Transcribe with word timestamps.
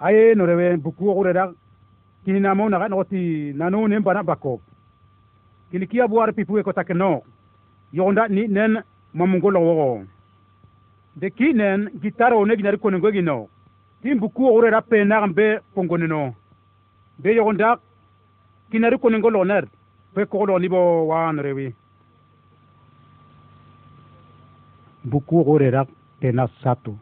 aye 0.00 0.34
norewe 0.34 0.76
buku 0.76 1.08
ore 1.18 1.32
da 1.32 1.52
kini 2.24 2.40
namo 2.40 2.68
na 2.68 2.78
ga 2.78 2.88
no 2.88 3.04
ti 3.04 3.52
nanu 3.56 3.88
ne 3.88 4.00
bana 4.00 4.22
bako 4.22 4.60
kini 5.70 5.86
kia 5.86 6.08
buar 6.08 6.32
pipu 6.34 6.62
ko 6.64 6.72
keno 6.72 7.22
yonda 7.92 8.28
ni 8.28 8.46
nen 8.48 8.82
mamungolo 9.14 9.60
wo 9.60 10.04
de 11.16 11.30
kinen 11.30 11.90
gitaro 12.02 12.44
ne 12.44 12.56
ginari 12.56 12.78
ko 12.78 12.90
go 12.90 13.10
gino 13.12 13.48
tim 14.02 14.18
buku 14.20 14.44
ore 14.44 14.70
da 14.70 14.80
pe 14.82 15.04
na 15.04 15.20
gambe 15.20 15.60
pongone 15.74 16.06
no 16.06 16.34
be 17.18 17.30
yonda 17.34 17.78
kinari 18.70 18.98
ko 18.98 19.08
go 19.08 19.30
loner 19.30 19.64
pe 20.14 20.26
ko 20.26 20.44
lo 20.46 20.58
ni 20.58 20.68
bo 20.68 21.06
wa 21.08 21.32
no 21.32 21.42
rewe 21.42 21.72
buku 25.04 25.36
ore 25.52 25.70
da 25.70 25.86
pe 26.20 26.32
na 26.32 26.46
satu 26.62 26.92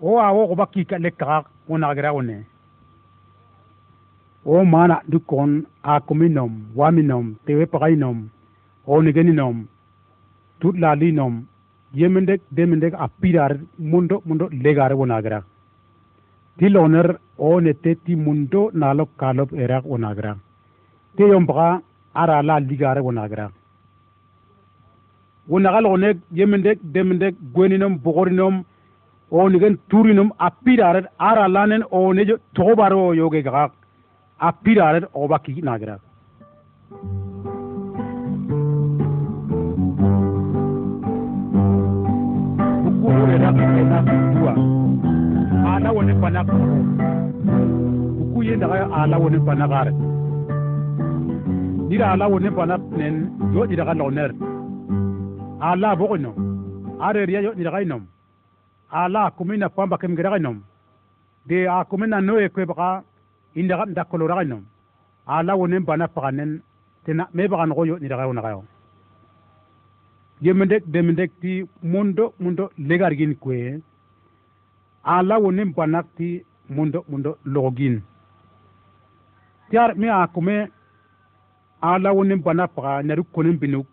o 0.00 0.18
awo 0.18 0.48
ko 0.56 0.66
le 0.98 1.10
ka 1.10 1.44
unagreune 1.74 2.38
o 4.44 4.64
mana 4.72 4.96
dukon 5.12 5.52
akuminom 5.94 6.52
waminom 6.78 7.26
tewepagainom 7.46 8.18
onigeninom 8.94 9.56
tutlalinom 10.60 11.34
yemendek 12.00 12.40
demendek 12.56 12.94
apirar 13.04 13.52
mundo 13.78 14.16
mundo 14.26 14.48
legare 14.64 14.94
unagra 15.04 15.38
ti 16.58 16.66
loner 16.74 17.08
o 17.38 17.60
nete 17.64 17.90
ti 18.04 18.14
mundo 18.24 18.60
nalok 18.80 19.10
kalop 19.20 19.50
erak 19.62 19.84
unagra 19.94 20.32
te 21.16 21.22
yompaga 21.32 21.68
ara 22.20 22.42
la 22.48 22.56
ligare 22.68 23.00
unagra 23.10 23.46
unagal 25.48 25.86
onek 25.94 26.16
yemendek 26.38 26.78
demendek 26.94 27.34
gweninom 27.54 27.94
bogorinom 28.04 28.64
o 29.38 29.48
ligen 29.52 29.74
turinum 29.90 30.30
apiraret 30.46 31.06
aralanen 31.28 31.82
o 31.98 32.00
nejo 32.16 32.36
tobaro 32.56 33.14
yoge 33.20 33.40
gak 33.46 33.72
apiraret 34.48 35.04
obaki 35.22 35.52
nagra 35.68 35.96
ala 45.72 45.88
woni 45.96 46.14
panak 46.22 46.46
kukuye 48.18 48.54
daga 48.62 48.76
ala 49.00 49.16
woni 49.22 49.38
panakare 49.46 49.92
dira 51.88 52.06
ala 52.12 52.24
woni 52.32 52.48
nen 52.98 53.16
yo 53.54 53.62
dira 53.70 53.84
ka 53.88 53.94
loner 54.00 54.30
ala 55.68 55.96
bokono 55.98 56.30
are 57.06 57.20
riya 57.28 57.40
yo 57.46 57.52
dira 57.58 57.70
ka 57.74 57.80
inom 57.84 58.11
ala 59.00 59.30
kumina 59.36 59.68
pamba 59.76 59.96
kem 60.00 60.14
gira 60.16 60.38
nom 60.38 60.58
de 61.48 61.66
a 61.74 61.84
kumina 61.90 62.20
no 62.20 62.38
e 62.44 62.48
kwe 62.54 62.64
baka 62.70 62.88
inda 63.58 63.84
da 63.96 64.04
kolora 64.04 64.36
ala 65.34 65.52
wonen 65.56 65.84
bana 65.88 66.06
paganen 66.14 66.52
tena 67.04 67.24
me 67.34 67.48
baka 67.48 67.66
no 67.66 67.84
yo 67.90 67.98
ni 67.98 68.08
daga 68.08 68.26
ona 68.28 68.42
gayo 68.42 68.62
yemende 70.42 71.26
ti 71.40 71.52
mundo 71.82 72.34
mundo 72.40 72.70
legargin 72.78 73.34
kwe. 73.42 73.80
Ala 75.04 75.38
wonen 75.38 75.72
banak 75.76 76.06
ti 76.16 76.44
mundo 76.68 77.04
mundo 77.08 77.38
login. 77.44 78.02
Tiar 79.70 79.94
me 79.96 80.08
a 80.08 80.26
kume 80.34 80.68
ala 81.80 82.12
wonen 82.12 82.42
bana 82.42 82.66
paga 82.68 83.02
naru 83.02 83.24
konen 83.34 83.58
binuk 83.58 83.86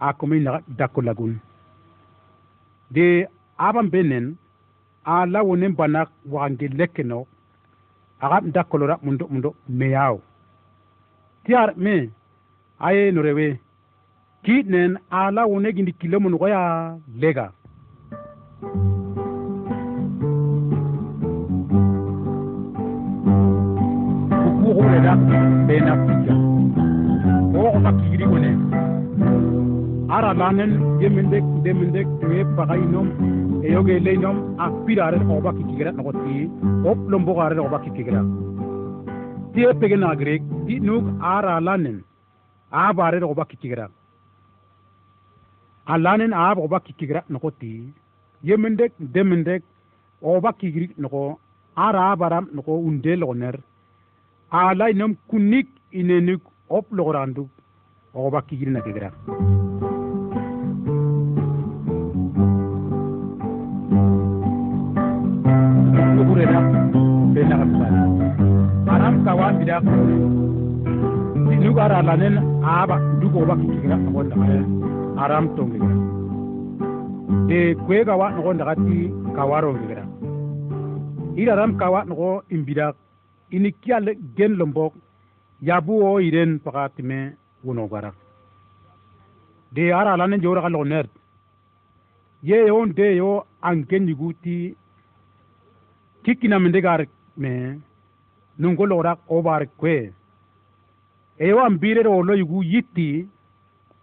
a 0.00 0.12
kume 0.18 0.36
dakolagun 0.78 1.38
de 2.90 3.26
aban 3.66 3.88
benen 3.92 4.26
ala 5.04 5.42
wonen 5.48 5.74
bana 5.78 6.00
wagange 6.32 6.66
lekeno 6.78 7.18
aga 8.24 8.40
nda 8.40 8.62
kolora 8.70 8.96
mundo 9.04 9.24
mundo 9.32 9.50
meyao. 9.68 10.20
Tiar 11.44 11.68
me 11.76 11.94
aye 12.86 13.12
norewe 13.12 13.46
kitnen 14.44 14.98
ala 15.10 15.46
wone 15.46 15.72
gindi 15.72 15.92
kilo 15.92 16.20
mun 16.20 16.36
goya 16.40 16.60
lega. 17.20 17.46
Kuku 24.42 24.74
gore 24.76 24.98
da 25.06 25.12
bena 25.66 25.92
pija 26.06 26.34
o 27.58 27.62
ko 27.72 27.78
fakiri 27.84 28.24
wone 28.32 28.50
aralanen 30.16 30.72
yemindek 31.02 31.44
demindek 31.64 32.08
tuye 32.20 32.42
pagainom 32.56 33.08
eyogeleinom 33.66 34.36
aspirare 34.64 35.18
oba 35.36 35.50
kikigra 35.58 35.90
nogo 35.98 36.12
ti 36.22 36.34
oplombogarare 36.90 37.60
oba 37.68 37.78
kikigra 37.84 38.20
ti 39.52 39.60
epegenagrek 39.72 40.42
ti 40.66 40.74
nuk 40.88 41.04
aralanen 41.32 41.98
abarare 42.82 43.24
oba 43.32 43.44
kikigra 43.50 43.86
alanen 45.94 46.32
aab 46.44 46.58
oba 46.66 46.78
kikigra 46.86 47.20
nogo 47.32 47.50
ti 47.60 47.72
yemindek 48.48 48.92
demindek 49.14 49.62
oba 50.32 50.50
kigrik 50.60 50.92
nogo 51.02 51.22
arabaram 51.86 52.46
nogo 52.56 52.72
undelogoner 52.88 53.56
alainom 54.60 55.12
kunik 55.30 55.68
inenik 56.00 56.42
oplogoranduk 56.78 57.50
oba 58.24 58.40
kigirinakegra 58.48 59.10
bena 67.50 67.66
kapal 67.66 67.94
aram 68.94 69.14
kawan 69.26 69.54
bidak 69.58 69.82
nu 71.62 71.70
gara 71.74 71.98
lanen 72.08 72.36
aba 72.62 72.96
dugo 73.20 73.42
ba 73.48 73.54
kigira 73.58 73.96
ko 74.14 74.22
da 74.30 74.36
aram 75.24 75.44
tong 75.56 75.70
gira 75.74 75.90
de 77.48 77.60
kwe 77.84 77.98
ga 78.06 78.14
wa 78.20 78.30
no 78.34 78.52
da 78.60 78.64
gati 78.70 79.10
kawaro 79.36 79.74
gira 79.80 80.04
ira 81.42 81.54
ram 81.60 81.74
kawa 81.80 82.04
no 82.06 82.42
imbidak 82.54 82.94
ini 83.50 83.70
kyal 83.82 84.06
gen 84.36 84.52
lombok 84.60 84.94
o 85.88 86.18
iren 86.28 86.58
pakatime 86.64 87.34
wono 87.64 87.88
gara 87.92 88.10
de 89.74 89.92
ara 90.00 90.16
lanen 90.16 90.40
jora 90.44 90.62
ka 90.64 90.68
loner 90.74 91.06
ye 92.48 92.66
yon 92.70 92.94
de 92.98 93.16
yo 93.20 93.30
anken 93.68 94.08
yuguti 94.08 94.76
kikkina 96.24 96.58
minde 96.62 96.80
gar 96.86 97.02
me 97.40 97.52
nungo 98.58 98.84
lora 98.86 99.12
obar 99.28 99.62
kwe. 99.80 100.12
Ewa 101.38 101.62
wa 101.62 101.70
mbire 101.70 102.02
ro 102.02 102.22
lo 102.22 102.34
yugu 102.40 102.62
yitti 102.62 103.26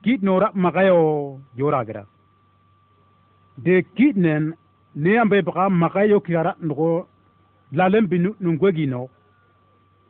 kit 0.03 0.21
nora 0.23 0.51
magayo 0.53 1.39
jora 1.57 1.83
gara 1.85 2.03
de 3.57 3.81
kitnen 3.95 4.53
ne 4.95 5.17
ambe 5.19 5.41
baka 5.47 5.69
magayo 5.69 6.19
kira 6.21 6.55
ngo 6.65 7.07
lalem 7.71 8.05
binu 8.07 8.29
nungo 8.39 8.71
gino 8.71 9.09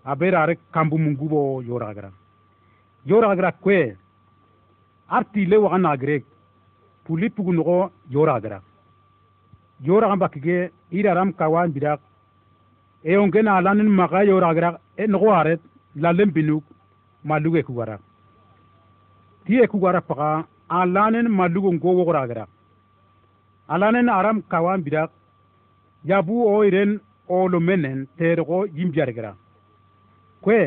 abera 0.05 0.45
re 0.45 0.55
kambu 0.73 0.97
mungubo 0.99 1.63
jora 1.67 1.93
gara 1.95 2.11
jora 3.07 3.35
gara 3.35 3.51
kwe 3.51 3.97
arti 5.09 5.45
le 5.45 5.57
wa 5.57 5.77
na 5.79 5.95
grek 5.97 6.23
puli 7.05 7.29
pugu 7.29 7.53
ngo 7.53 7.91
jora 8.11 8.39
gara 8.39 8.61
jora 9.81 10.07
gamba 10.09 10.29
kige 10.29 10.71
ira 10.91 11.31
kawan 11.39 11.71
bidak 11.71 11.99
e 13.11 13.15
onge 13.17 13.41
na 13.43 13.61
lanin 13.65 13.89
maka 13.99 14.19
yora 14.29 14.53
gra 14.57 14.69
e 15.01 15.07
no 15.07 15.17
waret 15.27 15.61
la 15.95 16.09
lembinu 16.17 16.55
maluge 17.27 17.61
ku 17.67 17.73
gara 17.77 17.95
tie 19.45 19.67
ku 19.71 19.77
gara 19.83 20.01
paka 20.09 20.29
alanin 20.79 21.27
malugo 21.37 21.69
ngo 21.73 21.89
wo 21.97 22.03
gara 22.07 22.27
gra 22.31 22.45
alanin 23.73 24.09
aram 24.19 24.37
kawan 24.51 24.81
bidak 24.85 25.09
yabu 26.09 26.35
o 26.53 26.63
iren 26.67 26.91
o 27.35 27.47
lo 27.51 27.59
menen 27.67 27.99
ter 28.17 28.39
go 28.47 28.57
jimjar 28.75 29.09
gra 29.17 29.31
kwe 30.43 30.59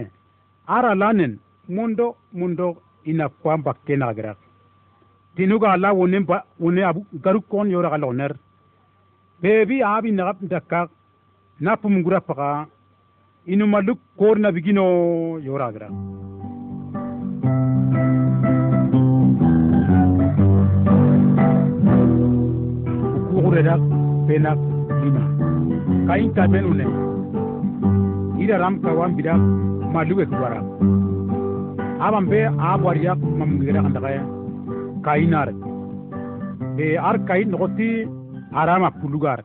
ara 0.77 0.95
lanin 1.03 1.33
mundo 1.75 2.07
mundo 2.39 2.67
ina 3.11 3.29
kwamba 3.29 3.73
kena 3.87 4.15
gra 4.19 4.33
tinuga 5.37 5.73
ala 5.73 5.93
wonen 5.93 6.25
ba 6.31 6.45
wone 6.61 6.83
abu 6.85 7.01
garu 7.25 7.41
kon 7.51 7.71
yora 7.71 7.91
ga 7.91 7.97
loner. 7.99 8.33
Bebi 9.43 9.83
abi 9.83 10.13
nagap 10.13 10.37
dakka 10.43 10.89
napum 11.61 12.03
gura 12.03 12.21
paka 12.21 12.67
inu 13.47 13.67
maluk 13.67 13.99
kor 14.19 14.37
na 14.39 14.51
bigino 14.51 14.85
yoragra. 15.47 15.89
Ukugurera 23.17 23.75
pena 24.27 24.53
lima. 25.03 25.23
Kain 26.09 26.33
taben 26.35 26.65
une. 26.73 26.87
Ira 28.43 28.57
ram 28.63 28.81
kawan 28.81 29.13
bida 29.17 29.35
maluwe 29.93 30.25
kuwara 30.27 30.61
aban 32.01 32.25
be 32.31 32.41
abwariya 32.69 33.15
mamgira 33.39 33.83
kandakaya 33.85 34.23
kainar 35.05 35.49
e 36.79 36.97
ar. 36.97 37.17
Kain 37.29 37.51
nogoti 37.51 38.09
arama 38.61 38.91
pulugar 38.91 39.45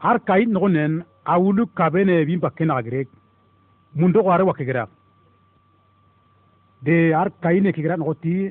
ar 0.00 0.18
no 0.48 0.68
nen 0.68 1.04
awulu 1.24 1.66
kabene 1.74 2.24
bin 2.26 2.40
bakena 2.40 2.82
grek 2.82 3.08
mundo 3.94 4.22
ko 4.22 4.30
are 4.30 4.42
wakigra 4.44 4.88
de 6.82 7.12
ar 7.14 7.30
kayine 7.42 7.64
ne 7.64 7.72
kigra 7.72 7.96
no 7.96 8.14
ti 8.14 8.50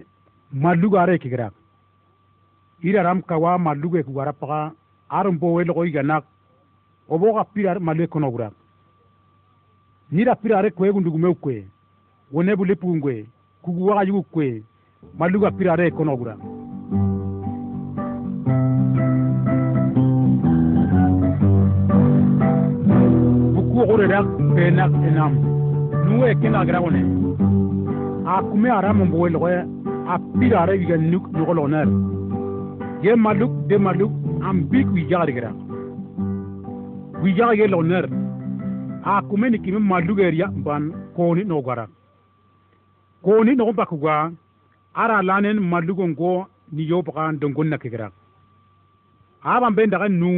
malu 0.54 0.90
gare 0.90 1.18
kigra 1.20 1.52
ira 2.84 3.04
ram 3.04 3.22
kawa 3.22 3.58
malu 3.60 3.90
ge 3.92 4.04
paga 4.40 4.74
ar 5.10 5.26
mbowe 5.32 5.56
we 5.58 5.64
lo 5.66 5.86
igana 5.86 6.22
obo 7.10 7.34
ka 7.36 7.44
pirar 7.54 7.80
malu 7.80 8.08
ko 8.08 8.20
no 8.20 8.32
pira 8.32 8.52
nira 10.12 10.36
pirare 10.36 10.72
kwe 10.72 10.92
gundugu 10.94 11.18
me 11.20 11.34
kwe 11.36 11.68
wone 12.34 12.56
bule 12.56 12.76
pungwe 12.76 13.26
kugu 13.62 13.86
wa 13.88 14.04
yugu 14.04 14.24
kwe 14.24 14.64
malu 15.18 15.40
da 23.76 24.24
penak 24.56 24.92
enam 25.08 25.34
nuwe 26.08 26.36
kina 26.42 26.64
gra 26.66 26.80
wone 26.80 27.02
a 28.26 28.42
kume 28.42 28.70
ara 28.72 28.94
mo 28.94 29.06
bo 29.06 29.28
lo 29.28 29.40
a 29.48 30.16
ara 30.62 30.74
wiga 30.80 30.98
nuk 30.98 31.26
no 31.34 31.54
lo 31.54 31.68
ner 31.68 31.88
ye 33.04 33.16
maluk 33.16 33.52
de 33.68 33.76
maluk 33.78 34.12
am 34.48 34.64
big 34.72 34.88
wi 34.96 35.04
jar 35.10 35.28
gra 35.38 35.52
wi 37.22 37.36
jar 37.36 37.54
ye 37.54 37.68
lo 37.68 37.82
ner 37.84 38.06
a 39.04 39.22
kume 39.28 39.50
ni 39.52 39.60
kimi 39.60 39.80
maluk 39.80 40.20
eria 40.20 40.48
ban 40.66 40.84
koni 41.16 41.44
no 41.44 41.62
gara 41.62 41.86
koni 43.24 43.56
no 43.56 43.74
ba 43.74 43.86
ku 43.86 43.98
ga 44.04 44.32
ara 45.02 45.22
lanen 45.22 45.60
maluk 45.60 46.00
go 46.20 46.48
ni 46.72 46.84
yo 46.92 47.02
ba 47.02 47.32
ndongon 47.32 47.68
na 47.70 47.78
kigra 47.78 48.08
aba 49.44 49.68
ben 49.78 49.90
daga 49.90 50.08
nu 50.08 50.32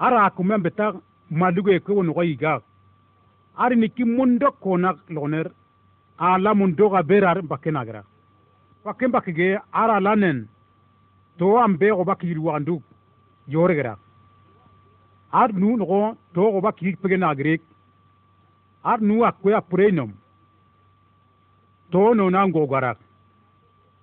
ara 0.00 0.30
kume 0.30 0.56
beta 0.64 0.86
maluk 1.30 1.68
e 1.68 1.78
ko 1.80 2.02
no 2.02 2.12
ga 2.12 2.22
iga. 2.24 2.60
Ari 3.56 3.76
ni 3.76 3.88
ki 3.90 4.04
mundo 4.04 4.50
kona 4.60 4.94
loner. 5.08 5.50
Ala 6.18 6.54
mundo 6.54 6.88
ga 6.90 7.02
berar 7.02 7.42
bakke 7.42 7.70
nagra. 7.70 8.02
Bakke 8.84 9.08
bakke 9.10 9.32
ge 9.34 9.58
ara 9.72 10.00
lanen. 10.00 10.46
To 11.38 11.56
am 11.58 11.76
be 11.76 11.88
go 11.90 12.04
bakki 12.04 12.26
yiri 12.28 12.40
wandu 12.40 12.82
yore 13.46 13.74
gra. 13.74 13.96
Ar 15.32 15.52
nu 15.52 15.76
no 15.76 16.16
to 16.34 16.40
go 16.52 16.60
bakki 16.60 16.96
pege 16.96 17.16
nagre. 17.18 17.60
Ar 18.84 18.98
nu 19.00 19.24
akwe 19.24 19.54
aprenum 19.54 20.12
to 21.90 22.14
no 22.14 22.28
na 22.30 22.46
go 22.48 22.66
gara. 22.66 22.96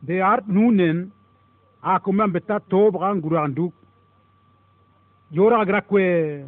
De 0.02 0.22
ar 0.22 0.42
nu 0.48 0.72
nen 0.72 1.12
a 1.82 2.00
kuma 2.00 2.28
beta 2.28 2.60
to 2.70 2.92
bran 2.92 3.18
nguru 3.18 3.38
andu 3.38 3.72
yora 5.32 5.66
gra 5.66 5.82
kwe 5.82 6.46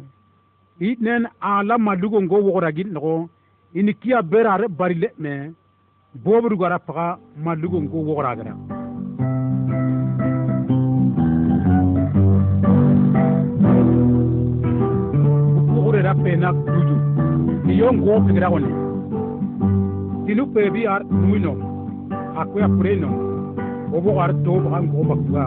itnen 0.80 1.26
ala 1.40 1.78
madugo 1.78 2.22
ngo 2.22 2.34
wogora 2.44 2.72
gin 2.72 2.92
no 2.92 3.28
ini 3.74 3.92
kiya 4.00 4.22
berare 4.22 4.66
barile 4.68 5.08
me 5.18 5.52
bobru 6.24 6.56
gara 6.56 6.78
paga 6.78 7.18
madugo 7.44 7.78
ngo 7.82 7.96
wogora 8.06 8.36
gara 8.38 8.54
ukure 15.76 16.02
da 16.02 16.14
pena 16.14 16.52
duju. 16.52 16.96
Ni 17.66 17.78
yo 17.78 17.92
ngo 17.92 18.20
pigra 18.26 18.48
woni 18.52 18.70
tinu 20.26 20.46
pe 20.54 20.70
bi 20.70 20.86
ar 20.86 21.02
nuino 21.04 21.52
akwe 22.40 22.62
apreno. 22.62 23.08
Obo 23.96 24.20
ar 24.20 24.32
to 24.44 24.52
ba 24.64 24.78
ngo 24.82 25.00
bakwa 25.10 25.44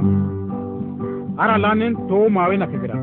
ara 1.37 1.57
lanen 1.57 1.93
to 2.09 2.29
mawe 2.29 2.57
na 2.57 2.67
pigra 2.67 2.95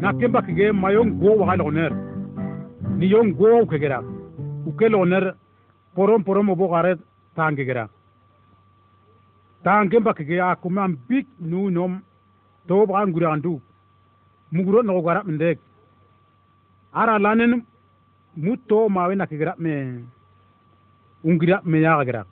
na 0.00 0.12
kemba 0.18 0.42
kige 0.42 0.72
mayon 0.72 1.10
go 1.20 1.30
wa 1.40 1.56
loner 1.56 1.92
ni 2.98 3.06
yon 3.12 3.32
go 3.38 3.66
kegera 3.70 3.98
uke 4.66 4.86
loner 4.88 5.34
porom 5.94 6.22
porom 6.24 6.50
obo 6.50 6.68
gare 6.72 6.92
tange 7.36 7.64
gera 7.68 7.84
tange 9.64 9.98
ba 10.06 10.12
kige 10.18 10.36
a 10.40 10.54
kuma 10.62 10.88
big 11.08 11.26
nu 11.40 11.70
nom 11.70 11.92
to 12.68 12.86
ba 12.86 13.06
ngura 13.06 13.32
andu 13.32 13.60
muguro 14.52 14.82
no 14.82 15.02
gara 15.06 15.22
mendek 15.26 15.58
ara 17.00 17.18
lanen 17.24 17.54
mutto 18.44 18.88
mawe 18.88 19.14
na 19.16 19.26
kigera 19.26 19.54
me 19.58 19.72
ungira 21.24 21.56
me 21.70 21.80
ya 21.86 22.04
gera 22.04 22.22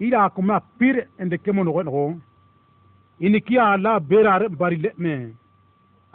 ila 0.00 0.28
kuma 0.34 0.60
pir 0.78 0.96
ende 1.20 1.36
kemo 1.44 1.62
no 1.64 1.82
no 1.82 2.20
ini 3.24 3.40
kia 3.46 3.76
la 3.84 4.00
berar 4.00 4.42
bari 4.60 4.76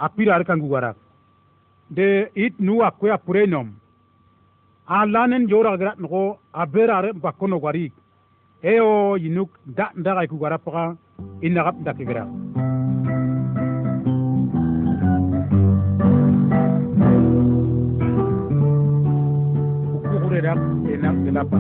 le 0.01 0.07
pir 0.15 0.29
ar 0.31 0.43
kangu 0.45 0.69
gara 0.69 0.93
de 1.89 2.29
it 2.35 2.53
nu 2.59 2.81
akwe 2.83 3.09
a 4.87 5.05
lanen 5.05 5.47
yora 5.49 5.77
gara 5.77 5.93
no 5.99 6.37
aberare 6.53 7.11
bakono 7.13 7.59
gari 7.59 7.91
eo 8.63 9.17
yinuk 9.17 9.49
da 9.65 9.91
ndaga 9.95 10.27
ku 10.27 10.37
gara 10.39 10.57
paka 10.57 10.95
inagap 11.41 11.75
da 11.83 11.93
kigara 11.93 12.23
ukure 20.15 20.41
da 20.41 20.53
ena 20.93 21.09
de 21.25 21.31
la 21.31 21.43
pa 21.43 21.59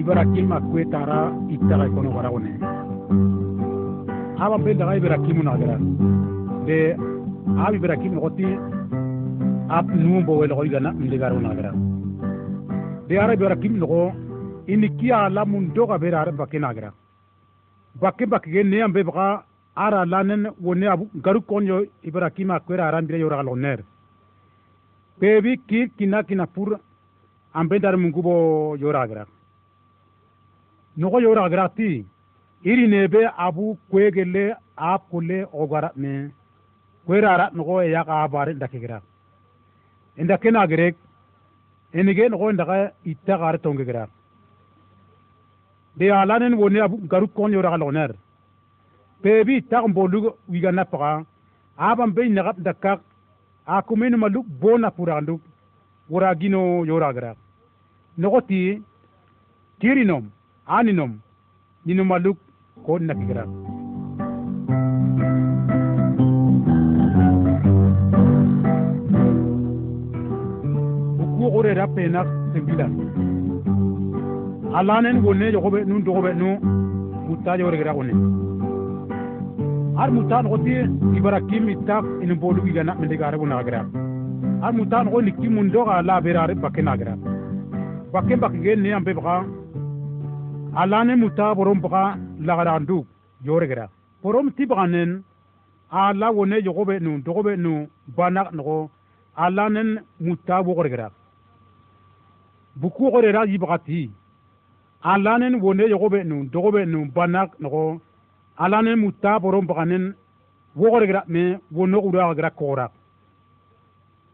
ibara 0.00 0.24
kilma 0.32 0.60
kwe 0.60 0.84
tara 0.90 1.32
itara 1.50 1.84
kono 1.94 2.10
gara 2.10 2.30
one. 2.32 2.52
Aba 4.40 4.56
be 4.58 4.72
daga 4.74 4.96
ibara 4.96 5.18
kimu 5.18 5.42
na 5.42 5.52
de 6.70 6.96
abi 7.66 7.76
ibara 7.78 7.96
kimu 8.00 8.20
goti 8.22 8.46
ap 9.76 9.86
numbo 10.02 10.32
wel 10.40 10.52
ko 10.56 10.62
igana 10.68 10.90
ndigar 10.92 11.32
wona 11.36 11.54
gara 11.58 11.72
de 13.08 13.14
ara 13.22 13.34
be 13.40 13.44
rakim 13.52 13.74
no 13.80 14.12
ini 14.72 14.88
kiya 14.98 15.28
la 15.36 15.42
mun 15.50 15.64
doga 15.74 15.98
bira 16.02 16.20
ara 16.22 16.32
bakke 16.40 16.58
gara 16.76 16.90
bakke 18.02 18.24
bakke 18.32 18.48
ge 18.54 18.62
ne 18.62 18.82
ambe 18.86 19.00
baka 19.08 19.26
ara 19.84 20.00
lanen 20.12 20.42
woni 20.64 20.86
abu 20.94 21.04
garu 21.24 21.40
kon 21.48 21.64
yo 21.70 21.76
ibrahim 22.08 22.50
akwera 22.50 22.86
ara 22.88 23.02
mbira 23.02 23.18
yora 23.18 23.42
lo 23.42 23.54
ner. 23.56 23.80
Pebi 25.20 25.52
ki 25.68 25.80
kina 25.98 26.22
kina 26.28 26.46
pur 26.54 26.70
ambe 27.58 27.76
dar 27.84 27.96
mungu 27.96 28.22
bo 28.26 28.34
yora 28.82 29.06
gara 29.08 29.24
no 30.96 31.10
ko 31.10 31.18
yora 31.26 31.48
gara 31.52 31.68
ti 31.76 31.88
iri 32.70 32.84
ne 32.92 33.08
be 33.12 33.20
abu 33.46 33.76
kwegele 33.90 34.44
ap 34.76 35.02
kule 35.10 35.38
ogara 35.52 35.90
me 35.96 36.12
werara 37.10 37.50
nogo 37.54 37.82
e 37.82 37.90
yaka 37.96 38.14
abare 38.24 38.52
ndakigira 38.54 38.98
inda 40.20 40.36
kena 40.42 40.66
gerek 40.70 40.96
enige 41.98 42.28
nogo 42.28 42.52
ndaka 42.52 42.74
itta 43.12 43.34
gare 43.40 43.58
tongegira 43.58 44.02
de 45.96 46.10
alanen 46.12 46.54
woni 46.54 46.80
abu 46.80 46.96
garu 47.08 47.28
kon 47.28 47.52
yora 47.52 47.76
loner. 47.76 48.12
Pebi 49.22 49.62
tak 49.62 49.84
mbolu 49.88 50.32
wiga 50.48 50.72
na 50.72 50.84
paka. 50.84 51.24
Abam 51.78 52.12
be 52.14 52.22
nagap 52.28 52.56
dakka 52.58 53.00
akumen 53.66 54.16
maluk 54.16 54.46
bona 54.60 54.90
purandu. 54.90 55.40
Woragino 56.10 56.84
yora 56.86 57.12
gira. 57.12 57.34
Nogoti 58.18 58.82
tirinom 59.80 60.24
aninom 60.66 61.12
ninu 61.86 62.04
maluk 62.04 62.38
ko 62.86 62.98
nakigira 62.98 63.44
kigira 71.60 71.60
ku 71.60 71.66
ore 71.66 71.74
da 71.74 71.86
pena 71.86 72.24
sembila 72.52 72.86
alanen 74.78 75.22
wonne 75.22 75.52
jogobe 75.52 75.84
nun 75.86 76.02
dogobe 76.04 76.32
nu 76.34 76.58
mutta 77.28 77.56
jore 77.58 77.76
gira 77.76 77.92
gonne 77.92 78.12
ar 79.96 80.10
mutta 80.10 80.42
no 80.42 80.56
ti 80.64 80.72
ibarakim 81.16 81.68
itak 81.68 82.04
in 82.22 82.34
bolu 82.40 82.62
gi 82.64 82.72
gana 82.72 82.94
mende 82.94 83.16
gare 83.16 83.36
wona 83.36 83.62
gira 83.64 83.84
ar 84.62 84.72
mutta 84.72 85.02
no 85.04 85.20
ni 85.20 85.32
kimun 85.32 85.70
doga 85.70 86.02
la 86.02 86.20
berare 86.20 86.54
bakena 86.54 86.96
gira 86.96 87.14
bakke 88.12 88.36
bakke 88.42 88.60
gen 88.62 88.80
ne 88.82 88.92
ambe 88.92 89.12
baka 89.14 89.44
alane 90.80 91.14
muta 91.16 91.54
borom 91.54 91.80
baka 91.80 92.16
la 92.46 92.56
gara 92.56 92.78
ndu 92.80 93.04
jore 93.44 93.66
gira 93.68 93.88
borom 94.22 94.50
ti 94.56 94.66
bakanen 94.66 95.22
ala 95.90 96.30
wonne 96.32 96.62
jogobe 96.64 97.00
nu 97.00 97.20
dogobe 97.24 97.56
nu 97.56 97.86
bana 98.16 98.48
no 98.52 98.90
alanen 99.36 100.00
mutta 100.20 100.62
bo 100.62 100.74
gira 100.94 101.10
buku 102.80 103.10
gore 103.12 103.32
ra 103.32 103.44
yibagati 103.46 104.10
alanen 105.02 105.54
wone 105.62 105.84
yogobe 105.88 106.24
nu 106.24 106.44
dogobe 106.52 106.84
nu 106.86 107.06
banak 107.14 107.50
no 107.60 108.00
alanen 108.58 108.98
mutta 108.98 109.38
borom 109.40 109.66
baganen 109.66 110.14
wogore 110.76 111.06
gra 111.06 111.24
me 111.28 111.58
wono 111.72 111.98
ura 112.00 112.34
gra 112.34 112.50
kora. 112.50 112.90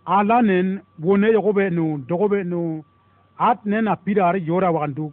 Alanen 0.07 0.81
wone 0.99 1.29
yogobe 1.33 1.71
nu 1.71 1.99
dogobe 2.09 2.45
nu 2.45 2.85
at 3.39 3.65
nen 3.65 3.87
apidar 3.89 4.37
yora 4.37 4.71
wandu. 4.73 5.13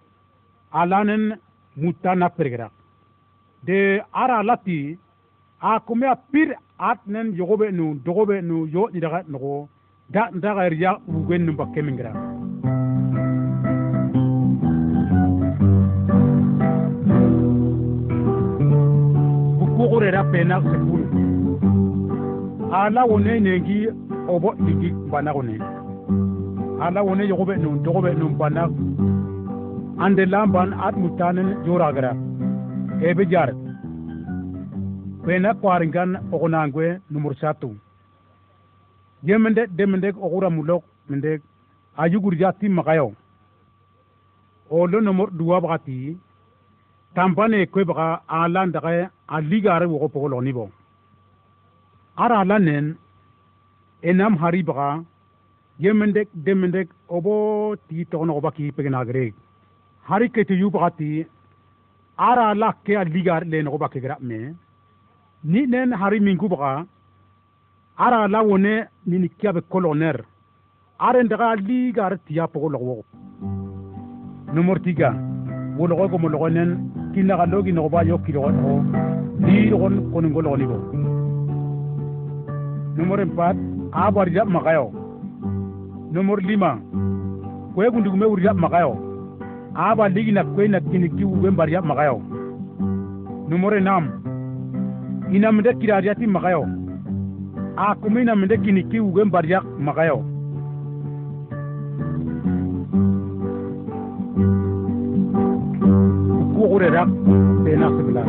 Alanen 0.71 1.37
mutta 1.75 2.15
na 2.15 2.29
pergra. 2.29 2.69
De 3.63 4.01
ara 4.13 4.43
lati 4.43 4.97
a 5.61 5.79
kume 5.79 6.05
apir 6.07 6.55
at 6.79 6.99
nen 7.07 7.33
yogobe 7.35 7.71
nu 7.71 7.95
dogobe 8.05 8.41
nu 8.41 8.67
yo 8.67 8.89
daga 8.93 9.23
no 9.27 9.69
da 10.09 10.29
ndaga 10.33 10.69
riya 10.69 10.99
ugen 11.07 11.45
nu 11.45 11.53
bakke 11.53 11.81
mingra 19.93 20.12
bukugure 20.12 20.12
ra 20.12 20.23
pena 20.23 20.62
sepulu 20.62 21.05
ala 22.73 23.05
wone 23.05 23.39
nengi 23.39 23.88
obo 24.27 24.53
ligi 24.65 24.91
bana 25.12 25.33
wone. 25.33 25.59
Ala 26.81 27.03
wone 27.03 27.27
yogobe 27.27 27.57
nu 27.57 27.79
dogobe 27.83 28.13
nu 28.17 28.29
bana 28.29 28.63
ande 30.00 30.25
lamban 30.25 30.73
at 30.73 30.95
mutanen 30.95 31.63
joragara. 31.65 32.15
Ebe 33.01 33.25
jar. 33.29 33.53
Pena 35.25 35.53
kwaringan 35.53 36.17
ogonangwe 36.31 37.00
numur 37.12 37.35
satu. 37.35 37.75
Yemende 39.23 39.67
demende 39.67 40.13
ogura 40.21 40.50
mulok 40.50 40.83
mende 41.09 41.41
ayugur 41.97 42.35
jati 42.35 42.69
makayo 42.69 43.13
olo 44.69 45.01
numur 45.01 45.29
dua 45.31 45.62
bakati 45.62 46.17
tampane 47.15 47.65
kwebaga 47.72 48.22
a 48.27 48.48
landage 48.48 49.10
a 49.27 49.38
ligare 49.41 49.86
wogo 49.86 50.08
pogolo 50.13 50.41
nibo 50.41 50.65
ara 52.17 52.43
lanen 52.50 52.96
enam 54.10 54.36
hari 54.41 54.63
baka 54.63 55.03
yemendek 55.79 56.27
demendek 56.46 56.89
obo 57.10 57.75
ti 57.88 58.05
tono 58.12 58.34
obaki 58.38 58.72
pegenagre 58.75 59.34
hari 60.10 60.29
kete 60.29 60.53
yu 60.62 60.70
bakati 60.74 61.25
ara 62.17 62.53
la 62.62 62.70
ke 62.86 62.93
a 63.01 63.03
ligare 63.03 63.46
lenogoba 63.51 63.88
gra 63.89 64.17
me. 64.22 64.39
Ni 65.51 65.62
nen 65.67 65.91
hari 66.01 66.20
minku 66.20 66.48
baka 66.50 66.86
ara 67.98 68.27
la 68.27 68.39
wone 68.43 68.74
nini 69.08 69.20
ni 69.24 69.29
kiabe 69.29 69.62
coloner 69.72 70.17
are 71.00 71.24
ndaga 71.24 71.55
ligare 71.67 72.17
tiya 72.25 72.48
pogo 72.48 72.70
logo 72.70 73.05
numor 74.53 74.79
tiga 74.82 75.10
wolo 77.13 77.38
ko 77.38 77.38
mo 77.38 77.38
logo 77.38 77.38
nen 77.38 77.38
kinna 77.38 77.38
o 77.38 77.46
logi 77.46 77.72
no 77.72 77.89
ba 77.89 78.03
yo 78.03 78.17
kilo 78.17 78.51
no 78.51 78.84
ni 79.39 79.70
gon 79.70 80.12
kon 80.12 80.25
ngolo 80.29 80.58
ni 80.58 80.65
bo 80.65 80.77
numor 82.98 83.20
4 83.20 83.55
abar 83.91 84.29
ja 84.34 84.46
magayo 84.46 84.91
numor 86.12 86.39
5 86.41 86.77
kwe 87.75 87.89
gundu 87.91 88.15
me 88.17 88.25
wuri 88.25 88.43
ja 88.43 88.53
a 89.75 89.96
ba 89.96 90.10
ligi 90.10 90.32
na 90.32 90.43
kwe 90.43 90.67
na 90.67 90.79
kini 90.79 91.10
ki 91.10 91.24
uwe 91.25 91.50
mbari 91.51 91.74
ya 91.74 91.82
magayo 91.82 92.22
numore 93.50 93.77
enam 93.77 94.10
ina 95.32 95.51
mende 95.51 95.74
kirariati 95.74 96.27
magayo 96.27 96.67
a 97.77 97.96
kuma 97.96 98.22
ina 98.22 98.36
mende 98.36 98.58
kini 98.58 98.84
ki 98.84 99.00
uwe 99.00 99.24
mbari 99.24 99.51
ya 99.51 99.62
magayo 99.62 100.32
kugure 106.74 106.89
rak 106.89 107.10
tena 107.65 107.88
sebila 107.96 108.24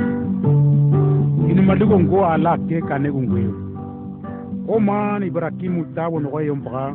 ini 1.50 1.62
madugo 1.64 1.96
ngo 2.00 2.18
ala 2.32 2.52
ke 2.68 2.76
kane 2.88 3.08
gungwe 3.08 3.42
o 4.68 4.76
man 4.86 5.22
ibrahimu 5.24 5.84
tawo 5.96 6.20
no 6.20 6.28
yo 6.44 6.54
ba 6.64 6.92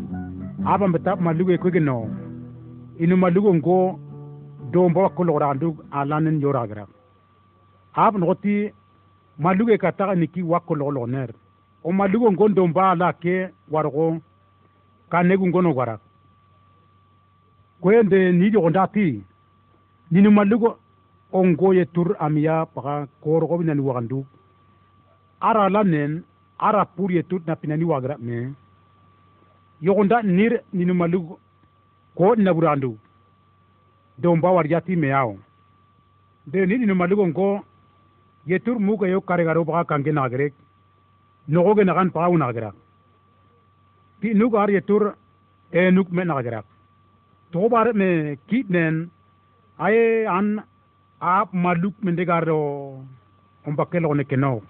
aba 0.65 0.85
mbeta 0.87 1.15
malugo 1.15 1.51
ekwege 1.51 1.79
no. 1.79 2.05
Inu 3.01 3.17
malugo 3.17 3.49
ngo 3.55 3.97
ko 5.15 5.23
lo 5.23 5.39
randu 5.39 5.77
alanen 5.91 6.37
yoragra 6.39 6.85
ab 7.95 8.13
noti 8.17 8.69
maluge 9.39 9.77
kata 9.81 10.13
lo 10.13 10.91
lo 10.91 11.07
ner. 11.07 11.33
O 11.83 11.91
malugo 11.91 12.29
do 12.29 12.47
domba 12.49 12.91
ala 12.91 13.13
ke 13.13 13.49
wargo 13.71 14.21
kanegu 15.09 15.47
ngono 15.47 15.73
wara 15.73 15.97
kwende 17.81 18.31
ni 18.33 18.51
di 18.51 18.57
ni 18.57 19.23
ninu 20.11 20.29
malugo 20.31 20.77
ongo 21.31 21.73
ye 21.73 21.85
tur 21.85 22.15
amiya 22.19 22.65
paga 22.73 23.07
korgo 23.21 23.57
binani 23.57 23.81
wagandu. 23.81 24.25
Ara 25.41 25.69
lanen 25.69 26.23
ara 26.59 26.85
pur 26.85 27.11
ye 27.11 27.23
tur 27.23 27.41
napinani 27.47 27.83
wagra 27.83 28.17
me. 28.19 28.53
Yogonda 29.81 30.23
nir 30.23 30.61
ninumalug 30.73 31.37
ko 32.15 32.35
naburandu 32.35 32.97
domba 34.17 34.51
warjati 34.51 34.95
me 34.97 35.07
yao 35.07 35.37
de 36.47 36.65
ni 36.65 36.77
ninumalug 36.77 37.19
ongo 37.19 37.63
ye 38.45 38.59
tur 38.59 38.79
muga 38.79 39.07
yo 39.07 39.21
kare 39.21 39.45
paga 39.45 39.83
kange 39.85 40.11
nagre. 40.11 40.53
Nogo 41.47 41.75
ge 41.75 41.83
nagan 41.83 42.11
paga 42.11 42.29
unagra. 42.29 42.71
Ti 44.21 44.33
nu 44.33 44.49
gar 44.49 44.69
yetur 44.69 45.15
e 45.71 45.91
nuk 45.91 46.11
me 46.11 46.23
nagra. 46.23 46.63
Tobar 47.51 47.93
me 47.93 48.37
kit 48.47 48.69
nen 48.69 49.09
aye 49.79 50.27
an 50.27 50.61
ap 51.21 51.53
maluk 51.53 51.95
mende 52.03 52.23
garo 52.25 52.59
on 53.67 53.75
bakel 53.75 54.05
on 54.05 54.19
ekeno 54.23 54.61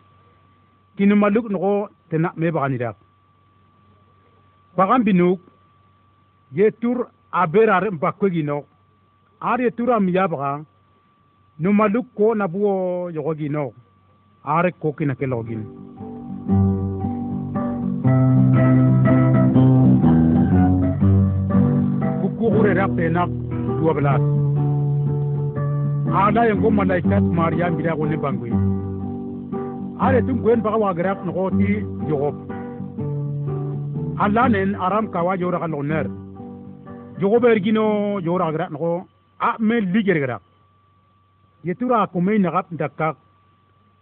kini 0.97 1.15
maluk 1.15 1.49
no 1.49 1.87
tena 2.09 2.33
me 2.35 2.51
bagani 2.51 2.77
da. 2.77 2.93
Bagam 4.77 5.03
binuk 5.03 5.39
ye 6.51 6.71
tur 6.81 7.07
aberar 7.31 7.83
bakko 8.01 8.29
gino. 8.29 8.65
Ar 9.41 9.59
ye 9.61 9.69
tur 9.71 9.91
am 9.91 10.09
ya 10.09 10.27
baga 10.27 10.65
no 11.59 11.73
maluk 11.73 12.07
ko 12.17 12.33
nabuo 12.35 13.09
yogo 13.15 13.33
gino. 13.39 13.73
Ar 14.43 14.71
ko 14.81 14.93
kina 14.93 15.15
kelogin 15.15 15.63
kukurera 22.39 22.87
penak 22.95 23.29
dua 23.79 23.93
belas. 23.93 24.48
Ada 26.09 26.41
yang 26.49 26.61
ko 26.61 26.69
malaikat 26.73 27.21
maria 27.21 27.69
mira 27.69 27.93
ko 27.95 28.05
ne 28.05 28.17
bangui 28.17 28.51
are 30.01 30.19
tum 30.25 30.41
gwen 30.41 30.61
baga 30.65 30.77
wagrak 30.83 31.19
no 31.25 31.49
ti 31.59 31.85
yogob 32.09 32.35
alanen 34.23 34.73
aram 34.75 35.05
kawa 35.13 35.37
jora 35.37 35.59
kaloner 35.61 36.05
jogobe 37.19 37.47
ergino 37.53 38.19
jora 38.25 38.45
agra 38.49 38.69
no 38.73 39.05
a 39.39 39.55
me 39.59 39.81
liger 39.93 40.19
gara 40.19 40.37
yetura 41.63 42.07
kume 42.07 42.39
nagap 42.39 42.67
dakak. 42.71 43.15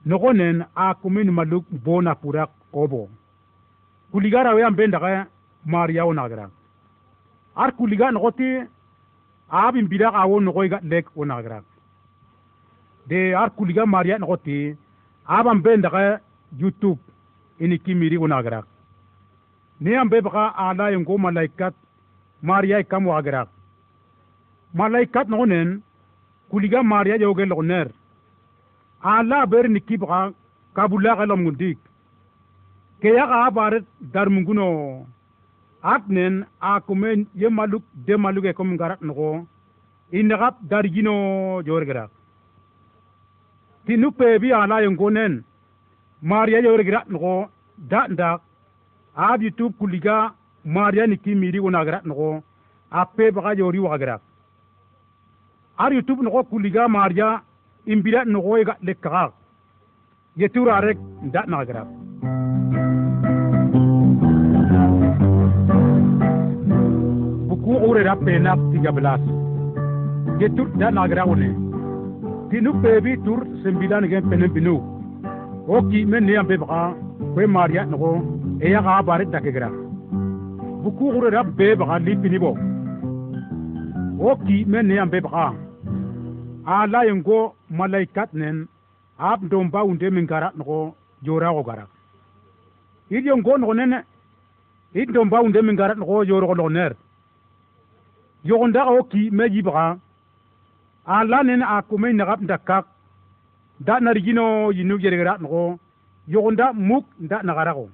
Nogonen 0.06 0.66
a 0.76 0.94
kume 0.96 1.24
maluk 1.26 1.66
bona 1.72 2.16
purak 2.16 2.50
obo 2.74 3.10
kuligara 4.14 4.56
we 4.56 4.64
ambe 4.64 4.88
ndaga 4.88 5.28
maria 5.66 6.06
ona 6.06 6.30
gara 6.30 6.50
ar 7.56 7.72
kuliga 7.76 8.12
nogoti 8.12 8.64
abin 9.52 9.88
bidak 9.92 10.14
awo 10.16 10.40
nogoy 10.40 10.70
ga 10.70 10.80
lek 10.84 11.06
ona 11.18 11.42
gara 11.44 11.60
de 13.10 13.34
ar 13.42 13.50
kuliga 13.56 13.86
maria 13.86 14.18
nogoti 14.20 14.76
aban 15.26 15.62
be 15.64 15.78
ndaga 15.78 16.20
youtube 16.60 17.00
ini 17.60 17.78
kimiri 17.80 18.18
ona 18.18 18.64
ni 19.82 19.96
ambe 19.96 20.22
baka 20.22 20.44
ala 20.58 20.90
yengo 20.92 21.18
malaikat 21.18 21.74
maria 22.42 22.80
ikam 22.80 23.08
wa 23.08 23.22
gara 23.22 23.48
malaikat 24.74 25.28
nogonen 25.30 25.82
kuliga 26.50 26.84
maria 26.84 27.18
joge 27.18 27.46
logner. 27.46 27.88
Ala 29.04 29.46
ber 29.46 29.70
niki 29.70 29.98
baka 29.98 30.34
kabula 30.76 31.16
galam 31.16 31.44
gundik 31.46 31.78
ke 33.02 33.10
ya 33.18 33.26
ga 33.28 33.52
baret 33.52 33.86
dar 34.14 34.28
munguno 34.30 35.06
atnen 35.84 36.46
a 36.60 36.80
kumen 36.82 37.28
ye 37.36 37.48
maluk 37.50 37.84
de 38.06 38.14
maluke 38.18 38.54
kom 38.56 38.78
garat 38.78 39.02
no 39.02 39.46
inagap 40.12 40.56
dar 40.70 40.84
gino 40.94 41.62
jorgara 43.88 44.12
tinu 44.12 44.12
pe 44.12 44.40
bi 44.40 44.52
ala 44.54 44.82
yengonen 44.82 45.44
maria 46.22 46.62
jorgara 46.62 47.04
no 47.10 47.50
da 47.78 48.08
nda 48.08 48.40
ab 49.16 49.42
youtube 49.42 49.76
kuliga 49.80 50.32
maria 50.66 51.08
ni 51.08 51.36
miri 51.36 51.60
wona 51.60 51.86
nogo 51.86 52.02
no 52.06 52.44
a 52.92 53.06
pe 53.06 53.32
baga 53.32 53.56
jori 53.56 53.80
wa 53.80 53.98
garat 53.98 54.22
ar 55.78 55.94
youtube 55.94 56.22
nogo 56.24 56.44
kuliga 56.44 56.88
maria 56.88 57.42
imbira 57.86 58.26
nogo 58.26 58.64
ga 58.66 58.76
lekka 58.84 59.32
yetura 60.38 60.82
rek 60.82 60.98
nda 61.24 61.44
nagra 61.48 61.84
buku 67.48 67.72
ure 67.90 68.04
da 68.04 68.16
pena 68.16 68.56
tiga 68.72 68.92
belas 68.92 69.22
yetur 70.40 70.68
da 70.78 70.92
nagra 70.92 71.26
one 71.26 71.67
tinu 72.50 72.72
pebi 72.82 73.18
tur 73.26 73.40
sembilan 73.64 74.08
gen 74.12 74.24
penen 74.30 74.52
binu 74.56 74.76
oki 75.68 76.06
men 76.06 76.24
ne 76.28 76.38
ambe 76.42 76.56
baka 76.64 76.82
kwe 77.34 77.44
maria 77.56 77.84
nogo 77.86 78.12
e 78.66 78.72
ya 78.72 78.82
ga 78.86 79.02
bare 79.08 79.26
dakegra 79.34 79.70
buku 80.84 81.06
gure 81.14 81.30
rab 81.36 81.48
be 81.58 81.76
baka 81.80 82.00
lipini 82.06 82.40
bo 82.44 82.52
oki 84.32 84.58
men 84.72 84.88
ne 84.88 85.00
ambe 85.04 85.20
baka 85.26 85.46
ala 86.76 87.04
yengo 87.10 87.40
malaikat 87.70 88.30
nen 88.34 88.58
ab 89.20 89.44
ndom 89.44 89.70
ba 89.74 89.84
unde 89.84 90.08
min 90.16 90.26
gara 90.32 90.52
no 90.58 90.96
jora 91.26 91.52
go 91.56 91.64
gara 91.70 91.86
idi 93.12 93.30
ngo 93.40 93.58
no 93.58 93.74
nene 93.74 94.00
idi 94.96 95.12
ndo 95.12 95.22
unde 95.46 95.60
min 95.62 95.76
gara 95.76 95.94
no 95.96 96.24
jora 96.30 96.48
go 96.48 96.70
ner 96.70 96.94
yo 98.44 98.68
nda 98.68 98.82
o 98.96 99.04
ki 99.12 99.30
me 99.32 99.44
yibra 99.54 99.98
a 101.08 101.24
lanen 101.24 101.62
a 101.62 101.82
kume 101.82 102.14
nakap 102.14 102.42
ndakak. 102.42 102.86
Da 103.80 104.00
narigino 104.00 104.72
yinu 104.72 104.98
yerigara 105.00 105.38
nako 105.38 105.80
yogonda 106.28 106.74
muk 106.74 107.06
da 107.20 107.42
nagarago. 107.44 107.90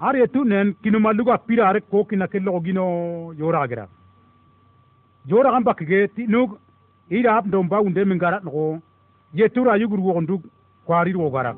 Ar 0.00 0.14
yetu 0.16 0.44
nen 0.44 0.74
kinu 0.82 0.98
maluga 1.00 1.38
pira 1.38 1.68
are 1.68 1.80
ko 1.80 2.04
kina 2.04 2.26
kello 2.28 2.60
gino 2.64 3.32
yora 3.38 3.66
gara 3.68 3.86
yora 5.26 5.50
gamba 5.52 5.74
kige 5.74 6.08
ti 6.14 6.26
ira 7.10 7.36
ap 7.36 7.46
ndomba 7.46 7.80
unde 7.82 8.04
mingara 8.04 8.40
nako 8.44 8.78
yetu 9.34 9.60
yugur 9.80 10.00
wogonduk 10.00 10.42
kwarir 10.86 11.16
wogarak 11.16 11.56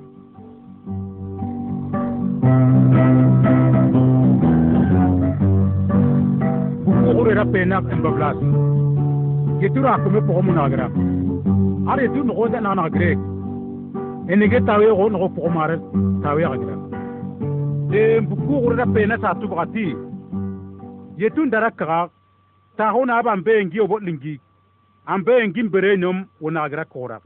Ora 7.22 7.44
pena 7.46 7.78
en 7.92 8.02
Bablas. 8.02 8.36
Bablas 9.62 9.74
yetura 9.74 9.98
kome 10.02 10.20
poxomu 10.26 10.52
nagira 10.52 10.86
ar 11.90 11.98
yetu 12.00 12.24
noxo 12.24 12.48
da 12.48 12.88
grek 12.90 13.18
enege 14.28 14.60
tawe 14.66 14.86
xo 14.98 15.08
noxo 15.10 15.28
poxomare 15.34 15.76
tawe 16.22 16.42
xagira 16.42 16.76
de 17.90 18.20
da 18.76 18.86
pena 18.94 19.16
sa 19.20 19.34
tubaxati 19.34 19.96
yetu 21.18 21.44
ndara 21.46 21.70
kaxa 21.70 22.10
taxona 22.76 23.18
aba 23.18 23.36
mbe 23.36 23.52
engi 23.60 23.80
o 23.80 23.86
boɗlingi 23.86 24.40
ambe 25.06 25.32
engi 25.44 25.62
mbere 25.62 25.96
nom 25.96 26.26
wo 26.40 26.50
kora. 26.88 27.20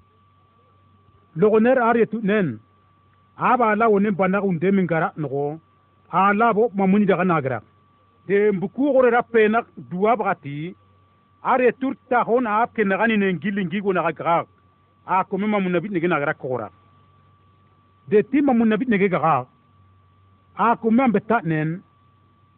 Logoner 1.37 1.79
ar 1.79 1.97
yetu 1.97 2.21
nen 2.23 2.59
aba 3.37 3.75
la 3.77 3.89
wonen 3.89 4.15
banaxu 4.15 4.49
unde 4.49 4.87
gara 4.87 5.13
nogo 5.17 5.59
ala 6.11 6.53
bo 6.55 6.71
mamuni 6.75 7.07
daxa 7.07 7.25
nagra 7.25 7.61
de 8.29 8.53
mbuku 8.53 8.93
gore 8.93 9.11
da 9.11 9.23
pena 9.23 9.63
duwa 9.91 10.17
baxati 10.17 10.75
a 11.43 11.57
retur 11.59 11.95
taxon 12.09 12.47
a 12.47 12.67
ke 12.75 12.83
naxani 12.85 13.17
ne 13.19 13.33
ngili 13.33 13.65
ngigo 13.67 13.93
naxa 13.93 14.13
gaxa 14.13 14.47
a 15.07 15.25
kome 15.25 15.47
mamu 15.47 15.69
nabit 15.71 15.93
nege 15.93 16.09
nagira 16.09 16.35
koxora 16.35 16.69
de 18.09 18.23
ti 18.31 18.43
mamu 18.43 18.65
nabit 18.65 18.89
nege 18.89 19.09
gaxa 19.09 19.47
a 20.57 20.77
kome 20.77 21.01
an 21.03 21.13
beta 21.13 21.41
nen. 21.45 21.83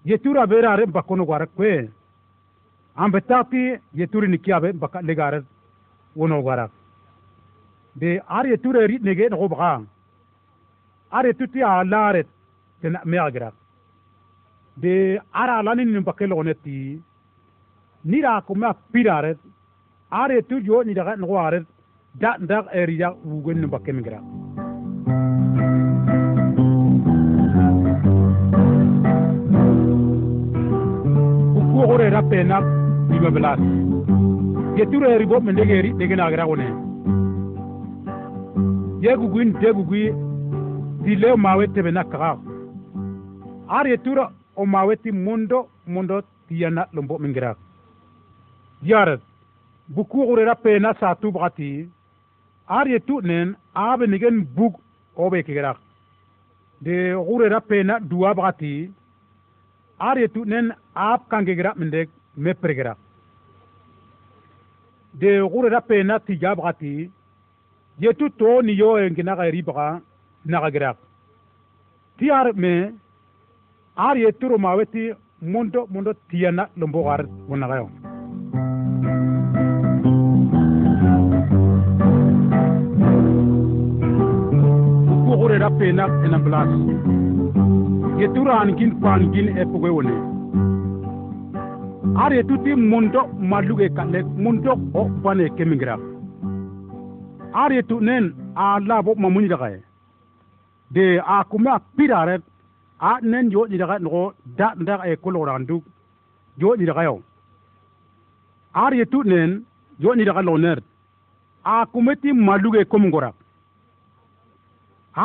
Yetur 0.04 0.38
a 0.38 0.47
bera 0.47 0.76
re 0.76 0.87
mbakono 0.87 1.25
gwara 1.26 1.47
kwe. 1.47 1.90
An 2.97 3.11
beta 3.11 3.44
ti 3.50 3.76
yetur 3.94 4.26
ni 4.28 4.38
ki 4.38 4.52
abe 4.52 4.73
mbaka 4.73 5.02
legare 5.02 5.42
wono 6.16 6.42
gwara 6.42 6.70
de 7.97 8.20
ar 8.28 8.47
yetur 8.47 8.75
rit 8.88 9.02
nege 9.02 9.28
noxo 9.30 9.49
baxa 9.49 9.82
a 11.11 11.23
retur 11.23 11.49
ti 11.52 11.62
a 11.62 11.85
laret 11.85 12.26
tena 12.80 13.00
me 13.04 13.16
agira 13.18 13.52
de 14.76 15.20
ara 15.32 15.62
lani 15.62 15.85
ni 15.85 16.00
bakke 16.00 16.26
logoneti 16.26 17.00
ni 18.05 18.21
ra 18.21 18.40
ko 18.47 18.55
ma 18.55 18.75
pirare 18.93 19.37
are 20.11 20.43
tu 20.49 20.61
jo 20.61 20.83
ni 20.83 20.95
daga 20.95 21.17
no 21.17 21.37
are 21.37 21.64
da 22.14 22.37
da 22.38 22.64
eriya 22.73 23.14
wugen 23.25 23.61
no 23.61 23.69
bakem 23.69 23.97
migra 23.97 24.21
ko 31.73 31.87
hore 31.90 32.11
ra 32.11 32.23
pena 32.31 32.61
ni 33.11 33.19
babelas 33.19 33.61
ye 34.78 34.85
tu 34.90 35.05
eri 35.05 35.26
bo 35.26 35.40
men 35.40 35.57
dege 35.57 35.75
eri 35.78 35.90
gra 36.35 36.47
wone 36.47 36.69
ye 39.02 39.17
guguin 39.17 39.52
de 39.61 39.73
gugui 39.73 40.05
ti 41.05 41.14
leo 41.17 41.37
mawe 41.37 41.67
tebe 41.75 41.90
na 41.90 42.05
kaga. 42.05 42.38
Are 43.69 43.97
tura 43.99 44.31
o 44.57 44.67
maweti 44.67 45.12
mundo 45.12 45.69
mundo 45.87 46.23
tiyana 46.49 46.89
lombo 46.93 47.19
mingira 47.19 47.54
yarat 48.82 49.21
buku 49.88 50.26
gurera 50.26 50.54
pena 50.54 50.95
satu 51.00 51.32
bakati 51.32 51.88
are 52.69 52.99
tu 53.06 53.21
nen 53.21 53.56
abe 53.75 54.06
nigen 54.06 54.45
bug 54.56 54.75
obe 55.17 55.43
kigera 55.43 55.75
de 56.82 56.97
gurera 57.26 57.60
pena 57.60 57.99
dua 58.00 58.34
bakati 58.34 58.91
are 59.99 60.28
tu 60.34 60.45
nen 60.45 60.73
ab 60.95 61.21
kangegera 61.30 61.73
mendek 61.76 62.08
me 62.36 62.54
pregera 62.54 62.95
de 65.21 65.30
gurera 65.52 65.80
pena 65.80 66.19
tija 66.21 66.54
ye 68.00 68.12
tu 68.19 68.28
to 68.38 68.62
ni 68.62 68.73
yo 68.80 68.97
engina 68.99 69.34
ga 69.36 69.50
riba 69.54 70.00
na 70.45 70.60
ga 70.62 70.71
gerak 70.75 70.99
ti 72.19 72.30
ar 72.30 72.52
me 72.62 72.75
ar 73.97 74.17
ye 74.17 74.30
turo 74.41 74.56
maweti 74.58 75.02
mondo 75.43 75.80
mondo 75.93 76.12
tiyana 76.28 76.69
lombo 76.76 77.02
gar 77.06 77.21
wona 77.49 77.67
gayo. 77.71 77.86
ku 77.86 78.07
gore 85.38 85.58
ra 85.58 85.71
pena 85.78 86.04
ena 86.25 86.38
blas 86.44 86.71
ye 88.21 88.26
turo 88.34 88.52
an 88.60 88.71
gin 88.78 88.92
pan 89.02 89.23
gin 89.32 89.49
e 89.60 89.64
pugo 89.71 89.88
wone. 89.97 90.14
Ar 92.23 92.30
ye 92.36 92.42
tuti 92.49 92.75
mondo 92.90 93.21
maluge 93.50 93.86
kalle 93.97 94.21
mondo 94.44 94.73
o 95.00 95.02
bane 95.25 95.44
kemingra 95.56 95.97
ar 97.62 97.71
ye 97.73 97.82
tu 97.82 98.00
nen 98.00 98.25
a 98.56 98.78
labo 98.88 99.14
mamuni 99.14 99.49
daga 99.49 99.68
de 100.94 101.04
a 101.34 101.44
kuma 101.50 101.78
pirare 101.97 102.34
a 103.00 103.12
nen 103.23 103.50
yo 103.50 103.66
ni 103.66 103.78
daga 103.78 103.99
no 103.99 104.32
da 104.58 104.75
nda 104.80 104.94
e 105.10 105.16
kolo 105.23 105.44
randu 105.49 105.76
yo 106.58 106.75
ni 106.76 106.84
daga 106.90 107.02
yo 107.08 107.14
ar 108.84 108.93
ye 108.99 109.04
tu 109.12 109.19
nen 109.30 109.50
yo 110.02 110.14
ni 110.14 110.25
daga 110.25 110.43
loner. 110.43 110.78
A 111.64 111.86
kumeti 111.93 112.32
maluge 112.32 112.82
kom 112.91 113.04
ngora 113.06 113.30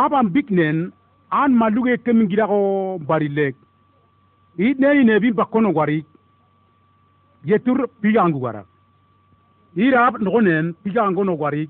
aban 0.02 0.30
big 0.34 0.50
nen 0.52 0.92
an 1.32 1.52
maluge 1.62 1.94
kem 2.04 2.20
ngira 2.24 2.46
ko 2.52 2.60
barilek 3.08 3.56
i 4.58 4.74
ne 4.80 5.04
ne 5.04 5.20
bi 5.20 5.32
bakono 5.40 5.72
gwari. 5.74 6.06
Yetur 7.46 7.88
pigangu 8.02 8.40
gwara. 8.40 8.64
Irab 9.76 10.14
no 10.22 10.40
nen 10.42 10.74
pigangu 10.84 11.24
no 11.26 11.36
gwari. 11.36 11.70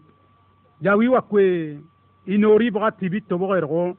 Yawi 0.82 1.08
wakwe 1.08 1.44
inori 2.28 2.72
baga 2.72 2.92
tibi 2.92 3.22
tobo 3.22 3.56
ergo 3.58 3.98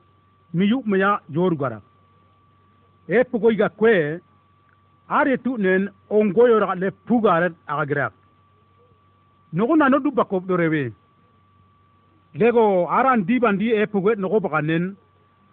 miyu 0.55 0.83
meya 0.87 1.21
jor 1.29 1.55
gwara. 1.57 1.81
E 3.09 3.25
pugo 3.25 3.51
iga 3.51 3.69
kwe 3.69 4.21
are 5.09 5.37
tu 5.45 5.57
nen 5.59 5.91
ongo 6.11 6.47
yor 6.49 6.65
le 6.77 6.91
pugaret 7.07 7.53
akagirak 7.67 8.13
nogo 9.53 9.77
nano 9.77 9.99
du 10.01 10.11
bako 10.11 10.41
dorewe. 10.41 10.93
Lego 12.35 12.89
aran 12.91 13.25
dibandi 13.25 13.71
e 13.73 13.87
puget 13.87 14.19
nogo 14.19 14.41
bakanen 14.41 14.97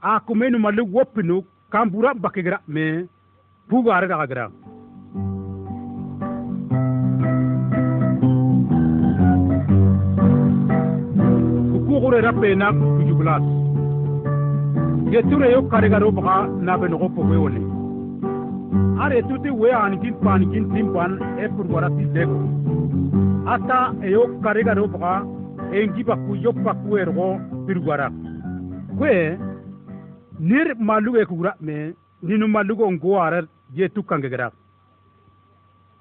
a 0.01 0.19
kumenu 0.19 0.57
malu 0.59 0.83
wopinu 0.93 1.43
kambura 1.71 2.13
bakigira 2.13 2.59
me 2.67 3.07
pugaret 3.69 4.11
akagirak 4.11 4.51
kukure 11.87 12.21
rappe 12.21 12.55
na 12.55 12.73
kujublas. 12.73 13.43
Yeture 15.11 15.51
yo 15.51 15.61
karigaro 15.63 16.11
baka 16.11 16.47
nabe 16.47 16.87
nogo 16.87 17.09
pogo 17.09 17.35
wone 17.43 17.70
are 18.73 19.21
tuti 19.27 19.49
we 19.61 19.69
anikin 19.71 20.15
panikin 20.23 20.65
timpan 20.73 21.11
e 21.43 21.47
purwara 21.55 21.89
ti 21.97 22.05
deko 22.15 22.37
ata 23.53 23.79
eyo 24.07 24.21
karega 24.43 24.73
ro 24.79 24.87
paka 24.93 25.13
engi 25.79 26.03
pakku 26.09 26.35
yok 26.45 26.57
pakku 26.65 26.97
ergo 27.01 27.27
purwara. 27.65 28.07
Kwe 28.97 29.13
nir 30.39 30.67
malu 30.87 31.17
e 31.21 31.25
kura 31.25 31.51
me 31.65 31.75
ninu 32.23 32.47
malu 32.47 32.75
go 32.79 32.91
ngo 32.91 33.19
are 33.25 33.41
je 33.75 33.89
tukange 33.95 34.29
gara 34.33 34.47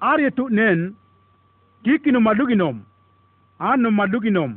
are 0.09 0.31
tu 0.37 0.47
nen 0.49 0.79
kikinu 1.83 2.19
malu 2.27 2.47
ginom 2.49 2.77
anu 3.59 3.91
malu 3.99 4.19
ginom 4.25 4.51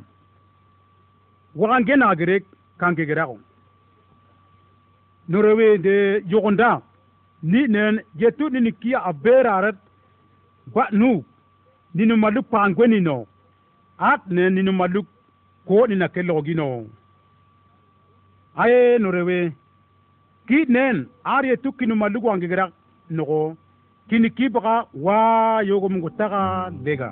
wakange 1.57 1.94
nagrek 1.96 2.44
kange 2.79 3.05
gara 3.07 3.27
ko 3.27 3.38
Nurewe 5.29 5.79
de 5.81 6.20
yogonda. 6.29 6.83
ni 7.50 7.61
nen 7.74 7.94
je 8.18 8.28
tuɗi 8.38 8.59
ni 8.61 8.70
kia 8.80 8.98
a 9.09 9.12
beraret 9.24 9.76
ba 10.74 10.85
nu 11.00 11.11
ni 11.94 12.02
nu 12.09 12.14
maluk 12.22 12.46
pangweni 12.52 13.00
no 13.09 13.16
at 14.11 14.22
nen 14.37 14.54
ni 14.54 14.61
nu 14.66 14.72
maluk 14.80 15.07
ko 15.66 15.87
ni 15.88 15.94
na 16.00 16.07
kelogi 16.14 16.54
no 16.61 16.66
aye 18.62 18.98
no 19.02 19.09
rewe 19.16 19.38
ki 20.48 20.59
nen 20.74 20.96
ar 21.35 21.42
ye 21.50 21.54
tukki 21.62 21.85
nu 21.87 21.94
maluk 22.02 22.24
wangigirak 22.28 22.72
nogo 23.16 23.40
kini 24.09 24.28
ki 24.37 24.48
baka 24.54 24.74
wa 25.04 25.16
yogo 25.68 25.88
mungu 25.92 26.11
taga 26.18 26.42
dega 26.85 27.09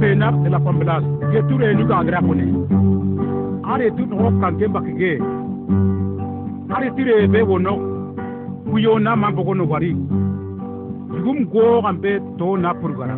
pena 0.00 0.32
de 0.42 0.48
la 0.50 0.58
pambelas 0.60 1.04
ye 1.32 1.40
ture 1.48 1.74
nu 1.74 1.84
ga 1.86 2.04
gra 2.04 2.20
kone 2.20 2.46
are 3.70 3.86
tu 3.96 4.06
no 4.06 4.30
kan 4.40 4.54
ke 4.58 4.66
bakige 4.74 5.12
are 6.74 6.88
tire 6.96 7.28
be 7.28 7.42
wono. 7.42 7.74
Kuyo 8.68 8.98
na 8.98 9.16
mambo 9.16 9.44
kono 9.44 9.64
wari. 9.64 9.90
Yugum 11.14 11.38
go 11.52 11.80
gambe 11.82 12.20
to 12.38 12.56
na 12.56 12.74
purgara 12.74 13.16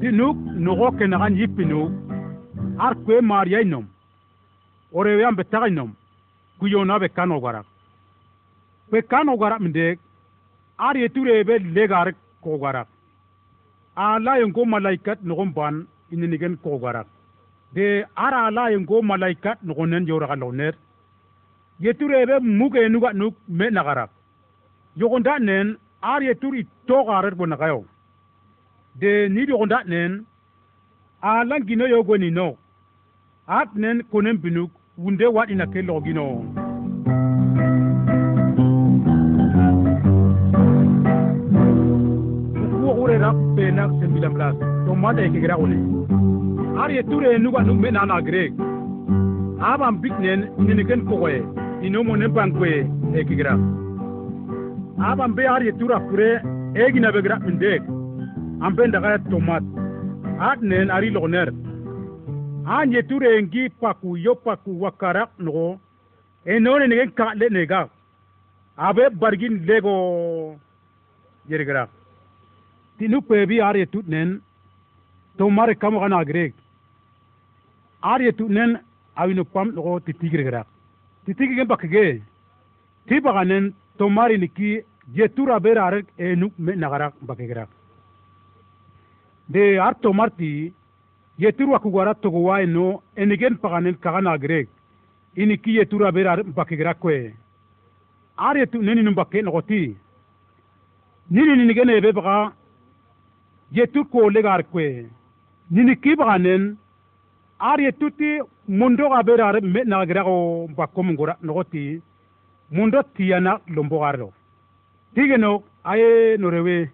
tinuk 0.00 0.36
no 0.64 0.74
go 0.76 0.90
ke 0.98 1.04
na 1.06 1.18
gan 1.18 1.36
yipinu 1.36 1.78
ar 2.78 2.94
kwe 3.04 3.20
maria 3.20 3.60
inom. 3.60 3.84
Ore 4.92 5.16
we 5.16 5.24
ambe 5.24 5.44
tagainom 5.44 5.90
kuyo 6.58 6.84
na 6.84 6.98
be 6.98 7.08
kano 7.08 7.40
gara 7.40 7.62
kwe 8.88 9.02
kano 9.02 9.36
gara 9.36 9.58
minde 9.58 9.98
ar 10.78 10.96
ye 10.96 11.08
ture 11.08 11.44
be 11.44 11.58
legar 11.58 12.12
ko 12.42 12.58
gara 12.58 12.86
a 13.96 14.18
layengo 14.18 14.64
malaikat 14.64 15.18
nogon 15.22 15.52
ban 15.56 15.86
ininigen 16.12 16.56
kogarat 16.64 17.06
de 17.74 18.04
ara 18.16 18.50
layengo 18.50 19.02
malaikat 19.02 19.58
nogonen 19.62 20.06
yoraga 20.06 20.36
loner 20.36 20.74
yeturebe 21.80 22.36
mugenuga 22.58 23.12
nuk 23.12 23.34
me 23.48 23.70
nagarak 23.70 24.10
yogonda 24.96 25.38
nen 25.38 25.76
ar 26.02 26.20
yetur 26.22 26.54
itogaret 26.56 27.34
bonagayo 27.34 27.84
de 29.00 29.28
nid 29.28 29.48
yogonda 29.48 29.78
nen 29.86 30.24
a 31.22 31.44
langino 31.44 31.86
yogonino 31.94 32.56
at 33.46 33.70
nen 33.74 34.02
konen 34.10 34.38
binuk 34.42 34.70
wunde 34.98 35.26
wat 35.34 35.50
ina 35.50 35.66
ke 35.66 35.80
logino 35.88 36.26
urera 43.22 43.54
pena 43.54 43.86
sembilan 44.00 44.32
belas. 44.34 44.54
to 44.86 44.94
mata 44.94 45.22
ke 45.22 45.38
gira 45.38 45.56
ole 45.56 45.78
ar 46.82 46.90
ye 46.90 47.02
ture 47.02 47.38
nuga 47.38 47.62
nu 47.62 47.74
me 47.74 47.90
nana 47.90 48.20
grek 48.20 48.52
aban 49.60 50.00
biknen 50.02 50.50
ni 50.58 50.84
ken 50.84 51.06
koye 51.06 51.38
ino 51.82 52.02
mo 52.02 52.16
ne 52.16 52.26
bankwe 52.26 52.70
e 53.14 53.24
ke 53.24 53.34
gira 53.38 53.54
aban 54.98 55.34
be 55.36 55.46
ar 55.46 55.62
ye 55.62 55.72
tura 55.78 56.00
kure 56.08 56.42
e 56.74 56.92
gina 56.92 57.12
be 57.12 57.22
gira 57.22 57.38
minde 57.38 57.72
ambe 58.62 58.86
ndaga 58.86 59.18
tomat. 59.30 59.62
At 60.40 60.62
nen 60.62 60.90
ari 60.90 61.10
loner. 61.10 61.48
An 62.66 62.92
ye 62.92 63.02
ture 63.02 63.42
ngi 63.42 63.68
paku 63.80 64.16
yo 64.16 64.34
paku 64.34 64.82
wakara 64.82 65.28
no. 65.38 65.78
E 66.46 66.58
none 66.58 66.86
ne 66.88 67.06
ka 67.18 67.34
le 67.34 67.46
ne 67.50 67.66
ga 67.66 67.88
abe 68.76 69.04
bargin 69.20 69.54
lego. 69.66 70.58
Yergra 71.50 71.88
ti 72.98 73.08
lupe 73.08 73.46
bi 73.46 73.60
ar 73.60 73.76
ye 73.76 73.86
tutnen 73.86 74.40
to 75.36 75.50
mare 75.50 75.74
kam 75.74 75.94
gana 75.98 76.24
grek. 76.24 76.54
Ar 78.02 78.20
ye 78.20 78.32
tutnen 78.32 78.80
awino 79.16 79.44
pam 79.44 79.70
go 79.74 79.98
ti 80.00 80.12
tigre 80.14 80.44
gra. 80.44 80.62
Ti 81.24 81.34
tigre 81.34 81.56
gen 81.56 81.68
bakge 81.72 82.22
ti 83.06 83.20
baganen 83.20 83.72
to 83.98 84.08
mari 84.08 84.38
niki 84.38 84.70
je 85.14 85.28
tura 85.36 85.60
ber 85.60 85.78
ar 85.78 85.94
e 86.18 86.34
nuk 86.36 86.52
me 86.58 86.72
nagara 86.76 87.12
bakge 87.28 87.66
de 89.48 89.78
ar 89.78 89.94
to 90.02 90.12
marti 90.12 90.72
ye 91.38 91.52
turwa 91.52 91.78
ku 91.80 91.90
gara 91.90 92.14
to 92.14 92.30
go 92.30 92.56
e 92.56 92.66
no 92.66 93.02
enigen 93.16 93.58
paganen 93.62 93.96
kagana 94.02 94.38
grek. 94.38 94.68
Ini 95.36 95.56
ki 95.62 95.70
ye 95.78 95.84
tura 95.86 96.12
ber 96.12 96.26
ar 96.26 96.42
bakge 96.42 96.76
gra 96.76 96.94
koe 96.94 97.32
ar 98.36 98.56
ye 98.56 98.66
tutnen 98.66 99.04
ni 99.04 99.14
bakke 99.14 99.42
no 99.42 99.60
ti. 99.60 99.96
Nini 101.30 101.66
ni 101.66 101.74
gene 101.74 102.00
be 102.00 102.12
baga 102.12 102.52
yetu 103.76 104.04
ko 104.12 104.30
legar 104.30 104.62
kwe 104.72 104.86
nini 105.70 105.96
kibaganen 105.96 106.76
ar 107.58 107.78
yetuti 107.80 108.40
mundo 108.68 109.08
ga 109.08 109.22
berar 109.22 109.54
me 109.62 109.80
na 109.84 110.04
gra 110.06 110.22
ko 110.24 110.68
bakom 110.76 111.12
ngora 111.12 111.34
nogoti. 111.42 112.02
Mundo 112.70 112.98
tiana 113.14 113.60
lombo 113.74 113.98
garlo 114.00 114.32
tigeno 115.14 115.62
aye 115.84 116.36
norewe. 116.40 116.90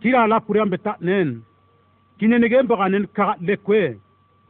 Kira 0.00 0.26
la 0.26 0.40
kuriam 0.40 0.70
beta 0.70 0.96
nen. 1.00 1.42
Kinene 2.18 2.48
ge 2.48 2.62
baganen 2.70 3.06
ka 3.16 3.36
lekwe. 3.46 3.98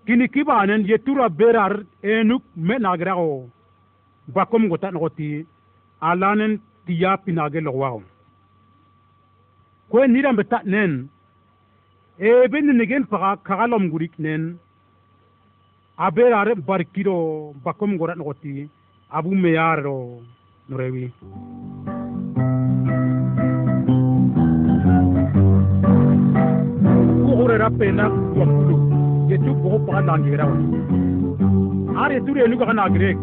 Kini 0.06 0.28
kibaganen 0.28 0.86
yetura 0.88 1.28
berar 1.28 1.72
enuk 2.02 2.42
me 2.56 2.74
na 2.78 2.96
gra 2.96 3.14
ko 3.14 3.48
bakom 4.34 4.64
ngota 4.66 4.90
nogoti. 4.90 5.46
Alanen 6.00 6.60
tiya 6.86 7.16
pinage 7.24 7.60
logwao. 7.60 8.02
Kwe 9.90 10.08
niram 10.08 10.36
beta 10.36 10.58
nen 10.64 11.08
ebe 12.20 12.60
nenegen 12.60 13.04
faga 13.10 13.36
kagalom 13.42 13.88
gurik 13.90 14.12
nen. 14.18 14.58
Aberare 15.96 16.54
barkiro 16.54 17.54
bakom 17.64 17.96
gora 17.96 18.14
nogoti 18.14 18.68
abu 19.10 19.34
meyaro 19.34 20.20
norewi. 20.68 21.12
Kugurera 27.24 27.70
pena 27.78 28.04
wakulu 28.36 28.76
yetu 29.30 29.54
bogo 29.62 29.78
paga 29.86 30.02
nangera 30.08 30.44
wa 30.50 32.04
ar 32.04 32.10
yetu 32.12 32.34
renu 32.36 32.58
kaga 32.60 32.74
nagrek 32.80 33.18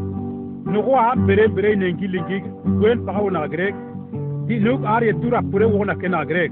nogo 0.71 0.95
a 1.03 1.15
bere 1.27 1.45
bere 1.55 1.75
nengi 1.75 2.07
lingi 2.13 2.38
gwen 2.79 3.05
paga 3.05 3.21
wo 3.25 3.29
nagrek 3.29 3.75
di 4.47 4.57
nuk 4.65 4.81
ar 4.95 5.03
yetu 5.10 5.29
rapure 5.29 5.65
wo 5.73 5.86
na 5.86 5.95
ke 6.01 6.10
nagrek 6.10 6.51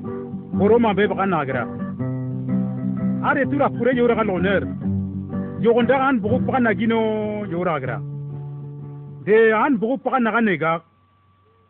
koroma 0.57 0.93
be 0.97 1.07
paga 1.13 1.25
nagrek 1.25 1.84
are 3.27 3.43
tura 3.51 3.67
kure 3.75 3.91
yora 3.99 4.15
ga 4.17 4.23
loner 4.29 4.61
yogonda 5.65 5.95
an 6.07 6.19
bugu 6.23 6.37
paga 6.45 6.59
na 6.65 6.71
gino 6.79 6.99
yora 7.53 7.75
gra 7.83 7.97
de 9.25 9.37
an 9.63 9.73
bugu 9.81 9.95
paga 10.03 10.19
na 10.25 10.29
gane 10.35 10.53
ga 10.63 10.71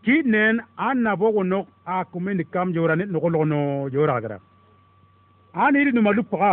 ki 0.04 0.16
nen 0.34 0.60
an 0.88 0.98
na 1.06 1.16
bogo 1.22 1.44
no 1.52 1.60
a 1.94 2.04
kumeni 2.12 2.44
kam 2.54 2.74
yora 2.78 2.96
ne 3.00 3.06
no 3.06 3.20
an 5.64 5.76
iri 5.80 5.92
no 5.96 6.02
malu 6.08 6.24
paga 6.32 6.52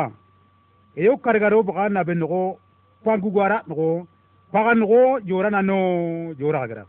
e 1.00 1.02
yo 1.08 1.16
kargaro 1.24 1.64
paga 1.68 1.88
na 1.94 2.04
be 2.06 2.14
no 2.14 2.26
no 3.68 4.06
paga 4.54 4.72
no 4.80 4.86
yora 5.30 5.50
na 5.50 5.60
no 5.70 5.78
yora 6.40 6.62
gra 6.70 6.84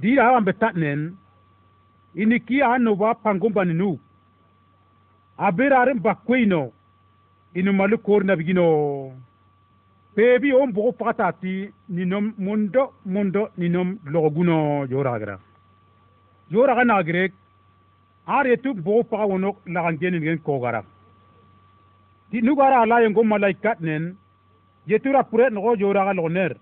di 0.00 0.16
ha 0.20 0.36
an 0.36 0.44
betat 0.48 0.74
nen 0.82 1.00
ini 2.22 2.38
an 2.72 2.82
no 2.84 2.94
ba 3.00 3.14
pangumba 3.24 3.64
ni 3.64 3.72
nu 3.80 3.90
aberaren 5.48 5.98
bakweino 6.06 6.62
inu 7.54 7.72
malu 7.72 7.98
kor 7.98 8.24
na 8.24 8.36
bigino. 8.36 9.12
Pebi 10.14 10.52
on 10.52 10.72
bogo 10.72 10.92
pakatati 10.92 11.72
ninom 11.88 12.34
mundo 12.38 12.92
mundo 13.06 13.48
ninom 13.58 13.98
loguno 14.12 14.86
yoragra. 14.86 15.38
Yoraga 16.50 16.84
nagrek 16.84 17.32
are 18.26 18.56
tu 18.56 18.74
bogo 18.74 19.02
paka 19.02 19.26
wono 19.26 19.56
lagangeni 19.66 20.18
ngen 20.18 20.24
gen 20.24 20.38
kogara. 20.38 20.82
Ti 22.30 22.40
nugara 22.42 22.82
ala 22.82 23.02
yengo 23.02 23.22
malaikat 23.24 23.80
nen 23.80 24.16
yetura 24.86 25.22
pure 25.24 25.50
no 25.50 25.74
yoraga 25.74 26.12
logner 26.14 26.52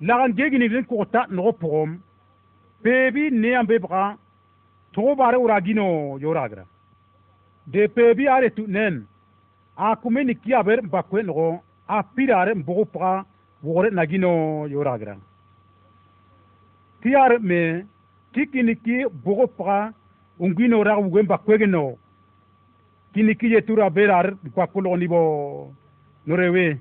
lagan 0.00 0.32
ngen 0.32 0.58
ni 0.58 0.68
nogo 0.68 1.06
no 1.30 1.52
pogom. 1.52 2.00
Pebi 2.82 3.30
ne 3.30 3.54
ambe 3.56 3.78
baka 3.78 4.16
to 4.92 5.14
bare 5.14 5.36
uragino 5.36 6.18
yoragra. 6.20 6.64
De 7.66 7.88
pebi 7.88 8.28
are 8.28 8.50
tu 8.50 8.66
nen 8.66 9.06
a 9.76 9.96
kumeni 9.96 10.34
kiaber 10.34 10.82
mbakwe 10.82 11.22
nogo 11.22 11.60
a 11.88 12.02
pirare 12.02 12.54
mbogo 12.54 12.84
paga 12.84 13.24
wogore 13.62 13.90
nagino 13.90 14.66
yoragra. 14.68 15.16
Tiyar 17.02 17.40
me 17.40 17.86
tikini 18.32 18.76
ki 18.76 19.06
bogo 19.24 19.46
paga 19.46 19.92
ungino 20.40 20.82
rag 20.84 20.98
wuge 21.04 21.22
mbakwege 21.22 21.66
nogo 21.66 21.98
kini 23.14 23.34
ki 23.34 23.52
ye 23.52 23.60
tura 23.62 23.90
berar 23.90 24.34
kwakulogo 24.54 24.96
nibo 24.96 25.72
norewe. 26.26 26.80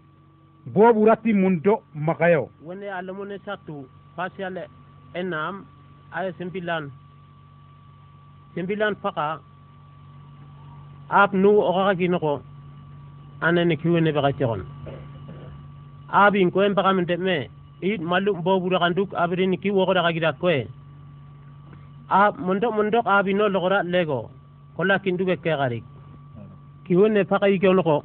Boobu 0.65 1.05
rati 1.05 1.33
mundo 1.33 1.83
makayo. 1.95 2.49
Wene 2.65 2.89
alamone 2.91 3.39
satu 3.45 3.85
pasiale 4.15 4.67
enam 5.13 5.65
aya 6.11 6.33
sembilan 6.39 6.89
sembilan 8.55 8.95
paka 9.03 9.39
ab 11.09 11.33
nu 11.33 11.59
oxaxa 11.59 11.95
ginoxo 11.99 12.41
anani 13.41 13.77
kiwene 13.77 14.11
bakachiron 14.15 14.61
abin 16.09 16.51
koen 16.51 16.75
pakaminte 16.75 17.17
me 17.19 17.49
it 17.81 18.01
malum 18.01 18.41
boburo 18.43 18.79
kanduk 18.79 19.13
abirin 19.13 19.57
ki 19.61 19.71
wogoda 19.71 20.01
kagida 20.05 20.33
koe 20.39 20.67
a 22.09 22.31
mondok 22.31 22.73
mondok 22.75 23.05
abi 23.07 23.33
no 23.33 23.49
logora 23.49 23.83
lego. 23.83 24.29
Kola 24.77 24.99
kinduge 24.99 25.37
kegarik 25.41 25.83
kiwene 26.85 27.23
pakayike 27.25 27.67
oloko. 27.67 28.03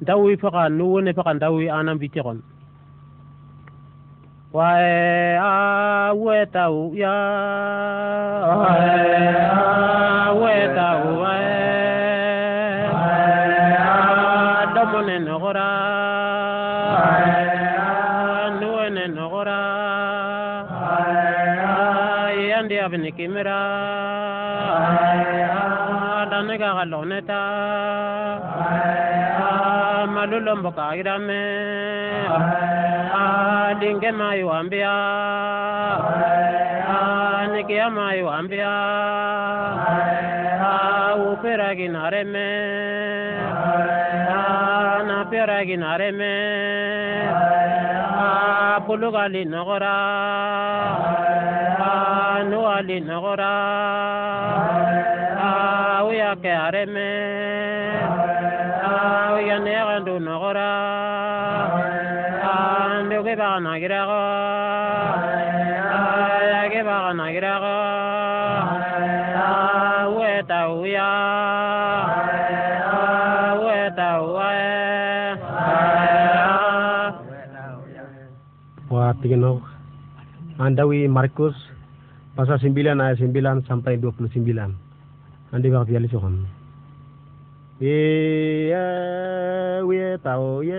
Ndawi 0.00 0.36
paka 0.36 0.68
nuwone 0.68 1.12
paka 1.12 1.34
ndawi 1.34 1.70
anan 1.70 1.98
bitiron 1.98 2.42
wae 4.52 5.38
awetau 5.38 6.94
ya. 6.94 7.14
Wae 8.58 9.38
awetau 10.26 11.20
wae. 11.22 11.73
yabni 22.84 23.10
kimira. 23.16 23.60
Dana 26.30 26.54
ga 26.60 26.70
galone 26.76 27.20
ta 27.28 27.40
malulom 30.14 30.60
boka 30.64 30.86
irame. 31.00 31.44
Dinge 33.80 34.10
mai 34.20 34.40
wambia 34.44 34.94
nikia 37.54 37.86
mai 37.96 38.20
wambia 38.28 38.72
upera 41.32 41.70
ginare 41.78 42.22
me 42.32 42.48
na 45.08 45.18
pera 45.30 45.58
ginare 45.68 46.10
kolo 48.86 49.08
ka 49.16 49.24
le 49.34 49.42
nɔgɔra 49.52 49.94
noa 52.50 52.76
le 52.88 52.96
nɔgɔra 53.08 53.52
o 56.06 56.08
y'a 56.20 56.30
kɛ 56.42 56.52
arɛ 56.66 56.82
mɛ 56.94 57.08
o 59.34 59.36
yanaya 59.48 59.82
ka 59.88 59.96
don 60.06 60.20
nɔgɔra 60.26 60.70
n 63.00 63.04
bɛ 63.08 63.16
kɛ 63.26 63.32
baga 63.40 63.58
nagira 63.66 64.00
kɔ 64.10 64.20
y'a 66.50 66.62
kɛ 66.72 66.80
baga 66.88 67.10
o 70.12 70.16
yɛ 70.20 70.36
ta. 70.48 71.93
Wah, 79.24 79.32
tinggal 79.32 79.56
Andawi 80.60 81.08
Markus 81.08 81.56
pasal 82.36 82.60
9 82.60 82.76
ayat 83.00 83.24
9 83.24 83.64
sampai 83.64 83.96
29. 83.96 84.36
Andi 85.48 85.72
bak 85.72 85.88
fiali 85.88 86.12
sohon. 86.12 86.44
Ye 87.80 88.68
ya 88.68 89.80
we 89.80 90.20
tao 90.20 90.60
ye. 90.60 90.76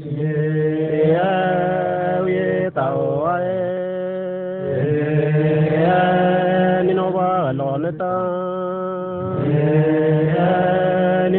Ye 0.00 1.12
ya 1.12 2.24
we 2.24 2.72
tao 2.72 3.20
ye. 3.36 3.60
Ya 5.76 6.00
ni 6.88 6.96
no 6.96 7.12
ba 7.12 7.52
lo 7.52 7.76
ne 7.76 7.92
ta. 8.00 8.16
Ya 9.44 11.28
ni 11.28 11.38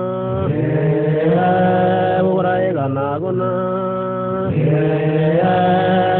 murai 2.25 2.67
kana 2.77 3.07
guna 3.21 3.49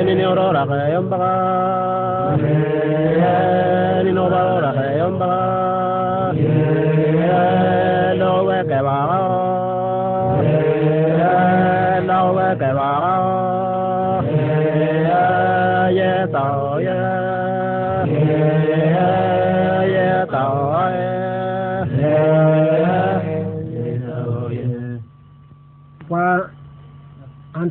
ni 0.05 0.13
ni 0.19 0.25
ro 0.37 0.47
ra 0.55 0.63
yom 0.93 1.05
ba 1.11 1.19
ni 4.05 4.11
no 4.17 4.25
ba 4.33 4.41
ra 4.63 4.71
yom 4.99 5.13
ba 5.21 5.31
lo 8.21 8.31
we 8.47 8.59
ke 8.69 8.79
ba 8.87 8.97
lo 12.09 12.21
we 12.37 12.47
ke 12.61 12.71
ba 12.77 12.89
ye 15.97 16.11
tao 16.33 16.79
ye 16.87 16.99
ye 19.93 20.07
tao 20.33 21.00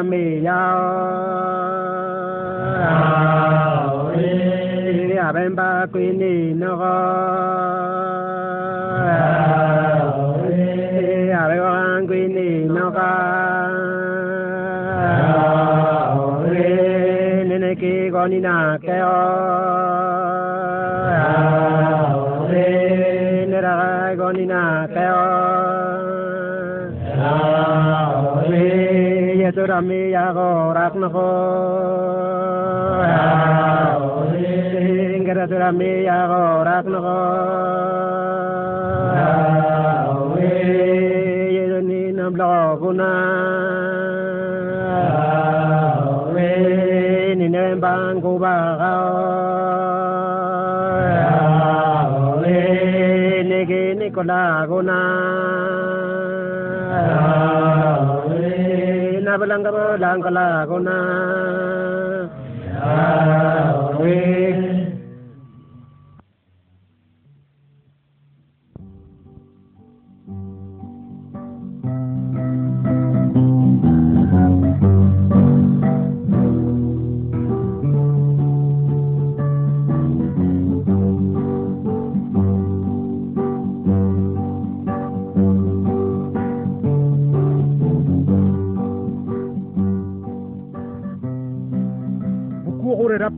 tu 0.00 0.06
ri 0.06 0.08
ami 0.08 0.44
ya 0.44 0.60
Aben 5.30 5.54
ba 5.54 5.86
kwini 5.92 6.54
no 6.58 6.72
Abe 11.40 11.58
wan 11.60 12.06
kwini 12.08 12.66
no 12.66 12.90
ka 12.90 13.10
Nene 17.48 17.74
ki 17.76 18.10
goni 18.10 18.40
na 18.40 18.78
ke 18.82 18.96
o 19.02 19.04
Nera 23.50 24.10
tora 29.52 29.80
mi 29.82 30.14
ago 30.14 30.72
rakna 30.76 31.08
ko 31.14 31.26
Ingera 35.16 35.44
tora 35.50 35.70
mi 35.72 36.06
ago 36.06 36.42
rakna 36.68 36.98
ko 37.06 37.16
Yedo 41.56 41.78
ni 41.88 42.00
nam 42.12 42.32
lo 42.40 42.52
guna 42.80 43.10
Ni 47.38 47.48
nem 47.48 47.80
guna 54.70 54.98
Ni 59.30 59.36
nem 59.36 59.48
bang 59.48 59.62
ku 59.62 59.70
ba 59.70 59.94
ga 59.94 60.02
Ni 60.02 60.18
ki 60.18 60.18
ni 60.18 60.22
ko 60.22 60.30
la 60.30 60.66
guna 60.66 60.96
na. 60.98 61.20
Belang 64.00 64.79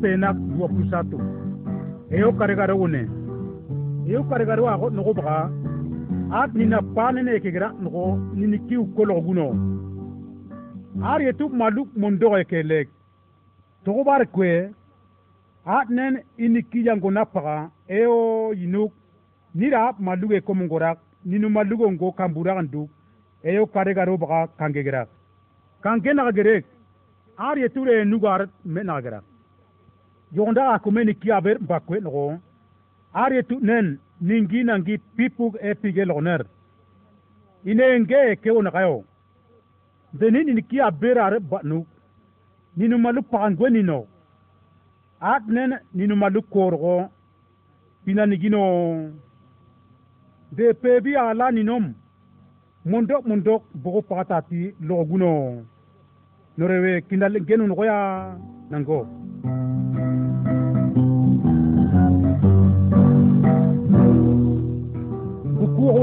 penak 0.03 0.37
dua 0.51 0.69
puluh 0.69 1.23
eo 2.19 2.31
kare-kare 2.39 2.75
wune 2.81 3.03
eo 4.13 4.23
kare-kare 4.31 4.63
wa 4.67 4.79
ko 4.81 4.91
nogo 4.97 5.13
baga 5.19 5.37
at 6.41 6.51
nina 6.59 6.79
pane 6.97 7.21
ne 7.23 7.41
kegira 7.45 7.69
nogo 7.83 8.05
nini 8.39 8.59
kiu 8.69 8.85
kolo 8.97 9.21
guno 9.27 9.47
ar 11.11 11.21
yetu 11.27 11.49
maluk 11.61 11.89
mondo 12.01 12.37
e 12.43 12.45
kelek 12.53 12.89
togo 13.85 14.05
bar 14.05 14.23
kwe. 14.37 14.53
At 15.65 15.89
nen 15.91 16.15
ini 16.39 16.61
kiyango 16.63 17.11
napaga. 17.11 17.71
Eo 17.89 18.53
yinuk 18.53 18.93
nira 19.55 19.95
maluge 19.99 20.41
komongorak 20.41 20.99
ninu 21.25 21.49
malugo 21.49 21.93
ngo 21.93 22.13
kamburak 22.13 22.63
nduk 22.63 22.91
eo 23.45 23.67
kare-kare 23.67 24.17
baga 24.17 24.49
kangegerak 24.59 25.09
kange 25.83 26.11
nagagerek 26.15 26.65
ar 27.39 27.59
yeture 27.59 28.05
nugar 28.05 28.49
me 28.65 28.83
nagagerak 28.83 29.25
yonda 30.33 30.73
akumeni 30.75 31.15
kiaber 31.15 31.61
mbakwe 31.61 32.01
nogo 32.01 32.39
ar 33.15 33.33
yetu 33.35 33.61
nen 33.61 33.99
ningi 34.21 34.65
nangi 34.65 34.99
pipug 34.99 35.55
epige 35.61 35.75
pige 35.83 36.05
loner 36.05 36.45
ine 37.65 38.01
nge 38.01 38.37
ke 38.43 38.51
wona 38.51 38.71
kayo. 38.71 39.05
Deni 40.13 40.45
ni 40.45 40.63
kia 40.63 40.91
berare 40.91 41.39
banu. 41.41 41.87
Ninu 42.77 42.99
malu 42.99 43.23
pangwe 43.23 43.71
nino. 43.71 44.07
At 45.21 45.43
nen 45.49 45.79
ninu 45.95 46.17
malu 46.17 46.43
korgo. 46.43 47.09
Pina 48.05 48.27
nigino. 48.27 49.11
De 50.53 50.75
pebi 50.75 51.17
ala 51.17 51.51
ninom. 51.53 51.95
Mondok 52.85 53.25
mondok 53.27 53.63
bogo 53.75 54.03
patati 54.03 54.75
loguno 54.81 55.63
norewe 56.59 57.01
kinal 57.09 57.41
genu 57.47 57.67
noya 57.67 58.37
nango 58.71 59.07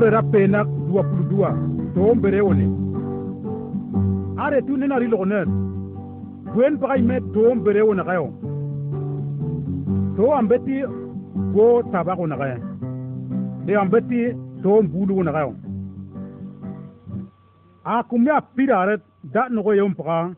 urera 0.09 0.23
pena 0.31 0.63
dua 0.65 1.03
puluh 1.03 1.25
dua. 1.29 1.49
To 1.93 2.15
bere 2.15 2.41
woni 2.41 2.65
are 4.39 4.61
tu 4.61 4.77
nena 4.77 4.97
rilo 4.99 5.25
ner 5.25 5.45
buen 6.53 6.77
bagay 6.81 7.01
me 7.01 7.15
to 7.33 7.41
bere 7.65 7.81
kayo 8.07 8.25
to 10.17 10.23
ambeti 10.37 10.75
go 11.53 11.81
tabako 11.91 12.27
na 12.27 12.37
kaya 12.37 12.57
de 13.65 13.73
ambeti 13.75 14.19
to 14.63 14.81
bulu 14.91 15.17
wona 15.17 15.31
kayo 15.31 15.51
a 17.85 18.03
kumya 18.03 18.41
pirare 18.55 18.97
da 19.23 19.47
no 19.49 19.61
go 19.63 19.71
yom 19.73 19.93
paga 19.95 20.35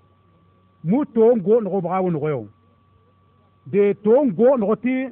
mu 0.84 1.06
to 1.14 1.36
go 1.46 1.60
no 1.60 1.70
go 1.70 1.82
baga 1.82 2.02
wona 2.04 2.20
kayo 2.20 2.48
de 3.72 3.94
to 4.04 4.12
go 4.38 4.56
no 4.58 4.76
ti 4.76 5.08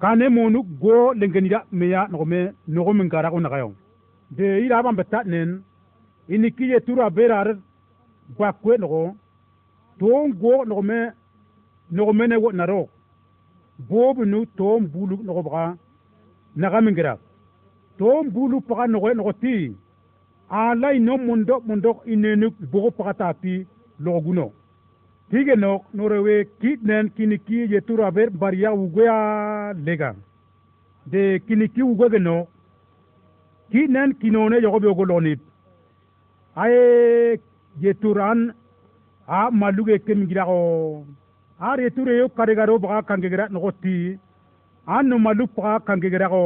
kane 0.00 0.28
monu 0.28 0.62
go 0.80 1.12
lengenida 1.14 1.62
meya 1.72 2.08
nogome 2.10 2.52
nogo 2.66 2.92
min 2.94 3.08
kara 3.08 3.30
ko 3.30 3.38
de 4.30 4.46
ira 4.64 4.82
ban 4.82 4.96
beta 4.96 5.22
nen 5.24 5.62
ini 6.28 6.50
kiye 6.52 6.80
tura 6.80 7.10
berar 7.10 7.56
gwa 8.36 8.52
kwe 8.52 8.76
nogo 8.78 9.14
tom 9.98 10.32
go 10.40 10.64
nogome 10.64 11.12
nogome 11.90 12.26
ne 12.28 12.36
wo 12.36 12.52
naro. 12.52 12.88
Bobu 13.78 14.24
nu 14.24 14.46
tom 14.56 14.86
bulu 14.92 15.16
nogo 15.24 15.42
baga 15.42 15.76
naga 16.56 16.80
min 16.80 16.94
gira 16.94 17.18
tom 17.98 18.28
bulu 18.30 18.60
paga 18.60 18.86
nogo 18.86 19.14
nogo 19.14 19.32
ti 19.32 19.72
ala 20.50 20.92
ino 20.94 21.16
mundo 21.18 21.60
mundo 21.66 21.90
inenu 22.06 22.50
bogo 22.72 22.90
paga 22.90 23.12
tapi 23.14 23.66
loguno 24.00 24.52
tige 25.30 25.54
nok 25.56 25.82
norewe 25.94 26.44
kitnen 26.60 27.10
kiniki 27.10 27.44
kiye 27.68 27.80
tura 27.80 28.10
ber 28.10 28.30
baria 28.30 28.72
ugea 28.72 29.72
lega. 29.84 30.14
De 31.06 31.38
kiniki 31.46 31.82
ugege 31.82 32.18
no 32.18 32.46
kitnen 33.70 34.14
kinone 34.20 34.56
yogo 34.62 34.80
be 34.80 34.88
ogolonit 34.88 35.40
aye 36.62 37.40
ye 37.82 37.94
turan 38.00 38.40
a 39.26 39.50
maluge 39.50 39.94
kemigira 40.04 40.44
o 40.48 41.04
ar 41.60 41.78
ye 41.80 41.90
ture 41.90 42.12
yo 42.20 42.28
karegaro 42.36 42.78
baga 42.78 43.02
kangegira 43.08 43.48
nogoti 43.52 44.18
an 44.86 45.04
no 45.08 45.18
maluk 45.18 45.50
baga 45.56 45.84
kangegira 45.86 46.28
o 46.32 46.44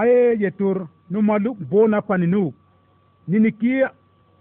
aye 0.00 0.36
ye 0.42 0.50
tur 0.58 0.76
no 1.10 1.18
maluk 1.28 1.58
bona 1.70 1.98
paninu 2.08 2.52
niniki 3.28 3.72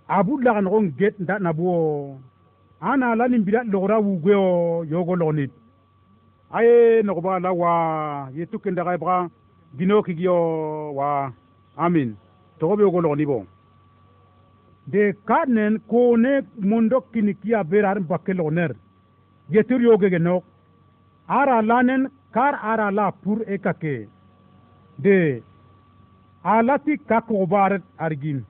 abu 0.08 0.42
laga 0.46 0.62
nogon 0.62 0.92
get 1.00 1.16
nda 1.20 1.40
nabuo 1.40 2.20
ana 2.82 3.16
la 3.16 3.28
ni 3.28 3.38
mbira 3.38 3.64
logora 3.64 3.98
wugwe 4.00 4.36
o 4.36 4.86
yogo 4.90 5.16
lonit. 5.16 5.52
Aye 6.52 7.02
nogoba 7.04 7.40
la 7.40 7.52
wa. 7.52 8.30
Yetu 8.36 8.60
kenda 8.60 8.84
ga 8.84 8.98
bra 8.98 9.30
gino 9.78 10.04
kigio 10.04 10.96
wa 10.96 11.32
amin. 11.78 12.16
Togo 12.60 12.76
be 12.76 12.84
yogo 12.84 13.02
loni 13.02 13.26
bo 13.26 13.46
de 14.88 15.14
kanen 15.28 15.80
ko 15.90 16.16
ne 16.18 16.42
mondo 16.60 17.02
kini 17.14 17.34
kia 17.42 17.64
berar 17.64 18.00
bakke 18.00 18.34
logner 18.34 18.72
yetur 19.50 19.82
yoge 19.82 20.10
genok. 20.10 20.44
Ara 21.28 21.62
lanen 21.62 22.10
kar 22.34 22.54
ara 22.72 22.92
la 22.92 23.12
pur 23.12 23.40
ekake. 23.48 24.08
De 25.00 25.44
alati 26.44 26.98
kakobar 27.10 27.82
argin 28.00 28.44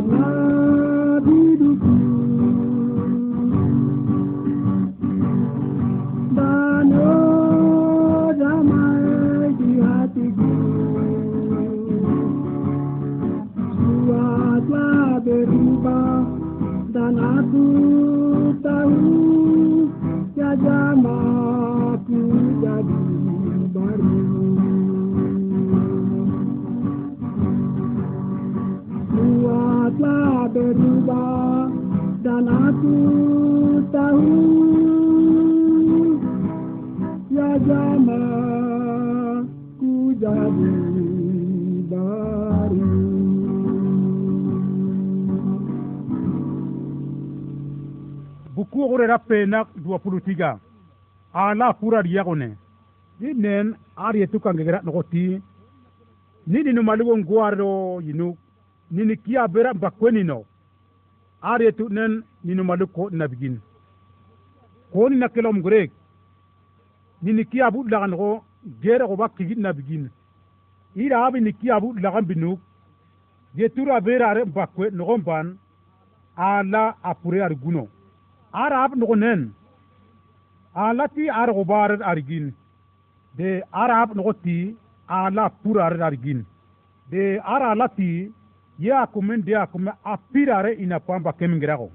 Mama. 0.00 0.49
Penak 49.98 50.12
dua 50.12 50.20
tiga 50.20 50.50
ala 51.34 51.72
pura 51.72 52.02
diagone 52.02 52.56
ni 53.20 53.34
nen 53.34 53.76
ar 53.96 54.14
yetu 54.16 54.40
kangegera 54.40 54.80
nogoti. 54.84 55.42
Ni 56.46 56.62
ninu 56.62 56.82
maligo 56.82 57.16
nguaro 57.18 58.00
yinu. 58.00 58.36
Nini 58.90 59.16
kia 59.16 59.48
bera 59.48 59.74
bakweni 59.74 60.24
no. 60.24 60.44
Ari 61.42 61.66
etu 61.66 61.88
nen 61.88 62.22
ninu 62.44 62.64
maluko 62.64 63.10
na 63.10 63.28
bigin. 63.28 63.60
Koni 64.92 65.16
na 65.16 65.28
kelom 65.28 65.62
grek 65.62 65.90
nini 67.22 67.44
bu 67.72 67.88
lagan 67.88 68.16
go 68.16 68.44
gere 68.82 69.06
go 69.06 69.16
bakki 69.16 69.54
na 69.56 69.72
bigin. 69.72 70.10
Ira 70.96 71.26
abi 71.26 71.40
ni 71.40 71.52
kia 71.52 71.80
bu 71.80 71.94
lagan 72.02 72.24
binuk 72.26 72.58
je 73.56 73.68
tura 73.68 74.00
bera 74.00 74.30
are 74.30 74.44
bakwe 74.44 74.90
nogomban 74.90 75.56
ala 76.36 76.96
apure 77.02 77.42
ar 77.42 77.54
guno 77.54 77.88
arab 78.52 78.94
nogonen 78.96 79.52
alati 80.74 81.28
aret 81.30 82.00
argin. 82.02 82.52
De 83.36 83.62
arab 83.72 84.14
nogoti 84.14 84.74
ala 85.08 85.50
purar 85.62 85.92
argin. 86.02 86.44
De 87.10 87.38
ara 87.44 87.74
lati 87.74 88.32
ya 88.78 89.06
kumen 89.06 89.42
de 89.44 89.52
akume 89.56 89.92
apirare 90.04 90.72
ina 90.78 90.98
pamba 91.00 91.32
kemingrago 91.32 91.90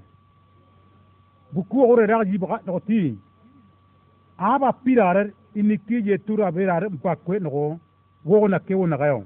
buku 1.52 1.78
ore 1.90 2.06
raji 2.06 2.38
baka 2.38 2.60
nogoti 2.66 3.18
aba 4.38 4.72
pirare 4.84 5.32
iniki 5.54 6.02
je 6.04 6.18
tura 6.18 6.50
berare 6.52 6.88
mbakwe 6.88 7.38
nogo 7.40 7.78
wogo 8.24 8.48
na 8.48 8.58
kewo 8.58 8.86
na 8.86 8.96
gayo. 8.96 9.24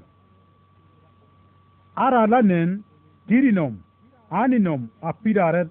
Ara 1.95 2.27
lanen 2.27 2.83
tirinom 3.27 3.73
aninom 4.31 4.87
apirare 5.01 5.67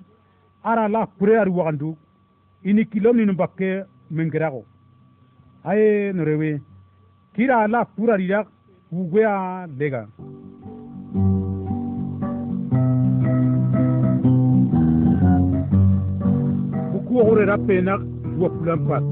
ara 0.65 0.89
la 0.89 1.07
pure 1.07 1.39
ari 1.41 1.51
wagandu 1.51 1.97
ini 2.65 2.85
kilom 2.85 3.17
ni 3.17 3.33
bakke 3.35 3.85
mengerago. 4.11 4.65
Aye 5.65 6.13
norewe. 6.13 6.61
Kira 7.35 7.69
la 7.69 7.85
pura 7.85 8.17
rira 8.17 8.45
ugea 8.93 9.67
lega. 9.79 10.07
Buku 16.93 17.19
ore 17.19 17.45
rapena 17.47 17.99
dua 18.41 18.49
pulan 18.51 18.87
pat 18.89 19.05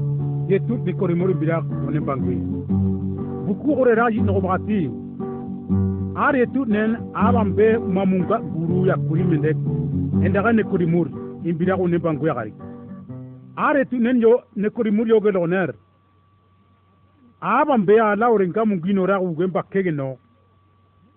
ye 0.49 0.59
tut 0.67 0.81
ni 0.85 0.93
korimori 0.93 1.33
birak 1.33 1.63
onen 1.87 2.05
bangwe 2.05 2.35
buku 3.45 3.69
ore 3.81 3.93
raji 3.95 4.21
no 4.21 4.41
bagati 4.41 4.89
are 6.15 6.45
tut 6.53 6.67
nen 6.67 6.97
abambe 7.13 7.77
mamunga 7.77 8.37
guru 8.53 8.87
ya 8.87 8.95
kuri 8.97 9.23
mendek 9.23 9.57
endaga 10.25 10.51
ne 10.53 10.63
korimori 10.63 11.11
imbira 11.45 11.77
ko 11.77 11.85
bangwe 12.05 12.33
gari 12.33 12.53
are 13.65 13.83
tu 13.89 13.97
nen 14.05 14.17
yo 14.25 14.31
ne 14.61 14.67
kori 14.75 14.91
muri 14.91 15.09
yo 15.13 15.19
gelo 15.25 15.45
ner. 15.53 15.69
Aban 17.41 17.85
be 17.87 17.93
ala 17.99 18.25
oren 18.33 18.49
ngamu 18.51 18.75
gino 18.83 19.05
ra 19.09 19.15
u 19.25 19.35
gemba 19.37 19.61
kege 19.71 19.91
no. 19.99 20.17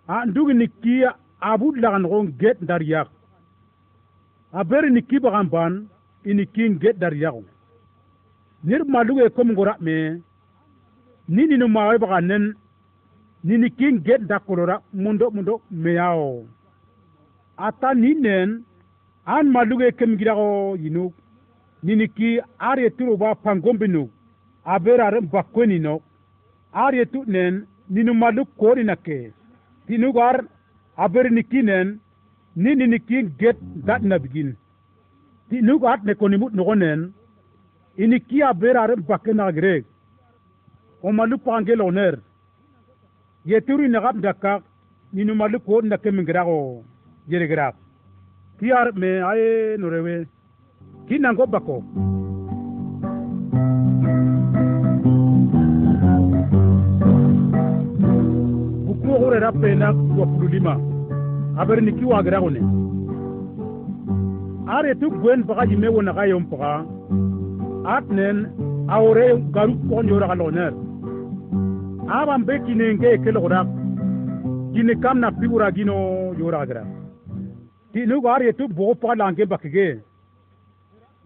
A 0.08 0.26
ndugi 0.26 0.54
ni 0.54 0.66
kia 0.82 1.10
abu 1.40 1.66
lagan 1.82 2.08
gon 2.10 2.26
get 2.40 2.58
dar 2.68 2.82
yak 2.82 3.08
a 4.58 4.60
beri 4.68 4.90
ni 4.90 5.02
kiba 5.08 5.30
kan 5.34 5.48
ban 5.54 5.72
ini 6.30 6.44
kin 6.54 6.72
get 6.82 6.96
dar 7.02 7.14
yak 7.22 7.34
nir 8.64 8.82
maluge 8.92 9.24
kom 9.36 9.48
ngora 9.52 9.74
me. 9.84 9.96
Ni 11.34 11.42
ni 11.46 11.56
no 11.56 11.66
mawe 11.68 11.96
bagan 12.02 12.26
nen 12.30 12.44
ni 13.44 13.54
ni 13.62 13.68
kin 13.78 13.96
get 14.06 14.22
da 14.30 14.36
kolora 14.46 14.76
mundo 15.02 15.26
mundo 15.34 15.54
me 15.82 15.90
yao 16.00 16.44
ata 17.66 17.88
ni 18.02 18.10
nen 18.24 18.48
an 19.34 19.46
maluge 19.54 19.88
kem 19.98 20.12
girago 20.18 20.76
yinu 20.82 21.04
niniki 21.82 22.40
aryetiruba 22.58 23.34
pangombinu 23.44 24.02
aberaren 24.74 25.26
bakwenino 25.32 25.94
aryetu'nen 26.72 27.54
ninumaluk 27.94 28.48
korinake 28.60 29.18
tinugar 29.86 30.36
abernikinen 31.04 31.88
nininikin 32.56 33.26
get 33.40 33.56
datnabigin 33.86 34.50
tinugat 35.50 36.00
nekonimut 36.04 36.52
nogonen 36.54 37.00
iniki 38.02 38.38
aberaren 38.50 39.02
bakenagreg 39.08 39.84
omaluk 41.02 41.42
pangeloner 41.44 42.14
yetiru 43.50 43.84
inagap 43.84 44.16
dakak 44.24 44.62
ninumaluk 45.12 45.64
kornake 45.66 46.10
mingrago 46.16 46.84
yeregrag 47.30 47.74
kiyar 48.58 48.88
me 49.00 49.10
aye 49.30 49.76
norewe 49.80 50.14
kinango 51.08 51.46
bako 51.46 51.76
buku 58.86 59.08
ogorera 59.14 59.52
pena 59.52 59.86
wapululima 60.18 60.74
aberi 61.58 61.82
ni 61.82 61.92
kiwagira 61.92 62.40
gone. 62.40 62.60
Are 64.68 64.94
tu 64.94 65.10
gwen 65.10 65.42
baka 65.44 65.64
yime 65.64 65.88
wona 65.88 66.12
ga 66.12 66.24
yom 66.26 66.44
paka 66.46 66.86
atnen 67.84 68.46
awore 68.88 69.36
garu 69.54 69.74
ga 69.84 70.34
loner 70.34 70.72
aban 72.08 72.44
be 72.46 72.54
kinenge 72.64 73.18
kelo 73.24 73.40
gora 73.40 73.60
kini 74.72 74.94
kam 75.02 75.18
na 75.20 75.30
pibura 75.30 75.70
gino 75.72 75.94
tinugo 76.34 76.56
aretu 76.56 76.86
ti 77.92 78.06
nu 78.06 78.20
gar 78.22 78.42
yetu 78.42 78.68
bo 78.68 78.94
pa 78.94 79.14
lange 79.14 79.44
bakge 79.46 80.00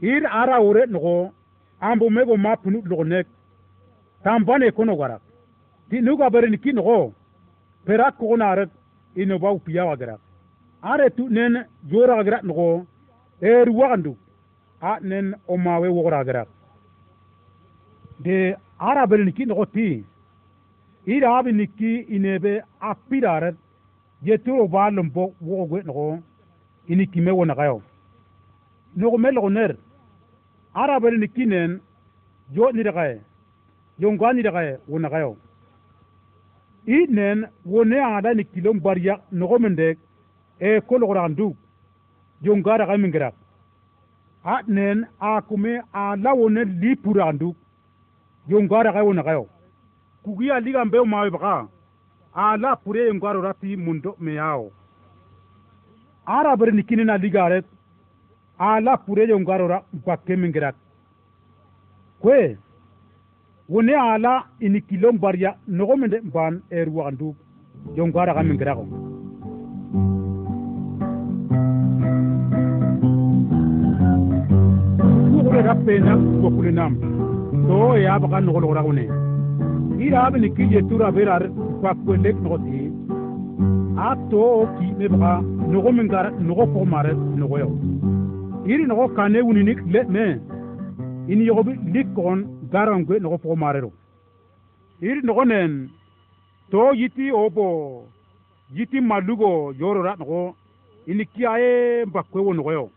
ir 0.03 0.27
ara 0.27 0.61
ure 0.61 0.87
nogo 0.87 1.31
ambo 1.81 2.11
mego 2.11 2.37
mapunu 2.37 2.83
lonek 2.85 3.27
tambane 4.25 4.71
kono 4.73 4.97
garak 4.97 5.23
ti 5.91 6.01
nuga 6.01 6.31
bere 6.31 6.51
ni 6.51 6.59
kinogo 6.59 7.13
pera 7.85 8.11
ko 8.13 8.37
na 8.37 8.67
ino 9.17 9.39
ba 9.39 9.51
upiya 9.53 9.85
wa 9.87 9.97
are 10.83 11.11
tu 11.11 11.29
nen 11.29 11.65
jora 11.91 12.23
gara 12.25 12.41
nogo 12.43 12.87
er 13.41 13.69
wagandu 13.71 14.17
a 14.81 14.99
nen 15.01 15.35
omawe 15.49 15.65
mawe 15.65 15.89
wogora 15.89 16.25
gara 16.25 16.47
de 18.21 18.57
ara 18.79 19.07
bere 19.07 19.25
ni 19.25 19.45
nogo 19.47 19.65
ti 19.67 20.05
ir 21.07 21.25
abi 21.25 21.53
niki 21.53 22.07
inebe 22.09 22.63
apirare 22.81 23.55
yeturo 24.23 24.69
ba 24.69 24.91
lombo 24.91 25.33
wogwe 25.41 25.83
nogo 25.83 26.19
inikime 26.89 27.13
kime 27.13 27.31
wona 27.31 27.55
kayo 27.55 27.83
nogo 28.97 29.19
mel 29.19 29.35
goner 29.41 29.77
arabel 30.83 31.17
ni 31.19 31.29
kinen 31.29 31.81
jo 32.55 32.71
ni 32.73 32.83
dagaye 32.89 33.17
yo 33.99 34.13
ngani 34.13 34.43
dagaye 34.43 34.73
wona 34.89 35.09
yo 35.25 35.37
inen 36.87 37.47
wone 37.65 37.97
ada 38.01 38.35
ni 38.35 38.45
kilom 38.45 38.79
bariya 38.81 39.15
nogo 39.33 39.59
mende 39.59 39.97
e 40.61 40.81
kolo 40.81 41.07
randu 41.19 41.57
yo 42.43 42.55
daga 42.63 42.87
ka 42.87 42.97
mingira 42.99 43.33
a 44.45 44.63
nen 44.69 45.07
a 45.21 45.41
kume 45.49 45.73
a 45.93 46.17
la 46.17 46.33
wone 46.35 46.65
li 46.81 46.95
purandu 46.97 47.55
yo 48.49 48.63
ngara 48.63 48.93
ka 48.93 49.03
wona 49.03 49.23
kayo 49.23 49.47
kugia 50.23 50.61
liga 50.61 50.85
mbeo 50.85 51.05
mawe 51.05 51.31
baka 51.31 51.69
a 52.35 52.57
la 52.57 52.77
pure 52.77 53.15
ngaro 53.15 53.41
rati 53.43 53.77
mundo 53.77 54.15
me 54.21 54.35
yao 54.35 54.71
bere 56.59 56.73
ni 56.73 56.83
kinina 56.83 57.17
ligaret 57.19 57.65
ala 58.59 58.97
pure 58.97 59.27
yo 59.29 59.39
ngarora 59.41 59.83
bakke 60.07 60.37
mingirat 60.37 60.75
kwe 62.21 62.57
wone 63.69 63.95
ala 63.95 64.45
ini 64.61 64.81
kilom 64.89 65.19
barya 65.19 65.57
nogo 65.69 65.97
mende 65.97 66.21
ban 66.35 66.63
er 66.71 66.89
wandu 66.89 67.35
yo 67.97 68.07
ngara 68.07 68.35
ga 68.35 68.43
mingirago 68.43 68.87
pena 75.87 76.17
bokule 76.43 76.71
nam. 76.73 76.93
To 77.69 77.97
ya 77.97 78.19
baka 78.19 78.41
nogo 78.41 78.61
logora 78.61 78.83
gone. 78.83 79.07
Ira 80.03 80.25
abni 80.27 80.51
kije 80.51 80.83
tura 80.89 81.13
berar 81.13 81.43
bakwendek 81.83 82.37
nogoti 82.43 82.91
a 83.99 84.17
to 84.31 84.67
ki 84.79 84.87
me 84.99 85.07
baka 85.09 85.41
nogo 85.71 85.93
min 85.93 86.09
iri 88.67 88.87
nogo 88.87 89.09
kane 89.15 89.41
wuninik 89.41 89.81
le 89.93 90.01
me. 90.05 90.25
Ini 91.29 91.45
yogobi 91.47 91.73
lik 91.95 92.09
kogon 92.15 92.41
garan 92.73 93.05
gwe 93.05 93.21
nogo 93.21 93.39
pogo 93.39 93.57
marero. 93.57 93.93
Iri 95.01 95.21
nogo 95.23 95.45
nen 95.45 95.91
to 96.71 96.93
yiti 96.95 97.31
obo 97.31 98.09
yiti 98.75 99.01
malugo 99.01 99.73
yorora 99.79 100.17
nogo 100.19 100.57
ini 101.07 101.25
kiaye 101.27 102.05
mbakwe 102.07 102.41
wo 102.43 102.55
nogo 102.55 102.73
yo. 102.73 102.91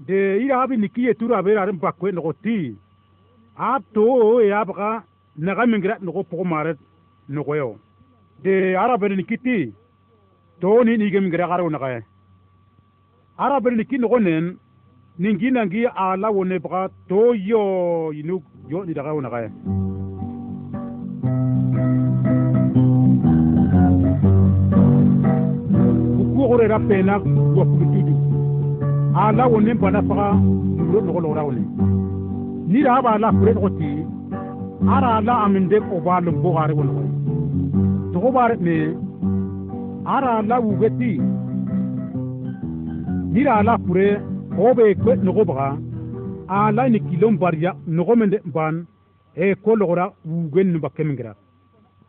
De 0.00 0.38
ira 0.44 0.62
abi 0.62 0.76
nikiye 0.76 1.14
tura 1.14 1.38
abera 1.38 1.62
are 1.62 1.72
mbakwe 1.72 2.12
nogo 2.12 2.32
ti. 2.32 2.76
Ab 3.56 3.82
to 3.94 4.40
e 4.40 4.52
abga 4.52 5.02
naga 5.36 5.66
mingira 5.66 5.98
nogo 6.00 6.22
pogo 6.22 6.44
mare 6.44 6.74
nogo 7.28 7.56
yo. 7.56 7.76
De 8.42 8.76
arabere 8.76 9.16
nikiti 9.16 9.72
to 10.60 10.84
ni 10.84 10.96
nige 10.96 11.20
mingira 11.20 11.48
garo 11.48 11.70
naga 11.70 12.02
arabere 13.38 13.76
niki 13.76 13.98
nogo 13.98 14.18
nen 14.18 14.56
ningi 15.18 15.50
nangi 15.50 15.86
ala 15.86 16.30
wone 16.30 16.58
baga 16.58 16.88
to 17.08 17.34
yo 17.34 18.12
inu 18.12 18.40
yo 18.68 18.84
ni 18.84 18.94
daga 18.94 19.12
wona 19.12 19.28
kaya 19.30 19.50
ku 26.16 26.32
gore 26.48 26.66
ra 26.68 26.78
pena 26.88 27.14
wa 27.56 27.64
ala 29.24 29.44
wone 29.52 29.72
bana 29.80 30.00
faga 30.08 30.28
ngro 30.80 31.00
no 31.04 31.20
lo 31.24 31.30
rawne 31.36 31.62
ni 32.72 32.82
ra 32.88 33.02
ba 33.04 33.18
la 33.20 33.28
kure 33.36 33.52
ko 33.60 33.68
ti 33.78 33.90
ara 34.94 35.08
ala 35.20 35.44
aminde 35.44 35.76
ko 35.88 36.00
ba 36.00 36.20
lo 36.24 36.32
bo 36.32 36.56
gare 36.56 36.72
wona 36.72 36.92
to 38.12 38.18
me 38.64 38.76
ara 40.14 40.38
ala 40.40 40.56
wugeti 40.64 41.20
ni 43.36 43.44
ala 43.46 43.76
pure 43.78 44.06
obe 44.58 44.94
kwe 44.94 45.12
nogo 45.16 45.44
baga 45.44 45.76
ala 46.48 46.88
ni 46.88 46.98
kilom 47.00 47.36
barya 47.36 47.70
nogo 47.86 48.16
mende 48.16 48.38
ban 48.54 48.86
e 49.36 49.54
ko 49.62 49.76
logora 49.76 50.04
wugen 50.24 50.68
nuba 50.72 50.88
bakke 50.88 51.04
mingira 51.04 51.32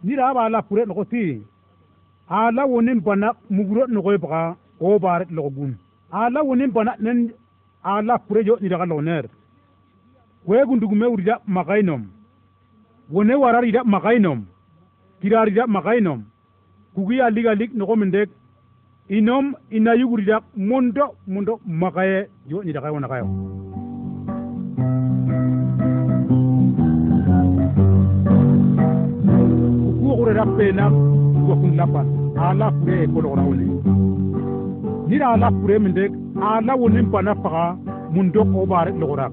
nira 0.03 0.33
ba 0.33 0.47
la 0.49 0.61
pure 0.61 0.85
nogo 0.85 1.03
ti. 1.11 1.41
Ala 2.29 2.65
wonin 2.65 2.99
bana 3.05 3.33
muguro 3.49 3.87
nogo 3.87 4.17
baga 4.23 4.55
o 4.79 4.99
bare 4.99 5.25
logo 5.29 5.67
ala 6.11 6.39
wonin 6.47 6.71
bana 6.71 6.95
nen 6.99 7.19
ala 7.83 8.17
pure 8.19 8.45
yo 8.47 8.57
ni 8.61 8.69
daga 8.69 8.85
loner. 8.85 9.25
Kwe 10.45 10.65
gundugu 10.65 10.95
me 10.95 11.05
urida 11.07 11.41
magainom 11.45 12.03
wone 13.11 13.33
warari 13.35 13.71
da 13.71 13.83
magainom 13.83 14.45
kirari 15.21 15.51
da 15.51 15.67
magainom 15.67 16.23
kugi 16.95 17.19
aliga 17.21 17.53
lig 17.53 17.71
nogo 17.75 17.95
mende 17.97 18.29
inom 19.09 19.53
ina 19.71 19.93
yugurida 19.93 20.41
mundo 20.55 21.15
mundo 21.27 21.59
makaye 21.65 22.27
jo 22.47 22.63
ni 22.63 22.73
daga 22.73 22.91
wona 22.91 23.07
kayo 23.07 23.25
kuure 30.27 30.33
da 30.33 30.45
pena 30.57 30.89
ko 31.47 31.55
kun 31.61 31.75
lapa 31.79 32.01
ala 32.47 32.67
pure 32.71 33.07
ko 33.13 33.19
lo 33.21 33.35
rawle 33.35 33.65
ni 35.07 35.17
da 35.17 35.27
ala 35.33 35.51
pure 35.51 35.79
min 35.79 35.95
ala 36.43 36.75
wonin 36.75 37.07
pana 37.11 37.33
faga 37.35 37.77
mundo 38.11 38.43
ko 38.43 38.65
bare 38.65 38.91
lo 38.91 39.15
rak 39.15 39.31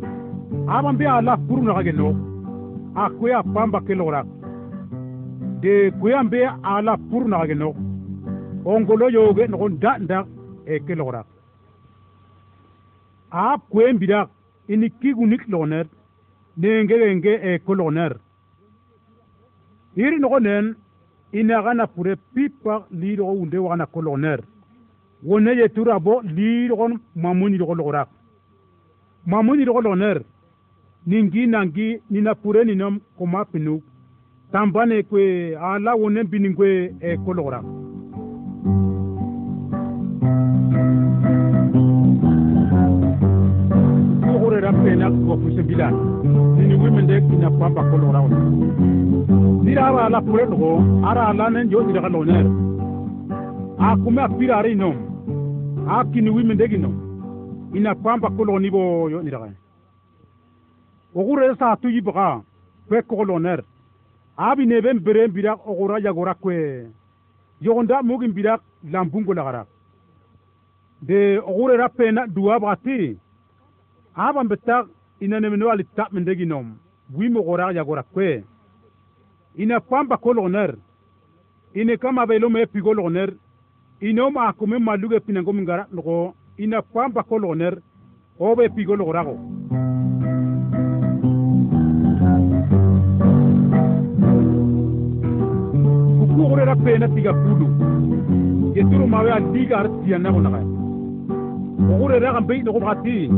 aban 0.68 1.02
ala 1.02 1.36
puru 1.36 1.62
na 1.66 1.82
ga 1.82 1.92
no 1.92 2.08
a 2.94 3.10
ko 3.10 3.26
ya 3.26 3.42
pamba 3.42 3.80
ke 3.82 3.94
lo 3.98 4.06
rak 4.10 4.26
de 5.62 5.90
ya 6.00 6.54
ala 6.62 6.94
puru 7.10 7.26
na 7.28 7.42
no 7.58 7.83
ongolo 8.64 9.10
yoge 9.10 9.46
nogon 9.48 9.78
da 9.78 9.98
ndak 9.98 10.26
e 10.66 10.78
ke 10.86 10.94
aap 11.00 11.26
a 13.30 13.58
kwen 13.70 13.98
bidak 13.98 14.28
ini 14.68 14.90
kigunik 15.00 15.48
loner 15.48 15.86
nenge 16.56 17.16
nge 17.16 17.32
e 17.42 17.58
koloner. 17.58 18.12
Iri 19.96 20.18
nogonen 20.18 20.64
nen 20.64 20.76
ina 21.32 21.62
gana 21.62 21.86
pure 21.86 22.16
pipa 22.34 22.86
lido 22.90 23.26
unde 23.26 23.58
wana 23.58 23.86
koloner. 23.86 24.40
Wone 25.22 25.50
ye 25.56 25.68
turabo 25.68 26.22
lido 26.22 26.76
mamuni 27.16 27.58
do 27.58 27.66
mamunirogo 27.66 28.06
mamuni 29.26 29.64
do 29.64 29.80
loner 29.80 30.22
ningi 31.06 31.46
nangi 31.46 32.00
nina 32.10 32.34
pure 32.34 32.64
ninom 32.64 33.00
koma 33.18 33.44
pinuk 33.44 33.82
tambane 34.52 35.02
kwe 35.02 35.56
ala 35.56 35.94
wone 35.94 36.24
biningwe 36.24 36.94
e 37.00 37.16
kolora. 37.16 37.60
kugure 37.62 37.83
rampena 44.64 45.10
ko 45.10 45.36
fuse 45.42 45.62
bilan 45.68 45.94
women 46.80 47.06
de 47.06 47.20
kina 47.28 47.50
pamba 47.50 47.82
ko 47.90 47.96
lo 48.02 48.12
rawo 48.12 48.28
nira 49.64 49.82
ara 49.88 50.08
la 50.08 50.20
pure 50.20 50.44
no 50.50 50.70
ara 51.08 51.32
la 51.38 51.50
nen 51.50 51.68
jo 51.70 51.82
dira 51.86 52.08
no 52.08 52.24
ne 52.24 52.38
a 53.78 53.96
kuma 54.02 54.28
pira 54.38 54.62
ri 54.62 54.74
no 54.74 54.90
a 55.88 56.04
kini 56.12 56.30
wimende 56.30 56.68
gino 56.72 56.90
ina 57.74 57.94
pamba 57.94 58.28
ko 58.36 58.44
lo 58.44 58.58
nibo 58.58 59.08
yo 59.12 59.22
nira 59.22 59.38
o 61.14 61.20
gure 61.26 61.54
sa 61.58 61.76
tu 61.76 61.88
yibaga 61.88 62.40
pe 62.88 63.02
ko 63.08 63.24
lo 63.24 63.36
a 64.36 64.56
bi 64.56 64.66
ne 64.66 64.80
ben 64.80 64.98
bere 64.98 65.28
bira 65.28 65.52
o 65.54 65.74
gura 65.78 65.98
ya 66.00 66.12
gura 66.12 66.34
kwe. 66.34 66.88
Yogonda 67.60 68.02
mugin 68.02 68.32
bira 68.32 68.58
lambungo 68.92 69.32
lagara 69.34 69.64
de 71.02 71.38
o 71.38 71.52
gure 71.54 71.76
rapena 71.76 72.26
duwa 72.26 72.58
bagati 72.58 73.16
aban 74.14 74.48
betak 74.48 74.86
ina 75.20 75.40
nemino 75.40 75.70
ali 75.70 75.84
tap 75.96 76.12
min 76.12 76.24
degi 76.24 76.46
nom. 76.46 76.76
Wi 77.14 77.28
mo 77.28 77.42
gora 77.42 77.72
ya 77.72 77.84
gora 77.84 78.02
kwe. 78.02 78.44
Ina 79.58 79.80
pamba 79.80 80.16
kologner 80.16 80.74
ine 81.74 81.96
kama 81.96 82.26
belo 82.26 82.48
me 82.50 82.66
pigo 82.66 82.94
logner 82.94 83.30
ino 84.00 84.30
ma 84.30 84.52
kume 84.52 84.78
maluge 84.78 85.20
pinango 85.20 85.52
mingara 85.52 85.86
logo. 85.92 86.34
Ina 86.58 86.82
pamba 86.82 87.22
kologner 87.22 87.78
obe 88.38 88.68
pigo 88.68 88.96
logorago. 88.96 89.34
Gorago 89.34 89.38
ku 96.18 96.48
gore 96.48 96.64
ra 96.64 96.76
pena 96.76 97.08
tiga 97.08 97.32
kulu 97.32 97.66
yeturu 98.74 99.06
mawe 99.06 99.30
a 99.30 99.40
diga 99.40 99.78
ar 99.78 99.88
tiana 100.04 100.30
naga 100.30 100.60
gambe 102.34 102.62
no 102.64 102.72
ko 102.72 102.80
bati 102.80 103.28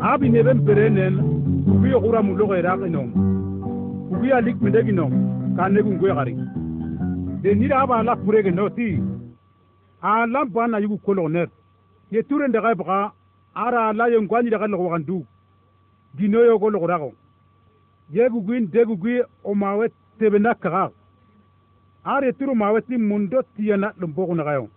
abi 0.00 0.28
ne 0.30 0.42
ben 0.42 0.60
berenen 0.66 1.14
kubi 1.64 1.94
ogura 1.94 2.22
mu 2.22 2.36
logo 2.36 2.54
era 2.54 2.76
kinom. 2.76 3.08
Kubi 4.08 4.32
alik 4.32 4.56
mendek 4.60 4.88
inom 4.88 5.12
kane 5.56 5.82
gun 5.82 5.98
gwe 5.98 6.14
gari 6.14 6.34
de 7.42 7.54
ni 7.54 7.72
aba 7.72 7.98
ala 7.98 8.16
pure 8.16 8.42
ke 8.42 8.50
noti. 8.50 9.02
A 10.02 10.26
lam 10.26 10.48
bana 10.54 10.78
yugu 10.80 10.98
koloner 10.98 11.48
ye 12.10 12.22
turen 12.22 12.52
daga 12.52 12.74
baka 12.74 13.12
ara 13.54 13.92
la 13.92 14.08
yon 14.08 14.26
gwani 14.26 14.50
daga 14.50 14.66
logo 14.66 14.88
gandu 14.88 15.26
dino 16.14 16.44
yo 16.44 16.58
go 16.58 16.70
logo 16.70 16.86
rago 16.86 17.12
ye 18.10 18.28
gu 18.28 18.40
nde 18.40 18.70
de 18.72 18.84
gu 18.84 18.96
gwi 18.96 19.22
o 19.44 19.54
mawe 19.54 19.88
tebe 20.18 20.38
na 20.38 20.54
kaga 20.54 20.90
are 22.04 22.32
turu 22.32 22.54
mawe 22.54 22.80
ti 22.80 22.96
mundo 22.96 23.42
tiyana 23.56 23.92
lumbo 24.00 24.34
na 24.34 24.44
gayo 24.44 24.68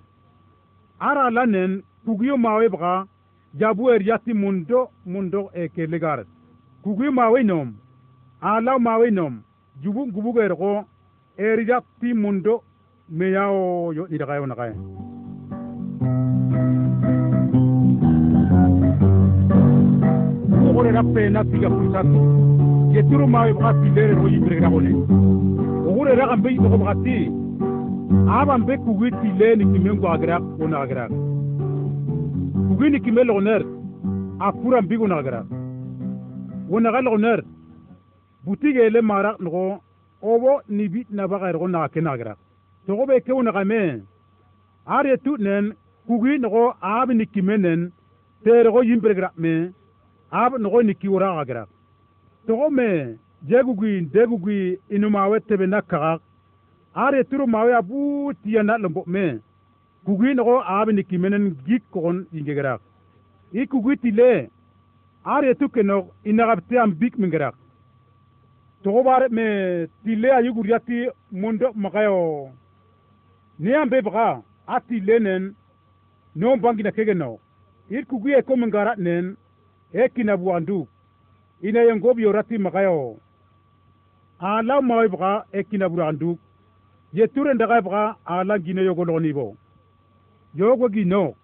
ara 1.00 1.30
la 1.30 1.46
nen 1.46 1.84
kugiyo 2.06 2.38
mawe 2.38 2.70
baka 2.70 3.06
jabu 3.54 3.90
er 3.90 4.02
yati 4.02 4.34
mundo 4.34 4.90
mundo 5.06 5.50
e 5.54 5.68
ke 5.70 5.88
legaret. 5.88 6.28
Kugi 6.84 7.10
mawe 7.10 7.44
nom 7.44 7.74
ala 8.42 8.80
mawe 8.80 9.12
nom 9.12 9.42
jubu 9.82 10.12
gubu 10.12 10.40
er 10.40 10.56
ko 10.56 10.86
er 11.38 11.60
yati 11.60 12.14
mundo 12.14 12.64
me 13.10 13.32
yao 13.32 13.92
yo 13.94 14.08
ni 14.10 14.18
daga 14.18 14.36
yo 14.36 14.46
na 14.46 14.56
kaya 14.56 14.74
ko 20.74 20.82
ra 20.82 21.04
pe 21.14 21.30
na 21.30 21.44
tiga 21.44 21.70
putat 21.70 22.08
ye 22.94 23.04
turu 23.04 23.28
mawe 23.28 23.52
ba 23.54 23.74
pilere 23.74 24.16
ro 24.16 24.28
yibre 24.28 24.60
ra 24.60 24.70
hone 24.70 24.92
o 25.88 25.92
gore 25.94 26.16
ra 26.16 26.28
gambe 26.32 26.56
ko 26.56 26.78
ba 26.78 26.96
ti 27.04 27.28
aban 28.32 28.66
be 28.66 28.78
kugi 28.78 29.12
tile 29.22 29.56
ni 29.56 29.66
kimengo 29.72 30.08
agra 30.08 30.40
ona 30.60 30.80
agra 30.80 31.06
kugini 32.68 33.00
kime 33.00 33.24
loner 33.24 33.64
a 34.40 34.52
pura 34.52 34.82
mbigu 34.82 35.08
nagara. 35.08 35.46
Wona 36.70 36.92
ga 36.92 37.02
loner 37.02 37.44
butige 38.46 38.90
le 38.90 39.02
mara 39.02 39.36
no 39.40 39.82
obo 40.22 40.62
nibi 40.70 40.90
bit 40.90 41.10
na 41.12 41.28
baga 41.28 41.52
ro 41.52 41.68
na 41.68 41.88
ke 41.88 42.02
nagara. 42.02 42.36
To 42.88 43.06
be 43.08 43.22
ke 43.22 43.32
wona 43.32 43.52
me. 43.66 44.02
Are 44.88 45.18
tu 45.24 45.38
nen 45.38 45.74
kugi 46.08 46.40
nogo 46.40 46.74
ab 46.82 47.10
ni 47.10 47.26
kime 47.26 47.58
nen. 47.58 47.92
Te 48.44 48.64
ro 48.64 48.82
yimbre 48.84 49.30
me. 49.38 49.74
Ab 50.32 50.54
nogo 50.60 50.82
ni 50.82 50.94
ki 50.94 51.08
wora 51.08 51.36
ga 51.38 51.46
gra 51.46 51.66
to 52.48 52.56
go 52.56 52.70
me 52.70 53.18
jegugui 53.48 54.02
degugui 54.02 54.80
inumawe 54.90 55.40
tebe 55.40 55.68
na 55.68 55.82
kaga 55.82 56.20
are 56.96 57.24
turu 57.24 57.48
mawe 57.48 57.76
abu 57.76 58.34
tiya 58.44 58.64
na 58.64 58.78
lombo 58.78 59.04
me 59.08 59.40
kugi 60.06 60.34
nogo 60.34 60.56
ab 60.66 60.88
ni 60.90 61.04
kimenen 61.04 61.46
gik 61.68 61.84
kogon 61.94 62.26
ingegerak 62.34 62.82
i 63.54 63.68
kugi 63.72 63.98
tile 64.02 64.50
are 65.24 65.56
tu 65.60 65.70
kenok 65.70 66.06
inagabte 66.26 66.76
an 66.84 66.92
bik 67.00 67.16
mingerak 67.18 67.56
togobar 68.84 69.30
me 69.30 69.88
tile 70.04 70.34
ayuguriati 70.34 71.10
mundo 71.32 71.72
magayo. 71.76 72.50
Ni 73.60 73.74
ambe 73.74 74.02
baga 74.02 74.42
a 74.68 74.80
tile 74.82 75.20
nen 75.20 75.54
no 76.36 76.58
bangina 76.58 76.92
kege 76.92 77.14
no 77.14 77.40
ir 77.90 78.06
kugu 78.06 78.30
e 78.30 78.42
komingara 78.42 78.96
nen 78.98 79.36
e 79.94 80.10
kina 80.10 80.38
buandu 80.38 80.88
ina 81.62 81.80
yengob 81.84 82.20
yorati 82.20 82.58
magayo. 82.58 83.18
Ala 84.40 84.82
mawai 84.82 85.10
baga 85.10 85.46
e 85.54 85.64
kina 85.64 85.90
buandu 85.90 86.40
ye 87.14 87.28
ture 87.28 87.54
ndaga 87.54 87.82
baga 87.82 88.16
ala 88.26 88.60
gine 88.60 88.82
yogo 88.82 89.06
yogo 90.56 90.90
gino. 90.90 91.36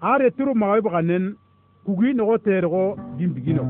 Are 0.00 0.30
turu 0.30 0.54
mawai 0.54 0.80
baga 0.80 1.02
nen 1.02 1.36
kugi 1.84 2.14
nogo 2.14 2.38
tergo 2.38 2.96
gimbigino 3.18 3.64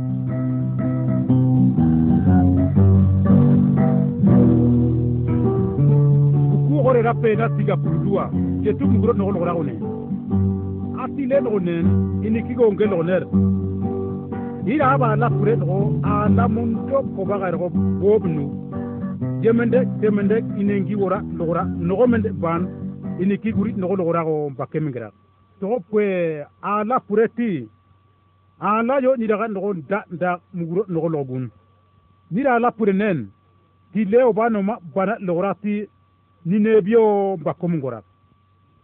ku 6.68 6.82
gore 6.82 7.00
rape 7.02 7.22
pena 7.22 7.48
tiga 7.56 7.76
puludua 7.76 8.30
ye 8.62 8.74
tu 8.74 8.84
mugro 8.86 9.12
nogo 9.14 9.32
nogo 9.32 9.46
ragone 9.46 9.74
atile 11.02 11.40
nogonen 11.40 11.86
nen 12.20 12.24
ini 12.26 12.42
kigo 12.42 12.72
nge 12.72 12.86
nogo 12.86 13.02
ner. 13.02 13.24
Ira 14.66 14.90
aba 14.92 15.16
la 15.16 15.30
pure 15.30 15.56
nogo 15.56 15.96
ala 16.02 16.48
mundo 16.48 16.98
ko 17.16 17.24
baga 17.24 17.52
nogo 17.52 17.68
bobnu. 18.00 18.44
Jemende 19.40 19.86
jemende 20.02 20.44
inengi 20.60 20.94
wora 20.94 21.22
logora 21.38 21.62
nogo 21.64 22.06
mende 22.06 22.32
ban 22.32 22.87
ini 23.20 23.38
kiguri 23.38 23.72
nogo 23.72 23.96
logora 23.96 24.24
go 24.24 24.50
bakke 24.50 24.80
mingira. 24.80 25.10
Togo 25.60 25.80
kwe 25.90 26.44
ala 26.62 27.00
pureti 27.00 27.68
ala 28.60 29.00
yo 29.00 29.16
ni 29.16 29.26
daga 29.26 29.48
nogo 29.48 29.74
da 29.74 30.04
da 30.10 30.40
muguro 30.54 30.84
nogo 30.88 31.08
logun. 31.08 31.50
Ni 32.30 32.46
ala 32.46 32.70
pure 32.70 32.92
nen 32.92 33.30
ti 33.92 34.04
leo 34.04 34.32
ba 34.32 34.48
no 34.48 34.62
ma 34.62 34.78
bana 34.94 35.16
logora 35.20 35.54
ti 35.54 35.88
ni 36.46 36.58
ne 36.60 36.80
bio 36.80 37.36
bakko 37.36 37.68
mungora. 37.68 38.02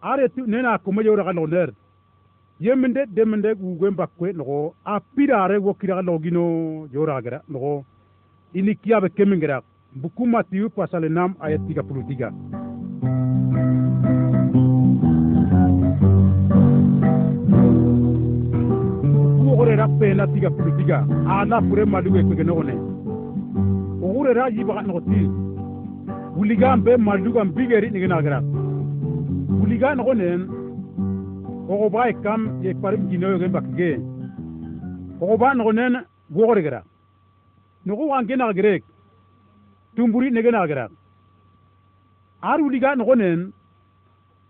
Are 0.03 0.29
tu 0.29 0.47
nena 0.47 0.79
ko 0.79 0.93
ma 0.93 1.03
yo 1.03 1.17
daga 1.17 1.33
no 1.33 1.47
ner 1.47 1.71
yemende 2.61 3.07
demende 3.07 3.55
gugwe 3.55 3.91
bakwe 3.91 4.33
nogo 4.33 4.75
a 4.85 5.01
pirare 5.01 5.59
wo 5.59 5.75
kira 5.75 6.03
logino 6.03 6.89
yora 6.93 7.23
gara 7.23 7.43
nogo. 7.49 7.85
Ini 8.55 8.75
kiyabe 8.75 9.09
kemingira 9.15 9.63
bukuma 9.95 10.43
tiyu 10.43 10.71
pasale 10.71 11.09
nam 11.09 11.35
ayat 19.75 20.31
tiga 20.35 20.51
puluh 20.51 20.75
tiga 20.79 20.99
kuxorera 21.27 21.61
pena 21.61 21.87
mali 21.87 22.09
we 22.11 22.23
kwege 22.23 22.45
nogone 22.45 22.75
maluwe 22.75 22.75
kwege 22.75 22.75
noxone 22.75 22.75
oxurera 24.05 24.45
yibaxa 24.57 24.83
noxoti 24.87 25.21
wuligan 26.37 26.79
mbigeri 26.85 27.03
malugan 27.07 27.49
bigeri 27.57 27.91
nigenagera 27.91 28.39
wuliga 29.59 29.95
nogone 29.95 30.29
ogo 31.73 31.87
bai 31.95 32.15
kam 32.23 32.41
ye 32.63 32.75
parim 32.83 33.09
jinoyogen 33.11 33.53
bakige 33.57 33.91
oxoba 35.23 35.55
noxonen 35.55 35.95
woxoregera 36.35 36.81
noxu 37.87 38.05
wange 38.11 38.35
naxagerek 38.37 38.83
tumburi 39.95 40.31
negenagera 40.31 40.85
ar 42.43 42.59
wuliga 42.65 42.95
noxonen 42.95 43.41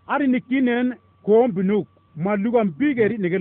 ari 0.07 0.27
nikinen 0.27 0.87
koon 1.25 1.51
binuk. 1.51 1.87
Mbigeri 2.15 2.63
bigeri 2.79 3.17
nege 3.17 3.39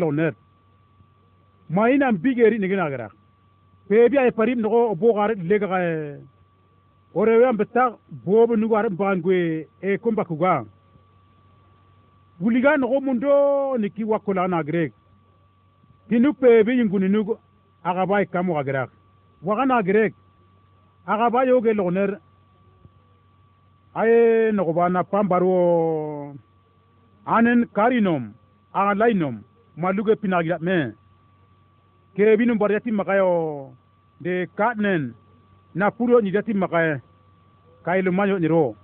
mainan 1.70 2.18
bigeri 2.18 2.58
niginagara 2.58 3.08
pebi 3.88 4.18
ay 4.18 4.30
parim 4.32 4.60
nogo 4.60 4.94
bogar 4.94 5.30
lega 5.36 5.68
orewe 7.14 7.46
ambeta 7.48 7.96
bobo 8.10 8.56
nugar 8.56 8.90
bangwe 8.90 9.68
e 9.80 9.98
komba 9.98 10.24
kuga. 10.24 10.64
Wuliga 12.40 12.76
nogo 12.76 13.00
mundo 13.00 13.78
niki 13.78 14.04
wakola 14.04 14.48
na 14.48 14.62
grek. 14.62 14.92
Tinu 16.08 16.34
pebi 16.34 16.78
yinguni 16.78 17.08
nugo 17.08 17.38
agabay 17.84 18.26
kamu 18.26 18.54
gara 18.64 18.88
waga 19.42 19.64
na 19.66 19.82
grek. 19.82 20.14
Agaba 21.06 21.44
yoge 21.44 21.72
loner 21.74 22.18
aye 23.94 24.52
nogo 24.52 24.72
bana 24.72 25.04
pambaro 25.04 26.34
anen 27.26 27.66
karinom 27.66 28.32
agalainom 28.74 29.42
maluge 29.76 30.16
pinagira 30.16 30.58
me 30.58 30.92
ke 32.16 32.36
binu 32.38 32.58
bar 32.58 32.70
yati 32.72 32.90
makayo. 32.90 33.72
De 34.20 34.46
katnen. 34.56 35.14
Na 35.74 35.90
puro 35.90 36.20
ni 36.20 36.30
yati 36.34 36.54
makaye. 36.54 37.00
Kailu 37.84 38.12
manyo 38.12 38.38
ni 38.38 38.48
ro. 38.48 38.76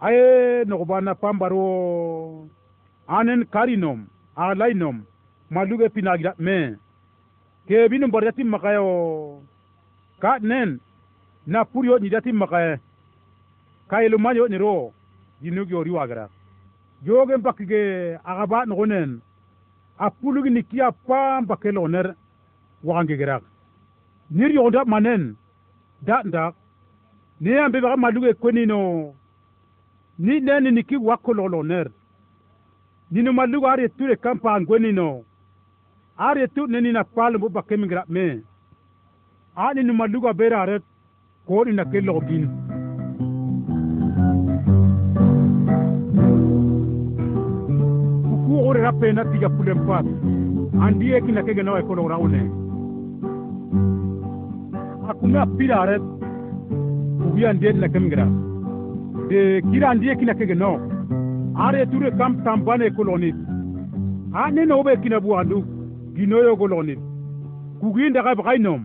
Aye 0.00 0.64
no 0.66 0.84
ba 0.84 1.00
na 1.00 1.14
pambaro 1.14 2.48
anen 3.08 3.44
karinom 3.52 4.06
alainom 4.36 5.04
maluge 5.50 5.88
pinagira 5.88 6.34
me. 6.38 6.76
Ke 7.68 7.88
binu 7.90 8.10
bar 8.10 8.24
yati 8.24 8.44
makayo. 8.44 9.42
Katnen. 10.20 10.80
Na 11.46 11.64
puro 11.64 11.98
ni 11.98 12.08
yati 12.12 12.32
makaye. 12.32 12.80
Kailu 13.88 14.18
manyo 14.18 14.48
ni 14.48 14.58
ro. 14.58 14.92
Yinu 15.42 15.64
gyori 15.66 15.90
wagara 15.90 16.28
jogen 17.04 17.42
bakige 17.42 18.18
agaba 18.24 18.64
no 18.66 18.76
gonen 18.76 19.20
a 19.98 20.10
pulugi 20.10 20.50
ni 20.50 20.62
kia 20.62 20.92
pamba 20.92 21.56
ke 21.56 21.70
loner 21.72 22.14
wange 22.84 23.16
gerak. 23.16 23.42
Nir 24.30 24.50
yonda 24.54 24.84
manen 24.84 25.36
da 26.02 26.22
nda 26.24 26.52
ne 27.40 27.58
ambe 27.58 27.80
ba 27.80 27.96
maluge 27.96 28.34
kweni 28.34 28.66
ni 30.18 30.40
neni 30.40 30.70
ni 30.70 30.82
ki 30.82 30.96
wakko 30.96 31.32
lo 31.34 31.48
loner. 31.48 31.86
Ni 33.10 33.22
no 33.22 33.32
malugo 33.32 33.66
are 33.66 33.88
ture 33.88 34.16
kampa 34.16 34.60
ngwenino 34.60 35.24
are 36.18 36.46
tu 36.54 36.66
neni 36.66 36.92
na 36.92 37.04
pal 37.04 37.38
bo 37.38 37.48
bakke 37.48 37.76
mingra 37.76 38.04
me. 38.08 38.42
A 39.56 39.74
no 39.74 39.92
malugo 39.94 40.32
bera 40.34 40.58
are 40.62 40.78
ko 41.46 41.64
ni 41.64 41.72
na 41.72 41.84
ke 41.84 42.00
login 42.00 42.63
ku 48.94 49.04
ore 49.04 49.12
na 49.12 49.24
tiga 49.30 49.48
pulem 49.56 49.80
pat 49.86 50.06
andi 50.84 51.14
e 51.16 51.20
kina 51.26 51.42
kege 51.46 51.62
nawa 51.62 51.80
ekono 51.80 52.08
raune 52.12 52.40
akuna 55.10 55.46
pira 55.56 55.76
are 55.82 55.96
ubi 57.26 57.46
andi 57.50 57.72
na 57.72 57.88
kemgra 57.94 58.26
de 59.28 59.40
kira 59.70 59.86
andi 59.90 60.10
e 60.10 60.16
kina 60.20 60.34
kege 60.34 60.54
no. 60.54 60.72
Are 61.56 61.86
ture 61.86 62.10
kam 62.18 62.32
tambane 62.44 62.90
koloni. 62.96 63.30
Ane 64.42 64.62
no 64.66 64.82
be 64.82 64.96
kina 65.02 65.20
buandu 65.20 65.58
ginoyo 66.14 66.56
koloni 66.56 66.94
kuginda 67.80 68.22
ga 68.22 68.34
bakainom 68.34 68.82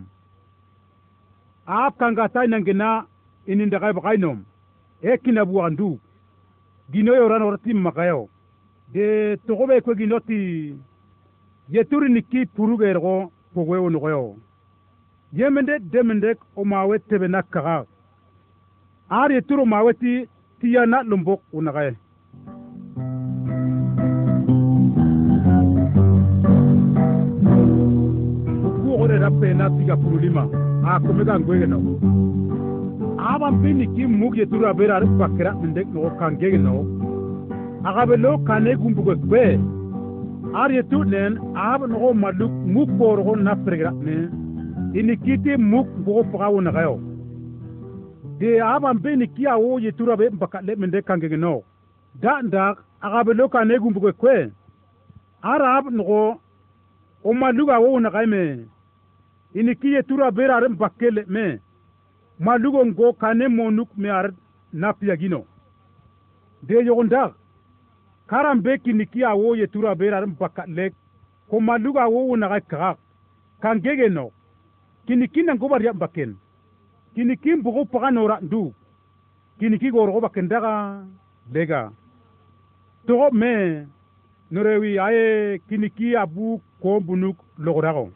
ap 1.68 1.97
kanga 1.99 2.28
tay 2.34 2.47
nangena 2.47 3.05
ininda 3.47 3.80
ga 3.80 3.93
bakainom 3.93 4.38
e 5.01 5.18
kina 5.24 5.45
bu 5.45 5.62
andu 5.66 5.99
ginoyo 6.91 7.30
ran 7.30 7.41
oratim 7.41 7.80
makayo 7.86 8.30
de 8.93 9.37
togobe 9.47 9.81
kwegindo 9.81 10.19
ti 10.19 10.75
ye 11.69 11.83
turi 11.83 12.09
niki 12.09 12.45
purugergo 12.45 13.31
pogwewo 13.53 13.89
nogoyo 13.89 14.35
yemende 15.33 15.79
demende 15.79 16.35
o 16.55 16.65
mawe 16.65 16.99
tebe 16.99 17.27
na 17.27 17.41
kaga 17.43 17.85
ar 19.09 19.31
ye 19.31 19.41
turo 19.41 19.65
mawe 19.65 19.93
ti 19.93 20.27
tiya 20.59 20.85
na 20.85 21.03
lumbok 21.03 21.41
unagaye 21.53 21.93
kuogore 28.81 29.19
rape 29.19 29.53
na 29.53 29.69
tiga 29.69 29.97
purulima 29.97 30.49
a 30.85 30.99
komega 30.99 31.39
ngwegeno 31.39 31.77
aban 33.17 33.61
pe 33.61 33.73
niki 33.73 34.05
mug 34.07 34.35
ye 34.37 34.45
turu 34.45 34.65
abera 34.67 34.95
ar 34.95 35.05
bakera 35.05 35.53
mende 35.53 35.85
nogo 35.93 36.09
kangege 36.17 36.57
no 37.82 37.89
agabe 37.89 38.17
lo 38.17 38.38
kane 38.38 38.75
gumbugo 38.75 39.15
kwe 39.15 39.59
ar 40.53 40.71
ye 40.71 40.84
tu 40.84 41.03
nen 41.03 41.39
ab 41.55 41.82
nogo 41.88 42.13
maluk 42.13 42.51
muk 42.51 42.89
borgo 42.89 43.36
na 43.36 43.55
pregra 43.55 43.91
ne. 43.91 44.30
Ini 44.93 45.17
kiti 45.17 45.57
muk 45.57 45.88
bogo 46.05 46.23
paga 46.32 46.61
na 46.61 46.71
gayo. 46.71 46.99
De 48.39 48.59
aban 48.61 48.99
be 48.99 49.15
ni 49.15 49.27
kia 49.27 49.57
wo 49.57 49.80
ye 49.80 49.91
tura 49.91 50.17
be 50.17 50.30
mbaka 50.30 50.61
le 50.61 50.75
mende 50.75 51.01
kange 51.01 51.38
no. 51.38 51.63
Da 52.21 52.41
nda 52.41 52.75
agabe 53.01 53.34
lo 53.34 53.49
kane 53.49 53.80
gumbugo 53.80 54.11
kwe 54.13 54.51
arab 55.41 55.86
nogo 55.91 56.39
o 57.23 57.34
maluga 57.34 57.80
wo 57.80 57.99
na 57.99 58.09
gaime 58.09 58.65
ini 59.53 59.75
kiye 59.75 60.03
tura 60.03 60.32
bera 60.32 60.57
ar 60.57 60.69
mbakele 60.69 61.25
me. 61.27 61.59
Malugo 62.39 62.86
ngo 62.86 63.13
kane 63.13 63.47
monuk 63.47 63.89
me 63.97 64.09
ar 64.09 64.32
na 64.73 64.93
piagino 64.93 65.43
de 66.63 66.75
yogonda 66.86 67.34
karam 68.30 68.61
be 68.61 68.77
kiniki 68.77 69.23
awo 69.25 69.43
wo 69.43 69.55
ye 69.55 69.67
tura 69.67 69.95
berar 69.95 70.27
mpaka 70.27 70.65
lek 70.67 70.93
ko 71.49 71.59
maluga 71.59 72.07
wo 72.07 72.27
wuna 72.30 72.47
ga. 72.49 72.59
Kagak 72.61 72.97
kan 73.61 73.82
gege 73.82 74.09
no. 74.09 74.32
Kini 75.07 75.27
kinan 75.27 75.57
go 75.57 75.67
ya 75.77 75.86
yamba 75.86 76.07
ken 76.07 76.38
kini 77.15 77.36
kin 77.38 77.63
bugo 77.63 77.86
paga 77.86 78.11
nora 78.11 78.39
ndu. 78.41 78.73
Kini 79.59 79.80
ki 79.80 79.91
go 79.91 80.21
baken 80.21 80.47
daga 80.47 81.03
lega. 81.53 81.91
To 83.07 83.32
me 83.32 83.88
norewi 84.51 84.99
aye 84.99 85.59
kini 85.67 85.89
ki 85.89 86.15
abu 86.15 86.61
ko 86.82 86.99
bunuk 86.99 87.38
logorago 87.57 88.11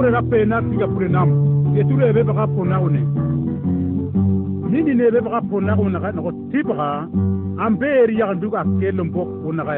kugure 0.00 0.12
ra 0.12 0.22
pena 0.22 0.62
tiga 0.62 0.86
pure 0.88 1.08
nam 1.08 1.28
yeture 1.76 2.12
be 2.14 2.22
baga 2.24 2.46
pona 2.46 2.80
one 2.80 3.00
nini 4.72 4.94
ne 4.94 5.10
be 5.10 5.20
baga 5.20 5.40
pona 5.48 5.76
una 5.76 5.98
ga 6.00 6.10
no 6.12 6.30
tibra 6.50 7.06
amberi 7.64 8.16
ya 8.18 8.32
nduga 8.34 8.64
kelum 8.80 9.10
bok 9.12 9.28
una 9.44 9.62
ga 9.64 9.74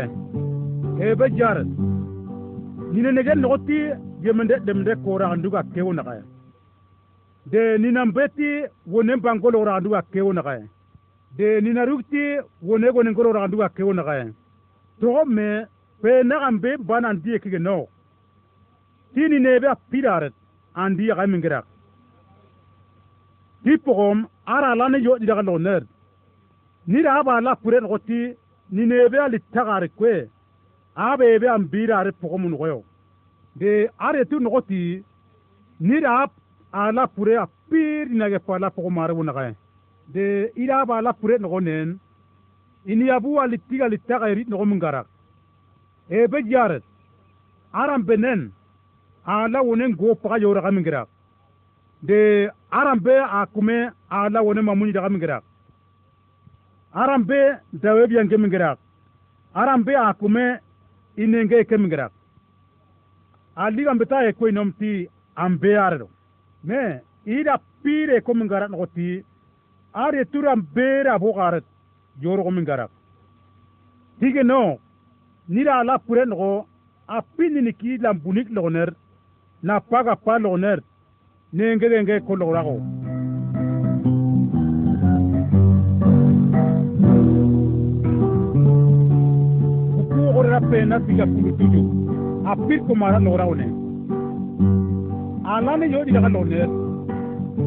e 1.02 1.14
be 1.18 1.26
ti 3.66 3.78
gemende 4.22 4.54
demde 4.64 4.94
kora 5.04 5.34
nduga 5.36 5.62
ke 5.74 5.82
ga 5.82 6.22
de 7.50 7.78
nina 7.78 8.06
mbeti 8.06 8.48
wone 8.86 9.16
bangolo 9.16 9.64
ra 9.64 9.80
nduga 9.80 10.02
ke 10.12 10.20
ga 10.22 10.54
de 11.36 11.60
nina 11.62 11.82
rukti 11.84 12.38
wone 12.62 12.86
gone 12.94 13.10
ngoro 13.10 13.32
ra 13.32 13.48
nduga 13.48 13.68
ke 13.74 13.82
to 15.00 15.24
me 15.26 15.66
pe 16.00 16.22
na 16.22 16.46
ambe 16.46 16.76
mbanandi 16.76 17.28
ndie 17.28 17.38
kige 17.42 17.58
tini 19.14 19.38
nebe 19.38 19.66
a 19.66 19.76
pidaret 19.90 20.34
andi 20.74 21.06
ya 21.08 21.26
mingirak 21.26 21.64
ti 23.64 23.76
pogom 23.78 24.26
ara 24.46 24.74
la 24.74 24.88
ne 24.88 24.98
di 25.20 25.26
daga 25.26 25.42
loner. 25.42 25.82
Ni 26.86 27.02
da 27.02 27.22
ba 27.22 27.40
la 27.40 27.54
pure 27.54 27.80
no 27.80 27.98
ti 27.98 28.34
ni 28.70 28.82
nebe 28.86 29.16
a 29.18 29.28
tagare 29.54 29.88
kwe. 29.98 30.28
Abe 30.96 31.38
be 31.40 31.46
am 31.48 31.64
birare 31.68 32.12
pogom 32.12 32.44
no 32.50 32.66
yo 32.66 32.84
de 33.56 33.88
are 33.98 34.24
tu 34.24 34.40
no 34.40 34.60
ti 34.60 35.02
ni 35.80 36.00
da 36.00 36.26
ala 36.72 37.06
pure 37.06 37.36
a 37.36 37.46
pir 37.70 38.06
na 38.10 38.28
ge 38.28 38.38
la 38.58 38.70
pogom 38.70 38.94
mare 38.94 39.12
wona 39.12 39.32
ga 39.32 39.54
de 40.14 40.50
ira 40.56 40.84
ba 40.86 41.00
la 41.02 41.12
pure 41.12 41.38
no 41.38 41.58
nen 41.60 41.98
ini 42.86 43.10
abu 43.10 43.38
ali 43.40 43.58
tiga 43.68 43.86
li 43.88 43.98
tagare 43.98 44.44
no 44.48 44.64
mingarak 44.64 45.06
e 46.10 46.26
be 46.26 46.38
jaret 46.50 46.82
aram 47.72 48.02
benen 48.02 48.50
ala 49.26 49.62
wonen 49.62 49.96
go 49.96 50.14
paga 50.14 50.38
yora 50.38 50.62
kamingira 50.62 51.06
de 52.02 52.50
arambe 52.70 53.14
akume 53.40 53.90
ala 54.10 54.42
wonen 54.42 54.64
mamuni 54.64 54.92
daga 54.92 55.08
mingira. 55.08 55.42
Arambe 56.94 57.58
dawe 57.72 58.06
biyan 58.06 58.28
ke 58.28 58.36
mingira. 58.36 58.76
Arambe 59.54 59.92
akume 59.96 60.58
inenge 61.16 61.64
ke 61.64 61.76
mingira. 61.78 62.10
Ali 63.56 63.84
gambe 63.84 64.04
ta 64.06 64.24
e 64.28 64.32
ko 64.32 64.48
inom 64.48 64.72
ti 64.78 65.08
ambe 65.36 65.76
ardo 65.76 66.08
me 66.64 67.00
ida 67.26 67.58
pire 67.82 68.20
ko 68.22 68.34
mingara 68.34 68.68
no 68.68 68.86
ti 68.86 69.22
are 69.94 70.24
turam 70.32 70.62
bera 70.74 71.18
bo 71.18 71.32
garat 71.32 71.64
yoro 72.20 72.42
ko 72.42 72.50
mingara. 72.50 72.88
Tige 74.20 74.42
no 74.42 74.78
nira 75.48 75.80
ala 75.80 75.98
pure 75.98 76.24
no 76.26 76.66
a 77.08 77.20
pinini 77.36 77.72
ki 77.74 77.98
lambunik 77.98 78.48
loner 78.50 78.94
na 79.62 79.80
paga 79.80 80.14
pa 80.24 80.38
loner 80.38 80.78
ne 81.52 81.76
ngege 81.76 81.98
nge 82.02 82.14
ko 82.26 82.32
lorago 82.40 82.76
ku 90.12 90.20
ora 90.38 90.58
pe 90.70 90.78
na 90.90 90.96
tiga 91.06 91.24
kulu 91.32 91.50
tuju 91.58 91.82
a 92.50 92.52
pir 92.66 92.80
ko 92.86 92.92
mara 93.00 93.18
lorago 93.26 93.54
ne 93.60 93.66
ala 95.54 95.72
ne 95.80 95.86
yodi 95.94 96.10
daga 96.16 96.28
loner 96.36 96.68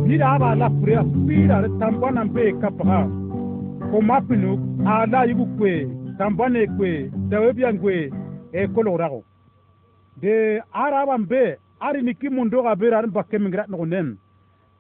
ni 0.07 0.15
da 0.21 0.37
ba 0.41 0.49
la 0.61 0.67
pure 0.77 0.93
a 1.01 1.03
pira 1.27 1.57
tambana 1.79 2.21
be 2.33 2.43
kapha 2.61 2.97
ko 3.91 3.97
mapinu 4.07 4.51
ala 4.95 5.19
yugu 5.29 5.45
kwe 5.57 5.73
tambane 6.17 6.61
kwe 6.77 6.89
dawe 7.29 7.49
bian 7.57 7.77
kwe 7.81 7.95
e 8.59 8.61
ko 8.73 8.79
lorago 8.87 9.21
de 10.21 10.35
araban 10.83 11.23
be 11.31 11.43
ari 11.80 12.01
ni 12.03 12.13
ki 12.15 12.30
mundo 12.30 12.63
ga 12.63 12.76
bera 12.76 12.99
an 12.99 13.11
bakke 13.11 13.38
mingra 13.39 13.65
no 13.67 13.86
nen. 13.86 14.17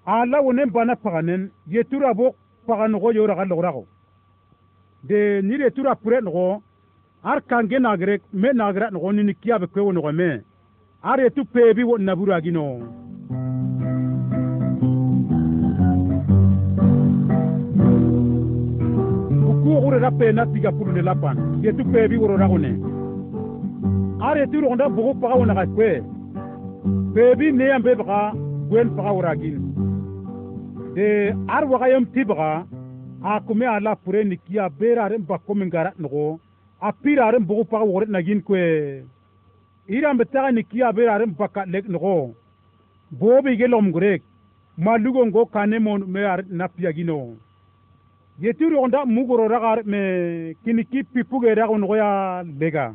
Ala 0.05 0.41
wonen 0.41 0.71
bana 0.71 0.95
paganen 0.95 1.49
ye 1.67 1.83
tura 1.83 2.13
bo 2.13 2.35
pagan 2.67 2.99
go 2.99 3.11
yora 3.11 3.35
gal 3.35 3.47
logrago 3.47 3.85
de 5.03 5.41
ni 5.41 5.57
re 5.57 5.71
tura 5.71 5.95
pure 5.95 6.21
no 6.21 6.61
ar 7.23 7.41
kange 7.41 7.79
nagre 7.79 8.21
me 8.33 8.49
nagra 8.53 8.91
no 8.91 9.11
ni 9.11 9.33
kiya 9.33 9.59
be 9.59 9.67
ko 9.67 9.91
no 9.91 10.01
me. 10.11 10.41
Ar 11.03 11.19
ye 11.19 11.29
tu 11.29 11.45
pebi 11.45 11.83
wo 11.83 11.97
nabura 11.97 12.41
gino. 12.41 12.79
Ku 19.63 19.89
ra 19.89 20.09
na 20.31 20.45
tiga 20.45 20.71
pulu 20.71 20.91
ne 20.93 21.01
lapan. 21.01 21.37
Ye 21.63 21.71
tu 21.73 21.83
pebi 21.91 22.17
wo 22.17 22.27
ra 22.27 22.47
go 22.47 22.57
ne. 22.57 22.71
Ar 24.21 24.37
ye 24.37 24.45
tu 24.47 24.61
ronda 24.61 24.89
bo 24.89 25.13
paga 25.13 25.35
wona 25.35 25.53
ga 25.53 25.65
kwe 25.65 26.14
bebi 26.85 27.51
ne 27.51 27.65
yambe 27.71 27.91
baga 27.99 28.33
gwen 28.69 28.89
paga 28.95 29.11
wuragin 29.17 29.57
de 30.95 31.33
ar 31.47 31.63
waga 31.71 31.87
yam 31.89 32.05
tibaga 32.13 32.65
a 33.23 33.39
kume 33.45 33.65
ala 33.65 33.95
pure 33.95 34.23
ni 34.23 34.37
kiya 34.37 34.69
beraren 34.69 35.25
bakko 35.29 35.55
min 35.55 35.69
gara 35.69 35.91
nogo 35.99 36.39
a 36.81 36.91
piraren 36.91 37.45
bugu 37.47 37.63
paga 37.65 37.85
wore 37.85 38.05
nagin 38.07 38.41
kwe. 38.47 38.61
Iran 39.87 40.17
betaga 40.17 40.51
ni 40.51 40.63
kiya 40.63 40.91
beraren 40.93 41.33
bakka 41.39 41.65
lek 41.65 41.85
nogo 41.89 42.35
bobi 43.11 43.57
ge 43.57 43.67
lom 43.67 43.91
gurek 43.91 44.21
malugo 44.77 45.25
ngo 45.25 45.45
kane 45.45 45.77
mon 45.79 46.01
me 46.13 46.21
ar 46.33 46.41
na 46.49 46.67
piagino 46.67 47.35
yetiru 48.41 48.77
onda 48.83 49.05
mugoro 49.05 49.47
ragar 49.47 49.79
me 49.85 50.53
kiniki 50.63 51.03
pipuge 51.03 51.55
rago 51.55 51.77
nogo 51.77 51.95
ya 51.97 52.43
lega 52.59 52.93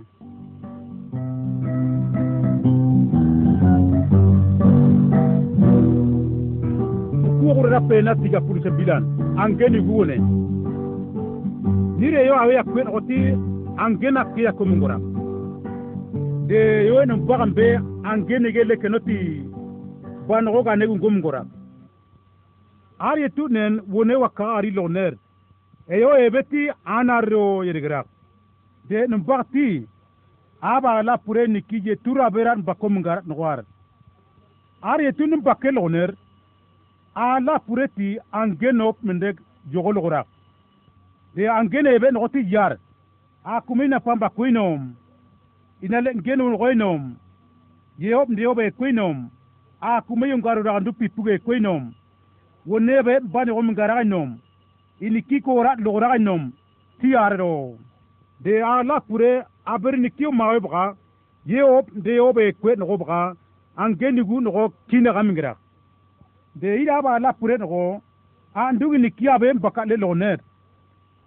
kuxurera 7.51 7.80
pena 7.88 8.14
tiga 8.14 8.40
pulse 8.40 8.70
bilan. 8.70 9.03
Angeni 9.36 9.80
gune 9.80 10.16
nire 11.98 12.26
yo 12.26 12.34
awe 12.34 12.55
yakwen 12.55 12.88
oti 12.88 13.18
angena 13.76 14.24
kiya 14.34 14.53
komungora 14.53 14.96
de 16.48 16.86
yo 16.88 17.01
en 17.03 17.26
bagan 17.26 17.53
be 17.55 17.66
angene 18.05 18.53
gele 18.53 18.76
kenoti 18.80 19.44
banogo 20.28 20.62
ga 20.62 20.76
negu 20.76 20.96
ngomungora 20.96 21.42
ari 22.98 23.30
tunen 23.36 23.80
wone 23.92 24.14
waka 24.22 24.44
ari 24.57 24.70
loner 24.70 25.12
e 25.88 26.01
yo 26.01 26.16
ebeti 26.16 26.70
anaro 26.84 27.64
yedigra 27.64 28.05
de 28.88 29.07
num 29.09 29.22
bakti 29.28 29.86
aba 30.62 31.03
la 31.03 31.18
pure 31.18 31.46
ni 31.48 31.61
kije 31.62 31.96
tura 32.05 32.30
beran 32.30 32.62
bakomungara 32.62 33.22
nogwar. 33.26 33.64
Ari 34.82 35.12
tunen 35.12 35.42
bakel 35.42 35.74
loner 35.74 36.11
ala 37.20 37.54
pureti 37.66 38.18
angenop 38.32 38.96
mendek 39.02 39.36
jogologora 39.72 40.24
de 41.34 41.42
angene 41.58 41.98
be 42.02 42.08
nogoti 42.12 42.44
jar 42.50 42.72
a 43.44 43.60
kumina 43.60 44.00
pamba 44.00 44.28
kuinom. 44.28 44.94
Inale 45.82 46.14
ngenu 46.14 46.50
ngoinom. 46.50 47.16
Ndi 47.98 48.46
obe 48.46 48.70
kuinom. 48.70 49.30
A 49.80 50.00
kumeyum 50.02 50.40
garu 50.42 50.62
ra 50.62 50.80
ndu 50.80 50.92
pipuge 50.92 51.38
kuinom. 51.38 51.92
Wonebe 52.66 53.20
bani 53.20 53.50
gom 53.52 53.74
garainom 53.74 54.38
ini 55.00 55.22
kiko 55.22 55.62
rat 55.62 55.78
ti 55.78 56.52
tiardo 57.00 57.78
de 58.40 58.62
ala 58.62 59.00
pure 59.00 59.44
aberni 59.64 60.10
kiyo 60.10 60.30
mawe 60.32 60.56
op 60.56 60.96
yehop 61.46 61.88
ndiobe 61.96 62.52
kwe 62.52 62.76
nogo 62.76 62.96
baka 62.98 63.34
angeni 63.76 64.22
gu 64.22 64.40
nogo 64.40 64.72
kina 64.88 65.12
gamingira 65.12 65.56
de 66.55 66.82
ida 66.82 67.03
ba 67.03 67.18
la 67.18 67.32
pure 67.32 67.59
no 67.59 68.01
an 68.55 68.78
dugi 68.78 68.98
ni 68.98 69.11
kia 69.11 69.38
be 69.38 69.53
mbaka 69.53 69.84
le 69.84 69.96
lonet. 69.96 70.40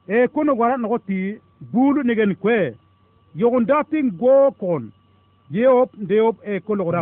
E 0.07 0.27
kono 0.27 0.55
gwara 0.55 0.77
no 0.77 0.97
ti 0.97 1.39
bulu 1.71 2.03
nigen 2.03 2.35
kwe. 2.35 2.75
Yogon 3.35 3.65
dating 3.65 4.11
go 4.19 4.51
kon. 4.59 4.91
Ye 5.49 5.67
op 5.67 5.91
de 5.95 6.19
op 6.19 6.37
e 6.45 6.59
kolo 6.59 6.85
ba 6.85 6.99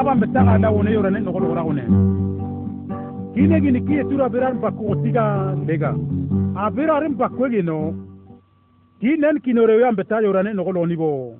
aba 0.00 0.14
mbeta 0.14 0.40
ala 0.40 0.70
wone 0.70 0.90
yorane 0.92 1.20
no 1.20 1.32
no 1.32 1.40
gorago 1.40 1.72
ne. 1.72 1.84
Kine 3.34 3.60
gini 3.60 3.80
kiye 3.80 4.04
tura 4.04 4.28
biran 4.28 4.60
bakko 4.60 4.94
tiga 5.02 5.54
lega 5.66 5.94
a 6.56 6.70
birarin 6.70 7.14
bakko 7.16 7.48
gino 7.48 7.94
ti 9.00 9.16
nen 9.16 9.40
kinore 9.40 9.76
we 9.76 9.84
ambeta 9.88 10.20
yorane 10.20 10.52
nogo 10.52 10.72
goloni 10.72 10.96
bo. 10.96 11.38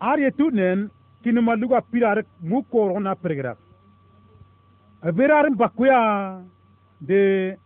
Ar 0.00 0.18
ye 0.18 0.30
tu 0.30 0.50
nen 0.50 0.88
kini 1.22 1.40
maluga 1.40 1.80
pirar 1.80 2.24
mu 2.42 2.62
koro 2.62 3.00
na 3.00 3.14
pergira 3.14 3.56
abirar 5.02 5.50
bakuya 5.50 6.40
de 7.00 7.56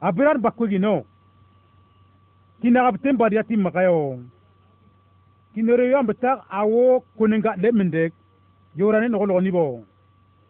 abirar 0.00 0.38
bakugi 0.38 0.78
no. 0.78 1.04
Kina 2.60 2.86
abten 2.86 3.16
badiati 3.16 3.56
makayo. 3.56 4.20
Kinere 5.54 5.90
yam 5.90 6.06
betak 6.06 6.44
awo 6.50 7.02
kuninga 7.16 7.56
lemende 7.56 8.12
yorane 8.76 9.08
nogo 9.08 9.26
lo 9.26 9.40
nibo 9.40 9.84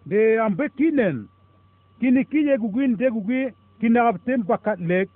de 0.07 0.39
ambe 0.39 0.68
kinen. 0.76 1.28
Kini 2.01 2.24
kiye 2.24 2.59
gugin 2.59 2.97
de 2.97 3.11
gugi 3.11 3.55
kina 3.81 4.09
abten 4.09 4.43
bakat 4.43 4.81
lek. 4.81 5.09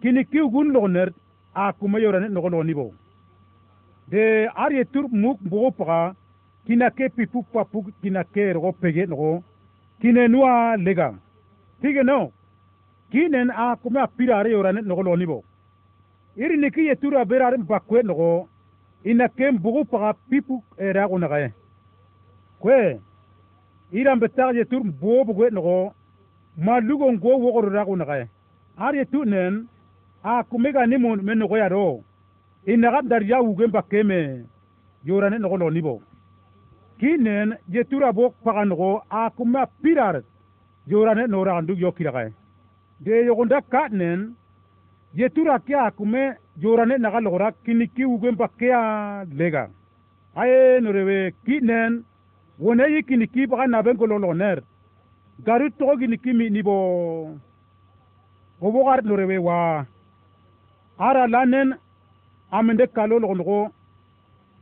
Kini 0.00 0.24
ki 0.24 0.40
gun 0.52 0.72
loner 0.72 1.10
a 1.54 1.72
kuma 1.72 1.98
yorane 1.98 2.28
nogo 2.28 2.48
nogo 2.50 2.64
nibo 2.64 2.92
de 4.08 4.48
arye 4.54 4.84
tur 4.84 5.06
muk 5.10 5.38
mbogo 5.42 5.70
paga 5.70 6.14
kina 6.66 6.90
ke 6.90 7.08
pipu 7.16 7.42
papuk 7.52 7.86
kina 8.02 8.24
ke 8.24 8.52
rogo 8.52 8.72
pege 8.72 9.06
nogo 9.06 9.42
kine 10.00 10.28
nuwa 10.28 10.76
lega 10.76 11.14
tige 11.82 12.02
no 12.02 12.32
kinen 13.10 13.50
a 13.50 13.76
kuma 13.82 14.06
pira 14.16 14.38
are 14.38 14.50
yora 14.50 14.72
ne 14.72 14.80
nogo 14.82 15.02
nogo 15.02 15.16
nibo 15.16 15.44
iri 16.36 16.56
ni 16.58 16.70
ki 16.70 16.86
ye 16.88 16.94
tur 16.96 17.14
a 17.16 17.24
bera 17.24 17.46
are 17.46 17.56
mbakwe 17.58 18.02
nogo 18.02 18.48
ina 19.04 19.28
ke 19.28 19.50
mbogo 19.50 19.84
paga 19.84 20.12
pipu 20.30 20.62
era 20.78 21.08
ko 21.08 21.18
nagaye 21.18 21.52
kwe 22.60 23.00
ira 23.92 24.16
mbeta 24.16 24.52
yetur 24.52 24.82
bo 25.00 25.24
bugu 25.24 25.50
nogo 25.50 25.92
ma 26.56 26.80
lugo 26.80 27.12
ngo 27.12 27.28
wogoro 27.42 27.68
ra 27.70 27.84
ko 27.84 27.96
nagaye 27.96 28.28
ar 28.78 28.94
yetu 28.94 29.24
nen 29.24 29.66
a 30.24 30.42
kumega 30.44 30.86
ni 30.86 30.96
mun 30.98 31.22
men 31.22 31.38
nogo 31.38 31.56
yaro. 31.56 32.04
Ina 32.66 32.90
ga 32.90 33.02
dar 33.02 33.22
ya 33.22 33.40
wuge 33.42 33.66
bakeme 33.66 34.44
yorane 35.04 35.38
nogo 35.38 35.56
loni 35.56 35.80
bo 35.82 36.02
kinen 36.98 37.56
yetura 37.68 38.12
bo 38.12 38.30
paga 38.44 38.64
nogo 38.64 39.02
a 39.10 39.30
kuma 39.30 39.66
pirar. 39.82 40.22
Yorane 40.86 41.26
nora 41.28 41.56
andu 41.56 41.72
ndu 41.74 41.82
yokira 41.82 42.30
de 43.00 43.24
yogonda 43.26 43.60
kanen 43.60 44.34
yetura 45.14 45.58
kya 45.58 45.90
kume 45.90 46.36
jorane 46.56 46.98
naga 46.98 47.20
logora 47.20 47.52
kini 47.64 47.88
ki 47.88 48.04
ugen 48.04 48.36
bakea 48.36 49.24
lega. 49.38 49.70
Aye 50.36 50.80
norewe 50.80 51.32
kinen 51.44 52.04
wone 52.58 52.82
yi 52.92 53.02
kini 53.02 53.26
ki 53.26 53.46
baka 53.46 53.66
na 53.66 53.82
ben 53.82 53.96
kololo 53.96 54.34
ner. 54.34 54.60
Garu 55.44 55.70
to 55.70 55.96
gini 55.96 56.18
kimi 56.18 56.50
nibo. 56.50 57.38
Obo 58.60 58.84
gar 58.84 59.02
norewe 59.02 59.38
wa 59.38 59.86
ara 61.06 61.26
lanen 61.26 61.68
amende 62.52 62.84
kalo 62.94 63.18
logologo 63.18 63.58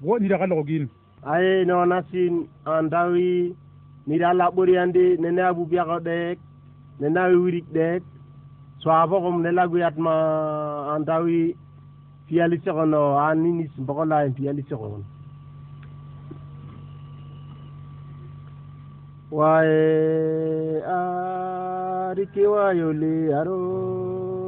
wo 0.06 0.18
nidaga 0.18 0.46
logogin 0.46 0.84
aye 1.32 1.64
nona 1.66 1.98
sin 2.10 2.34
andawi 2.64 3.54
nida 4.06 4.28
laɓɓoriyande 4.38 5.04
nene 5.22 5.42
aboubiaka 5.50 5.96
ɗek 6.06 6.38
nene 7.00 7.18
awi 7.20 7.36
wirik 7.44 7.66
ɗek 7.76 8.02
so 8.80 8.88
abokom 8.90 9.36
ne 9.42 9.50
laguyatma 9.58 10.12
andawi 10.94 11.56
fiyali 12.26 12.56
segono 12.64 13.00
aninis 13.26 13.72
mbogolayen 13.82 14.34
fiyali 14.38 14.62
segono 14.68 15.04
waye 19.30 20.82
ariki 20.96 22.42
wayoli 22.54 23.32
aro. 23.38 24.47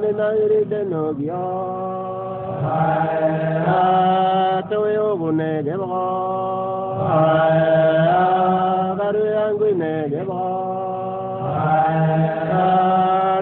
ninayri 0.00 0.60
denogyo 0.70 1.44
toyo 4.70 5.06
bune 5.20 5.50
debgo 5.66 6.04
garu 8.98 9.24
yangu 9.36 9.68
ne 9.80 9.92
debgo 10.12 10.44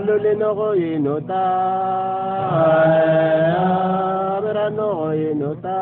lulino 0.06 0.48
goyi 0.58 0.90
nota 1.04 1.44
berano 4.42 4.86
goyi 4.98 5.30
nota 5.40 5.78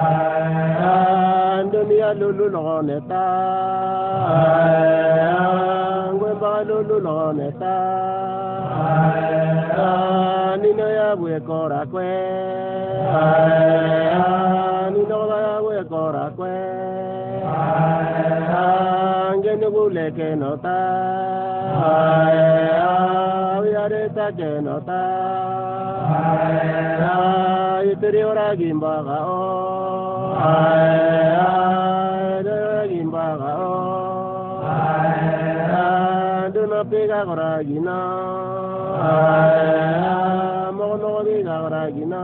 inota 0.00 1.62
ndunia 1.66 2.14
lulu 2.14 2.48
nogo 2.50 2.82
neta 2.82 3.24
ngwemba 6.14 6.52
lulu 6.68 6.96
nogo 7.04 7.32
neta 7.38 7.74
nino 10.62 10.86
ya 10.98 11.16
bue 11.16 11.40
kora 11.40 11.82
kwe 11.92 12.10
nino 14.94 15.18
ya 15.44 15.54
bue 15.62 15.80
kora 15.92 16.26
kwe 16.36 16.54
ngene 19.38 19.66
bule 19.74 20.06
ke 20.16 20.28
nota 20.40 20.78
yare 23.72 24.02
ta 24.16 24.26
ke 24.38 24.50
nota 24.66 25.00
itri 27.90 28.20
ora 28.30 28.48
가거라기나 37.20 37.90
아야 39.02 40.70
먹노리 40.72 41.44
가거라기나 41.44 42.16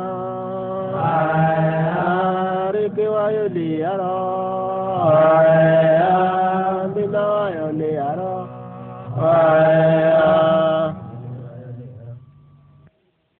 아야 0.97 2.71
리피와 2.73 3.35
열리야라 3.35 4.05
아야 5.13 6.91
민나와 6.95 7.55
열리야라 7.55 8.47
아야 9.19 10.16